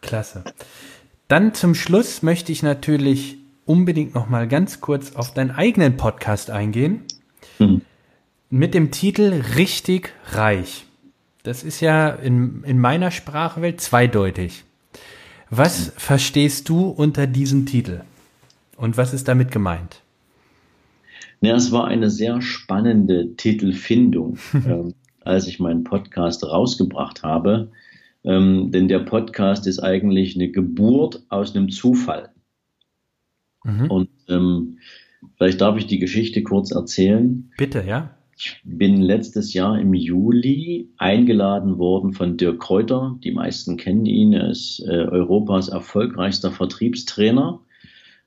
klasse. 0.00 0.44
Dann 1.28 1.54
zum 1.54 1.74
Schluss 1.74 2.22
möchte 2.22 2.52
ich 2.52 2.62
natürlich 2.62 3.36
unbedingt 3.64 4.14
noch 4.14 4.28
mal 4.28 4.48
ganz 4.48 4.80
kurz 4.80 5.14
auf 5.16 5.32
deinen 5.34 5.50
eigenen 5.50 5.96
Podcast 5.96 6.50
eingehen. 6.50 7.02
Mhm. 7.58 7.82
Mit 8.50 8.74
dem 8.74 8.90
Titel 8.90 9.42
Richtig 9.56 10.12
reich. 10.32 10.84
Das 11.42 11.64
ist 11.64 11.80
ja 11.80 12.10
in, 12.10 12.62
in 12.64 12.78
meiner 12.78 13.10
Sprachwelt 13.10 13.80
zweideutig. 13.80 14.64
Was 15.50 15.86
mhm. 15.86 15.90
verstehst 15.96 16.68
du 16.68 16.88
unter 16.88 17.26
diesem 17.26 17.66
Titel? 17.66 18.02
Und 18.76 18.96
was 18.96 19.12
ist 19.12 19.28
damit 19.28 19.50
gemeint? 19.50 20.02
Ja, 21.40 21.56
es 21.56 21.72
war 21.72 21.88
eine 21.88 22.08
sehr 22.08 22.40
spannende 22.40 23.34
Titelfindung, 23.36 24.38
ähm, 24.54 24.94
als 25.20 25.48
ich 25.48 25.58
meinen 25.58 25.84
Podcast 25.84 26.44
rausgebracht 26.44 27.22
habe. 27.22 27.70
Ähm, 28.24 28.70
denn 28.70 28.86
der 28.86 29.00
Podcast 29.00 29.66
ist 29.66 29.80
eigentlich 29.80 30.36
eine 30.36 30.50
Geburt 30.50 31.24
aus 31.28 31.56
einem 31.56 31.70
Zufall. 31.70 32.30
Mhm. 33.64 33.90
Und 33.90 34.08
ähm, 34.28 34.78
vielleicht 35.36 35.60
darf 35.60 35.76
ich 35.76 35.86
die 35.86 35.98
Geschichte 35.98 36.44
kurz 36.44 36.70
erzählen. 36.70 37.50
Bitte, 37.56 37.82
ja. 37.84 38.16
Ich 38.36 38.60
bin 38.64 39.02
letztes 39.02 39.52
Jahr 39.52 39.78
im 39.78 39.94
Juli 39.94 40.90
eingeladen 40.96 41.78
worden 41.78 42.12
von 42.12 42.36
Dirk 42.36 42.60
Kräuter. 42.60 43.18
Die 43.22 43.32
meisten 43.32 43.76
kennen 43.76 44.06
ihn. 44.06 44.32
Er 44.32 44.50
ist 44.50 44.80
äh, 44.86 44.90
Europas 44.90 45.68
erfolgreichster 45.68 46.50
Vertriebstrainer 46.50 47.60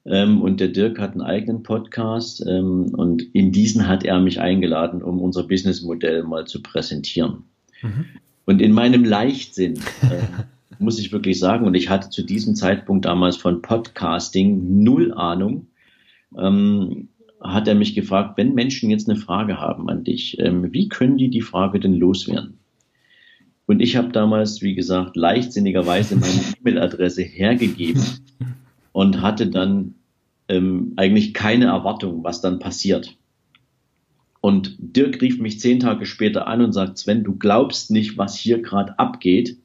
ähm, 0.06 0.42
und 0.42 0.60
der 0.60 0.68
Dirk 0.68 1.00
hat 1.00 1.14
einen 1.14 1.22
eigenen 1.22 1.64
Podcast 1.64 2.46
ähm, 2.48 2.94
und 2.96 3.24
in 3.34 3.52
diesen 3.52 3.88
hat 3.88 4.04
er 4.04 4.20
mich 4.20 4.40
eingeladen, 4.40 5.02
um 5.02 5.20
unser 5.20 5.44
Businessmodell 5.44 6.24
mal 6.24 6.46
zu 6.46 6.62
präsentieren. 6.62 7.44
Mhm. 7.82 8.06
Und 8.46 8.62
in 8.62 8.72
meinem 8.72 9.04
Leichtsinn 9.04 9.80
äh, 10.04 10.44
muss 10.80 11.00
ich 11.00 11.12
wirklich 11.12 11.40
sagen, 11.40 11.66
und 11.66 11.74
ich 11.74 11.90
hatte 11.90 12.12
zu 12.12 12.24
diesem 12.24 12.56
Zeitpunkt 12.56 13.06
damals 13.06 13.38
von 13.38 13.64
Podcasting 13.64 14.84
null 14.84 15.12
Ahnung, 15.14 15.68
ähm, 16.38 17.10
hat 17.42 17.68
er 17.68 17.76
mich 17.76 17.96
gefragt, 17.96 18.38
wenn 18.38 18.54
Menschen 18.54 18.90
jetzt 18.92 19.10
eine 19.10 19.20
Frage 19.20 19.60
haben 19.60 19.90
an 19.90 20.04
dich, 20.04 20.38
ähm, 20.40 20.72
wie 20.72 20.88
können 20.88 21.18
die 21.18 21.30
die 21.30 21.42
Frage 21.42 21.80
denn 21.80 21.96
loswerden? 21.96 22.60
Und 23.68 23.82
ich 23.82 23.96
habe 23.96 24.10
damals, 24.10 24.62
wie 24.62 24.76
gesagt, 24.76 25.16
leichtsinnigerweise 25.16 26.16
meine 26.16 26.42
E-Mail-Adresse 26.60 27.24
hergegeben 27.24 28.04
und 28.96 29.22
hatte 29.22 29.48
dann 29.48 29.96
ähm, 30.48 30.94
eigentlich 30.96 31.34
keine 31.34 31.66
Erwartung, 31.66 32.24
was 32.24 32.40
dann 32.40 32.60
passiert. 32.60 33.18
Und 34.40 34.78
Dirk 34.80 35.22
rief 35.22 35.38
mich 35.38 35.60
zehn 35.60 35.82
Tage 35.82 36.06
später 36.06 36.48
an 36.48 36.62
und 36.62 36.72
sagt, 36.72 36.98
Sven, 36.98 37.26
du 37.26 37.36
glaubst 37.36 37.92
nicht, 37.92 38.18
was 38.18 38.38
hier 38.38 38.62
gerade 38.62 38.98
abgeht. 38.98 39.58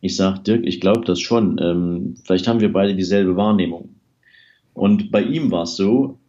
Ich 0.00 0.14
sage, 0.14 0.44
Dirk, 0.44 0.64
ich 0.64 0.80
glaube 0.80 1.04
das 1.04 1.18
schon. 1.18 1.58
Ähm, 1.60 2.14
vielleicht 2.22 2.46
haben 2.46 2.60
wir 2.60 2.72
beide 2.72 2.94
dieselbe 2.94 3.34
Wahrnehmung. 3.34 3.96
Und 4.74 5.10
bei 5.10 5.24
ihm 5.24 5.50
war 5.50 5.64
es 5.64 5.74
so, 5.74 6.20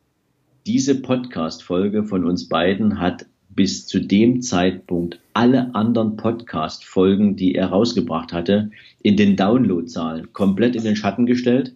diese 0.66 1.00
Podcast-Folge 1.00 2.04
von 2.04 2.26
uns 2.26 2.50
beiden 2.50 3.00
hat 3.00 3.28
bis 3.48 3.86
zu 3.86 4.00
dem 4.00 4.42
Zeitpunkt 4.42 5.20
alle 5.36 5.76
anderen 5.76 6.18
Podcast-Folgen, 6.18 7.36
die 7.36 7.54
er 7.54 7.68
rausgebracht 7.68 8.34
hatte, 8.34 8.72
in 9.04 9.18
den 9.18 9.36
Downloadzahlen 9.36 10.34
komplett 10.34 10.76
in 10.76 10.84
den 10.84 10.96
Schatten 10.96 11.28
gestellt. 11.28 11.76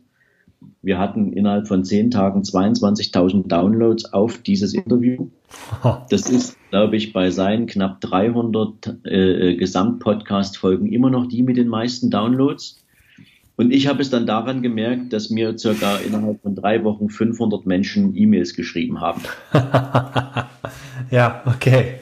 Wir 0.84 1.00
hatten 1.00 1.34
innerhalb 1.34 1.68
von 1.68 1.84
zehn 1.84 2.12
Tagen 2.12 2.42
22.000 2.42 3.48
Downloads 3.48 4.14
auf 4.14 4.38
dieses 4.40 4.74
Interview. 4.74 5.28
Das 6.10 6.30
ist, 6.30 6.58
glaube 6.70 6.96
ich, 6.96 7.12
bei 7.12 7.30
seinen 7.30 7.66
knapp 7.66 8.00
300 8.02 9.00
äh, 9.04 9.56
Gesamtpodcast-Folgen 9.56 10.92
immer 10.94 11.10
noch 11.10 11.28
die 11.28 11.44
mit 11.44 11.58
den 11.58 11.68
meisten 11.68 12.10
Downloads. 12.10 12.78
Und 13.58 13.72
ich 13.72 13.88
habe 13.88 14.02
es 14.02 14.10
dann 14.10 14.26
daran 14.26 14.62
gemerkt, 14.62 15.12
dass 15.12 15.30
mir 15.30 15.58
circa 15.58 15.98
innerhalb 15.98 16.42
von 16.42 16.56
drei 16.56 16.84
Wochen 16.86 17.10
500 17.10 17.66
Menschen 17.66 18.16
E-Mails 18.16 18.56
geschrieben 18.56 19.02
haben. 19.02 19.22
ja, 21.12 21.44
okay. 21.46 21.96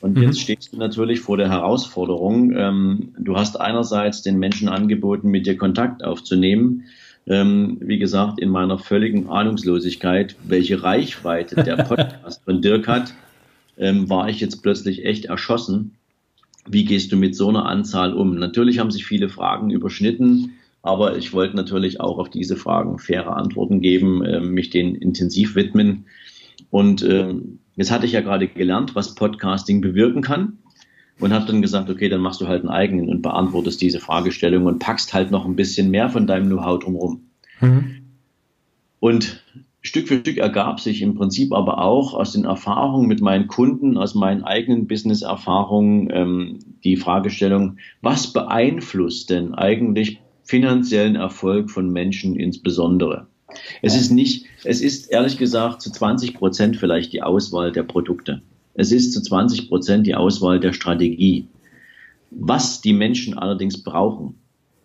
Und 0.00 0.18
jetzt 0.18 0.38
mhm. 0.38 0.40
stehst 0.40 0.72
du 0.72 0.78
natürlich 0.78 1.20
vor 1.20 1.36
der 1.36 1.48
Herausforderung. 1.48 2.52
Ähm, 2.56 3.14
du 3.18 3.36
hast 3.36 3.60
einerseits 3.60 4.22
den 4.22 4.38
Menschen 4.38 4.68
angeboten, 4.68 5.28
mit 5.30 5.46
dir 5.46 5.56
Kontakt 5.56 6.02
aufzunehmen 6.02 6.84
ähm, 7.26 7.78
wie 7.80 7.98
gesagt, 7.98 8.40
in 8.40 8.48
meiner 8.48 8.78
völligen 8.78 9.28
Ahnungslosigkeit, 9.28 10.36
welche 10.44 10.82
Reichweite 10.82 11.62
der 11.62 11.76
Podcast 11.84 12.42
von 12.44 12.62
Dirk 12.62 12.88
hat, 12.88 13.14
ähm, 13.78 14.08
war 14.08 14.28
ich 14.28 14.40
jetzt 14.40 14.62
plötzlich 14.62 15.04
echt 15.04 15.26
erschossen. 15.26 15.96
Wie 16.66 16.84
gehst 16.84 17.12
du 17.12 17.16
mit 17.16 17.34
so 17.34 17.48
einer 17.48 17.66
Anzahl 17.66 18.14
um? 18.14 18.36
Natürlich 18.36 18.78
haben 18.78 18.90
sich 18.90 19.06
viele 19.06 19.28
Fragen 19.28 19.70
überschnitten, 19.70 20.52
aber 20.82 21.16
ich 21.16 21.32
wollte 21.32 21.56
natürlich 21.56 22.00
auch 22.00 22.18
auf 22.18 22.30
diese 22.30 22.56
Fragen 22.56 22.98
faire 22.98 23.36
Antworten 23.36 23.80
geben, 23.80 24.24
äh, 24.24 24.40
mich 24.40 24.70
denen 24.70 24.94
intensiv 24.94 25.54
widmen. 25.54 26.06
Und 26.70 27.02
äh, 27.02 27.34
jetzt 27.76 27.90
hatte 27.90 28.06
ich 28.06 28.12
ja 28.12 28.20
gerade 28.20 28.48
gelernt, 28.48 28.94
was 28.94 29.14
Podcasting 29.14 29.80
bewirken 29.80 30.22
kann 30.22 30.58
und 31.20 31.32
habe 31.32 31.46
dann 31.46 31.62
gesagt, 31.62 31.90
okay, 31.90 32.08
dann 32.08 32.20
machst 32.20 32.40
du 32.40 32.48
halt 32.48 32.62
einen 32.62 32.70
eigenen 32.70 33.08
und 33.08 33.22
beantwortest 33.22 33.80
diese 33.80 34.00
Fragestellung 34.00 34.66
und 34.66 34.78
packst 34.78 35.14
halt 35.14 35.30
noch 35.30 35.44
ein 35.44 35.56
bisschen 35.56 35.90
mehr 35.90 36.08
von 36.08 36.26
deinem 36.26 36.46
Know-how 36.46 36.78
drumherum. 36.78 37.22
Mhm. 37.60 37.96
Und 39.00 39.42
Stück 39.82 40.08
für 40.08 40.18
Stück 40.18 40.36
ergab 40.36 40.80
sich 40.80 41.00
im 41.00 41.14
Prinzip 41.14 41.52
aber 41.52 41.78
auch 41.78 42.12
aus 42.12 42.32
den 42.32 42.44
Erfahrungen 42.44 43.08
mit 43.08 43.20
meinen 43.22 43.46
Kunden, 43.46 43.96
aus 43.96 44.14
meinen 44.14 44.44
eigenen 44.44 44.86
Business-Erfahrungen 44.86 46.08
ähm, 46.12 46.58
die 46.84 46.96
Fragestellung, 46.96 47.78
was 48.02 48.32
beeinflusst 48.32 49.30
denn 49.30 49.54
eigentlich 49.54 50.20
finanziellen 50.42 51.16
Erfolg 51.16 51.70
von 51.70 51.90
Menschen 51.90 52.36
insbesondere? 52.36 53.26
Es 53.82 53.96
ist 53.96 54.10
nicht, 54.10 54.46
es 54.64 54.80
ist 54.80 55.10
ehrlich 55.10 55.38
gesagt 55.38 55.80
zu 55.80 55.90
20 55.90 56.34
Prozent 56.34 56.76
vielleicht 56.76 57.12
die 57.12 57.22
Auswahl 57.22 57.72
der 57.72 57.82
Produkte. 57.82 58.42
Es 58.80 58.92
ist 58.92 59.12
zu 59.12 59.20
20 59.20 59.68
Prozent 59.68 60.06
die 60.06 60.14
Auswahl 60.14 60.58
der 60.58 60.72
Strategie. 60.72 61.46
Was 62.30 62.80
die 62.80 62.94
Menschen 62.94 63.36
allerdings 63.36 63.82
brauchen, 63.82 64.36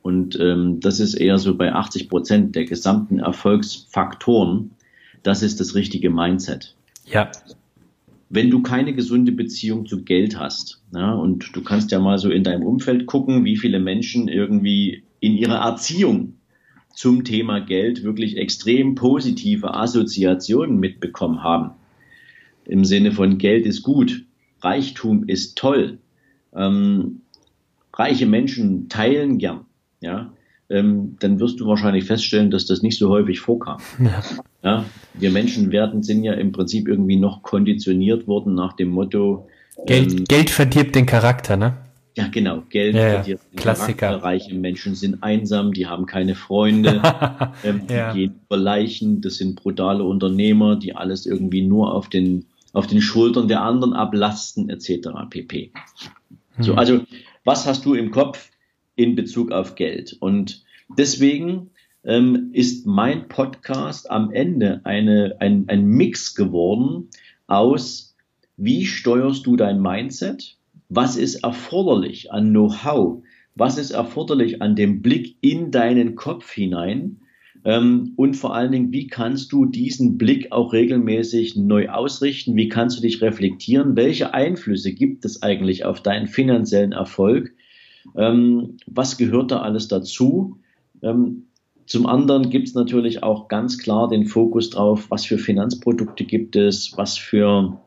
und 0.01 0.37
ähm, 0.37 0.81
das 0.81 0.99
ist 0.99 1.13
eher 1.13 1.37
so 1.37 1.55
bei 1.55 1.71
80 1.71 2.09
Prozent 2.09 2.55
der 2.57 2.65
gesamten 2.65 3.19
Erfolgsfaktoren, 3.19 4.71
das 5.23 5.43
ist 5.43 5.61
das 5.61 5.75
richtige 5.75 6.09
Mindset. 6.09 6.75
Ja. 7.05 7.31
Wenn 8.29 8.49
du 8.49 8.61
keine 8.61 8.93
gesunde 8.93 9.31
Beziehung 9.31 9.85
zu 9.85 10.03
Geld 10.03 10.37
hast, 10.37 10.81
ja, 10.93 11.13
und 11.13 11.55
du 11.55 11.63
kannst 11.63 11.91
ja 11.91 11.99
mal 11.99 12.17
so 12.17 12.29
in 12.29 12.43
deinem 12.43 12.63
Umfeld 12.63 13.05
gucken, 13.05 13.45
wie 13.45 13.55
viele 13.55 13.79
Menschen 13.79 14.27
irgendwie 14.27 15.03
in 15.21 15.37
ihrer 15.37 15.59
Erziehung 15.59 16.33
zum 16.93 17.23
Thema 17.23 17.59
Geld 17.61 18.03
wirklich 18.03 18.35
extrem 18.35 18.95
positive 18.95 19.73
Assoziationen 19.73 20.81
mitbekommen 20.81 21.43
haben 21.43 21.71
im 22.65 22.85
Sinne 22.85 23.11
von 23.11 23.37
Geld 23.37 23.65
ist 23.65 23.83
gut, 23.83 24.25
Reichtum 24.61 25.25
ist 25.27 25.57
toll. 25.57 25.99
Ähm, 26.55 27.21
reiche 27.93 28.25
Menschen 28.25 28.89
teilen 28.89 29.37
gern. 29.37 29.65
ja, 30.01 30.31
ähm, 30.69 31.15
dann 31.19 31.39
wirst 31.39 31.59
du 31.59 31.67
wahrscheinlich 31.67 32.05
feststellen, 32.05 32.49
dass 32.49 32.65
das 32.65 32.81
nicht 32.81 32.97
so 32.97 33.09
häufig 33.09 33.39
vorkam. 33.39 33.79
Ja. 33.99 34.23
ja. 34.63 34.85
wir 35.13 35.31
Menschen 35.31 35.71
werden, 35.71 36.01
sind 36.01 36.23
ja 36.23 36.33
im 36.33 36.51
Prinzip 36.51 36.87
irgendwie 36.87 37.17
noch 37.17 37.43
konditioniert 37.43 38.27
worden 38.27 38.55
nach 38.55 38.73
dem 38.73 38.89
Motto, 38.89 39.47
Geld, 39.85 40.13
ähm, 40.13 40.23
Geld 40.25 40.49
verdirbt 40.49 40.95
den 40.95 41.05
Charakter, 41.05 41.57
ne? 41.57 41.77
Ja, 42.15 42.27
genau. 42.29 42.63
Geld 42.69 42.95
ja, 42.95 43.09
verdirbt 43.09 43.43
den 43.51 43.57
Klassiker. 43.57 44.07
Charakter. 44.07 44.25
Reiche 44.25 44.55
Menschen 44.55 44.95
sind 44.95 45.21
einsam, 45.21 45.73
die 45.73 45.85
haben 45.85 46.05
keine 46.05 46.33
Freunde, 46.33 47.01
ähm, 47.63 47.81
die 47.87 47.93
ja. 47.93 48.13
gehen 48.13 48.39
über 48.45 48.57
Leichen, 48.57 49.21
das 49.21 49.35
sind 49.35 49.55
brutale 49.57 50.03
Unternehmer, 50.03 50.77
die 50.77 50.95
alles 50.95 51.25
irgendwie 51.25 51.61
nur 51.61 51.93
auf 51.93 52.07
den, 52.07 52.45
auf 52.75 52.87
den 52.87 53.01
Schultern 53.01 53.47
der 53.47 53.61
anderen 53.61 53.93
ablasten, 53.93 54.69
etc. 54.69 55.09
pp. 55.29 55.71
Hm. 56.55 56.63
So, 56.63 56.75
also, 56.75 57.01
was 57.43 57.65
hast 57.65 57.85
du 57.85 57.93
im 57.93 58.11
Kopf 58.11 58.51
in 58.95 59.15
Bezug 59.15 59.51
auf 59.51 59.75
Geld? 59.75 60.15
Und 60.19 60.63
deswegen 60.97 61.71
ähm, 62.03 62.49
ist 62.53 62.85
mein 62.85 63.27
Podcast 63.27 64.09
am 64.09 64.31
Ende 64.31 64.81
eine, 64.83 65.35
ein, 65.39 65.65
ein 65.67 65.85
Mix 65.85 66.35
geworden 66.35 67.09
aus 67.47 68.15
wie 68.57 68.85
steuerst 68.85 69.45
du 69.45 69.57
dein 69.57 69.81
Mindset? 69.81 70.57
Was 70.87 71.17
ist 71.17 71.43
erforderlich 71.43 72.31
an 72.31 72.51
Know-how? 72.51 73.23
Was 73.55 73.77
ist 73.77 73.91
erforderlich 73.91 74.61
an 74.61 74.75
dem 74.75 75.01
Blick 75.01 75.35
in 75.41 75.71
deinen 75.71 76.15
Kopf 76.15 76.51
hinein? 76.51 77.21
Ähm, 77.65 78.13
und 78.15 78.35
vor 78.35 78.53
allen 78.53 78.71
Dingen, 78.71 78.91
wie 78.93 79.07
kannst 79.07 79.51
du 79.51 79.65
diesen 79.65 80.17
Blick 80.19 80.51
auch 80.51 80.71
regelmäßig 80.71 81.55
neu 81.55 81.89
ausrichten? 81.89 82.55
Wie 82.55 82.69
kannst 82.69 82.97
du 82.97 83.01
dich 83.01 83.21
reflektieren? 83.21 83.95
Welche 83.95 84.35
Einflüsse 84.35 84.93
gibt 84.93 85.25
es 85.25 85.41
eigentlich 85.41 85.83
auf 85.83 86.01
deinen 86.01 86.27
finanziellen 86.27 86.91
Erfolg? 86.91 87.53
Ähm, 88.15 88.77
was 88.85 89.17
gehört 89.17 89.49
da 89.49 89.61
alles 89.61 89.87
dazu? 89.87 90.59
Ähm, 91.01 91.47
zum 91.87 92.05
anderen 92.05 92.51
gibt 92.51 92.67
es 92.67 92.75
natürlich 92.75 93.23
auch 93.23 93.47
ganz 93.47 93.79
klar 93.79 94.09
den 94.09 94.25
Fokus 94.27 94.69
drauf, 94.69 95.07
was 95.09 95.25
für 95.25 95.39
Finanzprodukte 95.39 96.23
gibt 96.23 96.55
es, 96.55 96.93
was 96.95 97.17
für 97.17 97.79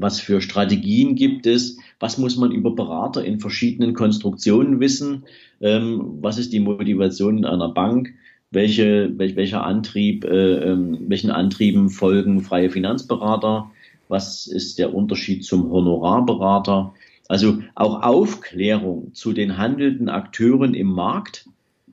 was 0.00 0.20
für 0.20 0.40
Strategien 0.40 1.16
gibt 1.16 1.46
es, 1.46 1.78
was 1.98 2.18
muss 2.18 2.36
man 2.36 2.52
über 2.52 2.74
Berater 2.74 3.24
in 3.24 3.40
verschiedenen 3.40 3.94
Konstruktionen 3.94 4.78
wissen, 4.78 5.24
was 5.58 6.38
ist 6.38 6.52
die 6.52 6.60
Motivation 6.60 7.38
in 7.38 7.44
einer 7.44 7.70
Bank, 7.70 8.14
welche, 8.50 9.18
welch, 9.18 9.36
welcher 9.36 9.64
Antrieb, 9.64 10.24
äh, 10.24 10.70
ähm, 10.70 10.98
welchen 11.08 11.30
Antrieben 11.30 11.90
folgen 11.90 12.40
freie 12.40 12.70
Finanzberater, 12.70 13.70
was 14.08 14.46
ist 14.46 14.78
der 14.78 14.94
Unterschied 14.94 15.44
zum 15.44 15.70
Honorarberater, 15.70 16.94
also 17.28 17.58
auch 17.74 18.02
Aufklärung 18.02 19.12
zu 19.14 19.32
den 19.32 19.58
handelnden 19.58 20.08
Akteuren 20.08 20.74
im 20.74 20.88
Markt 20.88 21.46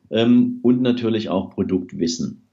ähm, 0.09 0.59
und 0.61 0.81
natürlich 0.81 1.29
auch 1.29 1.49
Produktwissen. 1.51 2.43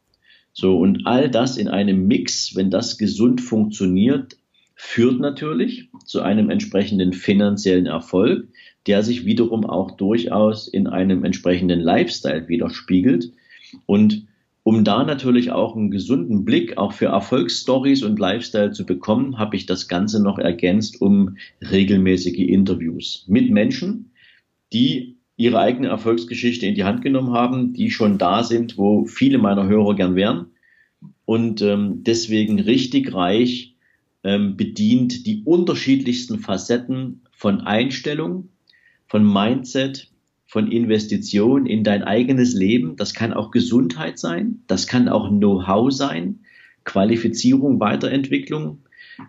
So, 0.53 0.79
und 0.79 1.07
all 1.07 1.31
das 1.31 1.57
in 1.57 1.69
einem 1.69 2.07
Mix, 2.07 2.55
wenn 2.57 2.71
das 2.71 2.99
gesund 2.99 3.41
funktioniert, 3.41 4.37
führt 4.75 5.21
natürlich 5.21 5.89
zu 6.05 6.23
einem 6.23 6.51
entsprechenden 6.51 7.13
finanziellen 7.13 7.87
Erfolg, 7.87 8.49
der 8.87 9.03
sich 9.03 9.25
wiederum 9.25 9.65
auch 9.65 9.93
durchaus 9.93 10.67
in 10.67 10.89
einem 10.89 11.25
entsprechenden 11.25 11.81
Lifestyle 11.81 12.49
widerspiegelt. 12.49 13.33
Und 13.87 14.27
um 14.65 14.85
da 14.85 15.03
natürlich 15.05 15.51
auch 15.51 15.75
einen 15.75 15.91
gesunden 15.91 16.45
Blick 16.45 16.79
auch 16.79 16.93
für 16.93 17.07
Erfolgsstories 17.07 18.05
und 18.05 18.19
Lifestyle 18.19 18.71
zu 18.71 18.87
bekommen, 18.87 19.39
habe 19.39 19.57
ich 19.57 19.67
das 19.67 19.89
Ganze 19.89 20.23
noch 20.23 20.39
ergänzt 20.39 21.01
um 21.01 21.37
regelmäßige 21.61 22.39
Interviews 22.39 23.25
mit 23.27 23.51
Menschen, 23.51 24.13
die 24.73 25.17
ihre 25.37 25.59
eigene 25.59 25.89
Erfolgsgeschichte 25.89 26.67
in 26.67 26.77
die 26.77 26.85
Hand 26.85 27.03
genommen 27.03 27.33
haben, 27.33 27.73
die 27.73 27.91
schon 27.91 28.19
da 28.19 28.45
sind, 28.45 28.79
wo 28.79 29.05
viele 29.05 29.39
meiner 29.39 29.67
Hörer 29.67 29.97
gern 29.97 30.15
wären. 30.15 30.47
Und 31.25 31.63
ähm, 31.63 32.05
deswegen 32.05 32.61
richtig 32.61 33.13
reich 33.13 33.75
ähm, 34.23 34.57
bedient 34.57 35.27
die 35.27 35.43
unterschiedlichsten 35.45 36.39
Facetten 36.39 37.23
von 37.33 37.63
Einstellung, 37.63 38.51
von 39.09 39.25
Mindset, 39.25 40.12
von 40.53 40.71
Investition 40.71 41.65
in 41.65 41.83
dein 41.83 42.03
eigenes 42.03 42.53
Leben. 42.53 42.97
Das 42.97 43.15
kann 43.15 43.33
auch 43.33 43.53
Gesundheit 43.53 44.19
sein, 44.19 44.61
das 44.67 44.87
kann 44.87 45.09
auch 45.09 45.31
Know-how 45.31 45.91
sein, 45.91 46.41
Qualifizierung, 46.85 47.81
Weiterentwicklung, 47.81 48.81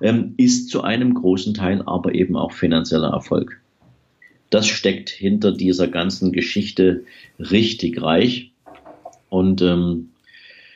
ähm, 0.02 0.34
ist 0.36 0.68
zu 0.68 0.82
einem 0.82 1.14
großen 1.14 1.54
Teil 1.54 1.82
aber 1.86 2.14
eben 2.14 2.36
auch 2.36 2.52
finanzieller 2.52 3.12
Erfolg. 3.12 3.62
Das 4.50 4.68
steckt 4.68 5.10
hinter 5.10 5.54
dieser 5.54 5.88
ganzen 5.88 6.34
Geschichte 6.34 7.06
richtig 7.40 8.02
reich. 8.02 8.52
Und 9.30 9.62
ähm, 9.62 10.10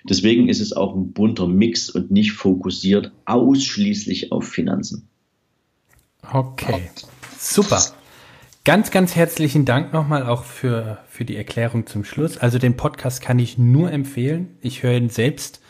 Deswegen 0.10 0.48
ist 0.48 0.62
es 0.62 0.72
auch 0.72 0.96
ein 0.96 1.12
bunter 1.12 1.48
Mix 1.48 1.90
und 1.90 2.12
nicht 2.12 2.32
fokussiert 2.32 3.12
ausschließlich 3.26 4.32
auf 4.32 4.48
Finanzen. 4.48 5.10
Okay, 6.32 6.90
super. 7.38 7.97
Ganz, 8.68 8.92
ganz 8.92 9.16
herzlichen 9.16 9.64
Dank 9.64 9.94
nochmal 9.94 10.24
auch 10.24 10.44
für, 10.44 10.98
für 11.08 11.24
die 11.24 11.38
Erklärung 11.38 11.88
zum 11.88 12.04
Schluss. 12.04 12.38
Also 12.38 12.60
den 12.60 12.76
Podcast 12.76 13.22
kann 13.22 13.40
ich 13.40 13.58
nur 13.58 13.94
empfehlen. 13.94 14.58
Ich 14.60 14.84
höre 14.84 14.92
ihn 14.98 15.08
selbst 15.10 15.62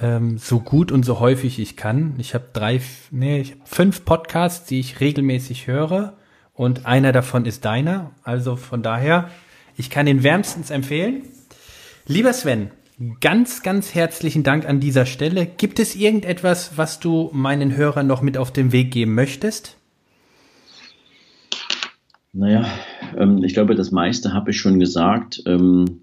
ähm, 0.00 0.38
so 0.38 0.60
gut 0.60 0.92
und 0.92 1.04
so 1.04 1.18
häufig 1.18 1.58
ich 1.58 1.76
kann. 1.76 2.14
Ich 2.18 2.34
habe 2.34 2.44
drei, 2.52 2.80
nee, 3.10 3.40
ich 3.40 3.54
hab 3.54 3.68
fünf 3.68 4.04
Podcasts, 4.04 4.66
die 4.66 4.78
ich 4.78 5.00
regelmäßig 5.00 5.66
höre 5.66 6.16
und 6.54 6.86
einer 6.86 7.10
davon 7.10 7.44
ist 7.44 7.64
deiner. 7.64 8.12
Also 8.22 8.54
von 8.54 8.84
daher, 8.84 9.30
ich 9.76 9.90
kann 9.90 10.06
ihn 10.06 10.22
wärmstens 10.22 10.70
empfehlen. 10.70 11.24
Lieber 12.06 12.32
Sven, 12.32 12.70
Ganz, 13.20 13.64
ganz 13.64 13.96
herzlichen 13.96 14.44
Dank 14.44 14.64
an 14.64 14.78
dieser 14.78 15.06
Stelle. 15.06 15.44
Gibt 15.46 15.80
es 15.80 15.96
irgendetwas, 15.96 16.76
was 16.76 17.00
du 17.00 17.30
meinen 17.32 17.76
Hörern 17.76 18.06
noch 18.06 18.22
mit 18.22 18.38
auf 18.38 18.52
den 18.52 18.70
Weg 18.70 18.92
geben 18.92 19.14
möchtest? 19.14 19.77
Naja, 22.38 22.64
ähm, 23.16 23.42
ich 23.42 23.52
glaube, 23.52 23.74
das 23.74 23.90
meiste 23.90 24.32
habe 24.32 24.52
ich 24.52 24.58
schon 24.58 24.78
gesagt. 24.78 25.42
Ähm, 25.44 26.02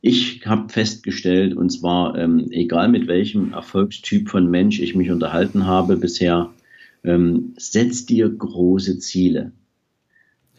ich 0.00 0.44
habe 0.46 0.68
festgestellt, 0.68 1.56
und 1.56 1.70
zwar 1.70 2.18
ähm, 2.18 2.50
egal 2.50 2.88
mit 2.88 3.06
welchem 3.06 3.52
Erfolgstyp 3.52 4.28
von 4.28 4.50
Mensch 4.50 4.80
ich 4.80 4.96
mich 4.96 5.12
unterhalten 5.12 5.66
habe 5.66 5.96
bisher, 5.96 6.52
ähm, 7.04 7.54
setz 7.56 8.04
dir 8.04 8.28
große 8.28 8.98
Ziele. 8.98 9.52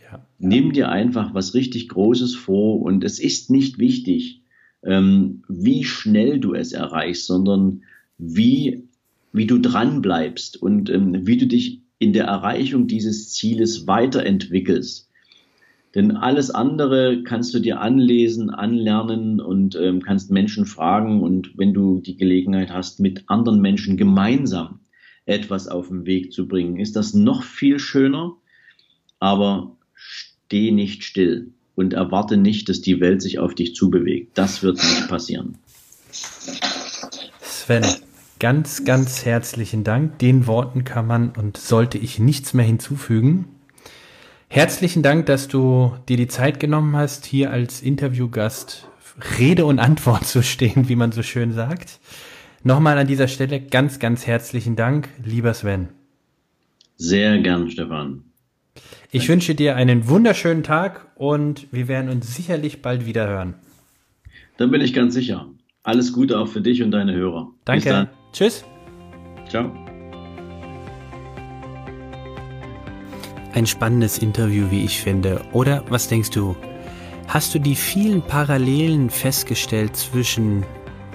Ja. 0.01 0.25
Nimm 0.37 0.71
dir 0.71 0.87
einfach 0.87 1.33
was 1.33 1.53
richtig 1.53 1.89
Großes 1.89 2.35
vor 2.35 2.81
und 2.81 3.03
es 3.03 3.19
ist 3.19 3.49
nicht 3.49 3.79
wichtig, 3.79 4.43
ähm, 4.81 5.43
wie 5.49 5.83
schnell 5.83 6.39
du 6.39 6.53
es 6.53 6.71
erreichst, 6.71 7.25
sondern 7.25 7.83
wie, 8.17 8.87
wie 9.33 9.45
du 9.45 9.57
dran 9.57 10.01
bleibst 10.01 10.55
und 10.55 10.89
ähm, 10.89 11.27
wie 11.27 11.35
du 11.35 11.47
dich 11.47 11.81
in 11.99 12.13
der 12.13 12.25
Erreichung 12.25 12.87
dieses 12.87 13.33
Zieles 13.33 13.85
weiterentwickelst. 13.85 15.09
Denn 15.95 16.15
alles 16.15 16.51
andere 16.51 17.23
kannst 17.23 17.53
du 17.53 17.59
dir 17.59 17.81
anlesen, 17.81 18.49
anlernen 18.49 19.41
und 19.41 19.75
ähm, 19.75 20.01
kannst 20.01 20.29
Menschen 20.29 20.65
fragen 20.65 21.21
und 21.21 21.57
wenn 21.57 21.73
du 21.73 21.99
die 21.99 22.15
Gelegenheit 22.15 22.71
hast, 22.71 22.99
mit 22.99 23.23
anderen 23.27 23.59
Menschen 23.59 23.97
gemeinsam 23.97 24.79
etwas 25.25 25.67
auf 25.67 25.87
den 25.87 26.05
Weg 26.05 26.31
zu 26.31 26.47
bringen, 26.47 26.79
ist 26.79 26.95
das 26.95 27.13
noch 27.13 27.43
viel 27.43 27.79
schöner. 27.79 28.35
Aber 29.19 29.75
steh 29.93 30.71
nicht 30.71 31.03
still 31.03 31.51
und 31.75 31.93
erwarte 31.93 32.37
nicht, 32.37 32.69
dass 32.69 32.81
die 32.81 32.99
Welt 32.99 33.21
sich 33.21 33.39
auf 33.39 33.55
dich 33.55 33.75
zubewegt. 33.75 34.37
Das 34.37 34.63
wird 34.63 34.77
nicht 34.77 35.07
passieren. 35.07 35.57
Sven, 37.41 37.83
ganz, 38.39 38.85
ganz 38.85 39.25
herzlichen 39.25 39.83
Dank. 39.83 40.17
Den 40.19 40.47
Worten 40.47 40.83
kann 40.83 41.05
man 41.05 41.29
und 41.31 41.57
sollte 41.57 41.97
ich 41.97 42.19
nichts 42.19 42.53
mehr 42.53 42.65
hinzufügen. 42.65 43.45
Herzlichen 44.47 45.03
Dank, 45.03 45.27
dass 45.27 45.47
du 45.47 45.93
dir 46.07 46.17
die 46.17 46.27
Zeit 46.27 46.59
genommen 46.59 46.95
hast, 46.95 47.25
hier 47.25 47.51
als 47.51 47.81
Interviewgast 47.81 48.87
Rede 49.37 49.65
und 49.65 49.79
Antwort 49.79 50.25
zu 50.25 50.41
stehen, 50.41 50.89
wie 50.89 50.95
man 50.95 51.11
so 51.11 51.21
schön 51.21 51.51
sagt. 51.51 51.99
Nochmal 52.63 52.97
an 52.97 53.07
dieser 53.07 53.27
Stelle 53.27 53.61
ganz, 53.61 53.99
ganz 53.99 54.25
herzlichen 54.25 54.75
Dank, 54.75 55.09
lieber 55.23 55.53
Sven. 55.53 55.89
Sehr 56.97 57.37
gern, 57.39 57.69
Stefan. 57.69 58.23
Ich 59.11 59.21
Danke. 59.21 59.33
wünsche 59.33 59.55
dir 59.55 59.75
einen 59.75 60.07
wunderschönen 60.07 60.63
Tag 60.63 61.07
und 61.15 61.67
wir 61.71 61.87
werden 61.87 62.09
uns 62.09 62.35
sicherlich 62.35 62.81
bald 62.81 63.05
wieder 63.05 63.27
hören. 63.27 63.55
Dann 64.57 64.71
bin 64.71 64.81
ich 64.81 64.93
ganz 64.93 65.13
sicher. 65.13 65.47
Alles 65.83 66.11
Gute 66.11 66.37
auch 66.37 66.47
für 66.47 66.61
dich 66.61 66.83
und 66.83 66.91
deine 66.91 67.13
Hörer. 67.13 67.49
Danke. 67.65 68.09
Tschüss. 68.31 68.63
Ciao. 69.47 69.71
Ein 73.53 73.65
spannendes 73.65 74.19
Interview, 74.19 74.69
wie 74.69 74.85
ich 74.85 75.01
finde. 75.01 75.41
Oder 75.51 75.83
was 75.89 76.07
denkst 76.07 76.29
du? 76.29 76.55
Hast 77.27 77.53
du 77.53 77.59
die 77.59 77.75
vielen 77.75 78.21
Parallelen 78.21 79.09
festgestellt 79.09 79.95
zwischen 79.95 80.65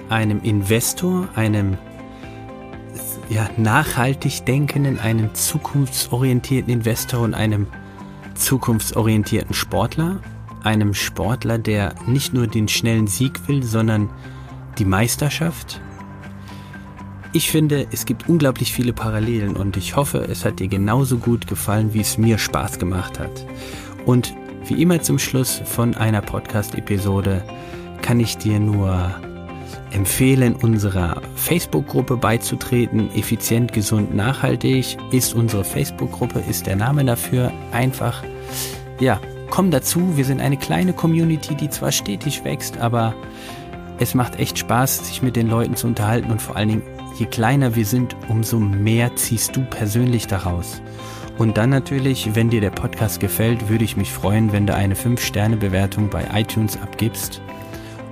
einem 0.09 0.41
Investor, 0.41 1.29
einem 1.35 1.77
ja, 3.29 3.49
nachhaltig 3.57 4.45
denkenden, 4.45 4.99
einem 4.99 5.33
zukunftsorientierten 5.33 6.71
Investor 6.71 7.21
und 7.21 7.33
einem 7.33 7.67
zukunftsorientierten 8.35 9.53
Sportler? 9.53 10.21
einem 10.65 10.93
Sportler, 10.93 11.57
der 11.57 11.93
nicht 12.07 12.33
nur 12.33 12.47
den 12.47 12.67
schnellen 12.67 13.07
Sieg 13.07 13.47
will, 13.47 13.63
sondern 13.63 14.09
die 14.77 14.85
Meisterschaft? 14.85 15.79
Ich 17.35 17.51
finde, 17.51 17.85
es 17.91 18.05
gibt 18.05 18.29
unglaublich 18.29 18.71
viele 18.71 18.93
Parallelen 18.93 19.57
und 19.57 19.75
ich 19.75 19.97
hoffe, 19.97 20.19
es 20.19 20.45
hat 20.45 20.61
dir 20.61 20.69
genauso 20.69 21.17
gut 21.17 21.47
gefallen, 21.47 21.93
wie 21.93 21.99
es 21.99 22.17
mir 22.17 22.37
Spaß 22.37 22.79
gemacht 22.79 23.19
hat. 23.19 23.45
Und 24.05 24.33
wie 24.67 24.81
immer 24.81 25.01
zum 25.01 25.19
Schluss 25.19 25.61
von 25.65 25.95
einer 25.95 26.21
Podcast-Episode 26.21 27.43
kann 28.01 28.21
ich 28.21 28.37
dir 28.37 28.57
nur 28.61 29.13
empfehlen, 29.91 30.55
unserer 30.55 31.21
Facebook-Gruppe 31.35 32.15
beizutreten. 32.15 33.11
Effizient, 33.13 33.73
gesund, 33.73 34.15
nachhaltig 34.15 34.95
ist 35.11 35.35
unsere 35.35 35.65
Facebook-Gruppe, 35.65 36.41
ist 36.49 36.67
der 36.67 36.77
Name 36.77 37.03
dafür. 37.03 37.51
Einfach, 37.73 38.23
ja, 39.01 39.19
komm 39.49 39.71
dazu. 39.71 40.15
Wir 40.15 40.23
sind 40.23 40.39
eine 40.39 40.55
kleine 40.55 40.93
Community, 40.93 41.53
die 41.55 41.69
zwar 41.69 41.91
stetig 41.91 42.45
wächst, 42.45 42.77
aber 42.77 43.13
es 43.99 44.13
macht 44.13 44.39
echt 44.39 44.57
Spaß, 44.57 45.07
sich 45.07 45.21
mit 45.21 45.35
den 45.35 45.49
Leuten 45.49 45.75
zu 45.75 45.87
unterhalten 45.87 46.31
und 46.31 46.41
vor 46.41 46.55
allen 46.55 46.69
Dingen 46.69 46.94
je 47.17 47.25
kleiner 47.25 47.75
wir 47.75 47.85
sind, 47.85 48.15
umso 48.29 48.59
mehr 48.59 49.15
ziehst 49.15 49.55
du 49.55 49.61
persönlich 49.61 50.27
daraus. 50.27 50.81
Und 51.37 51.57
dann 51.57 51.69
natürlich, 51.69 52.33
wenn 52.35 52.49
dir 52.49 52.61
der 52.61 52.69
Podcast 52.69 53.19
gefällt, 53.19 53.67
würde 53.67 53.83
ich 53.83 53.97
mich 53.97 54.11
freuen, 54.11 54.53
wenn 54.53 54.67
du 54.67 54.73
eine 54.73 54.95
5-Sterne-Bewertung 54.95 56.09
bei 56.09 56.25
iTunes 56.33 56.81
abgibst. 56.81 57.41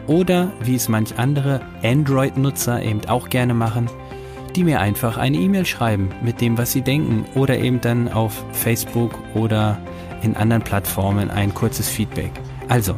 Oder, 0.08 0.52
wie 0.62 0.76
es 0.76 0.90
manch 0.90 1.18
andere 1.18 1.62
Android-Nutzer 1.84 2.84
eben 2.84 3.06
auch 3.08 3.30
gerne 3.30 3.54
machen, 3.54 3.90
die 4.56 4.64
mir 4.64 4.82
einfach 4.82 5.18
eine 5.18 5.38
E-Mail 5.38 5.66
schreiben 5.66 6.10
mit 6.22 6.42
dem, 6.42 6.58
was 6.58 6.74
sie 6.74 6.82
denken. 6.82 7.26
Oder 7.36 7.58
eben 7.60 7.80
dann 7.80 8.12
auf 8.12 8.44
Facebook 8.52 9.18
oder 9.34 9.80
in 10.22 10.36
anderen 10.36 10.64
Plattformen 10.64 11.32
ein 11.32 11.54
kurzes 11.54 11.88
Feedback. 11.88 12.32
Also, 12.68 12.96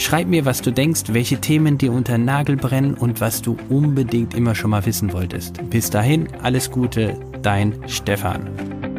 Schreib 0.00 0.28
mir, 0.28 0.46
was 0.46 0.62
du 0.62 0.72
denkst, 0.72 1.02
welche 1.08 1.42
Themen 1.42 1.76
dir 1.76 1.92
unter 1.92 2.16
den 2.16 2.24
Nagel 2.24 2.56
brennen 2.56 2.94
und 2.94 3.20
was 3.20 3.42
du 3.42 3.58
unbedingt 3.68 4.32
immer 4.32 4.54
schon 4.54 4.70
mal 4.70 4.86
wissen 4.86 5.12
wolltest. 5.12 5.60
Bis 5.68 5.90
dahin, 5.90 6.26
alles 6.42 6.70
Gute, 6.70 7.20
dein 7.42 7.74
Stefan. 7.86 8.89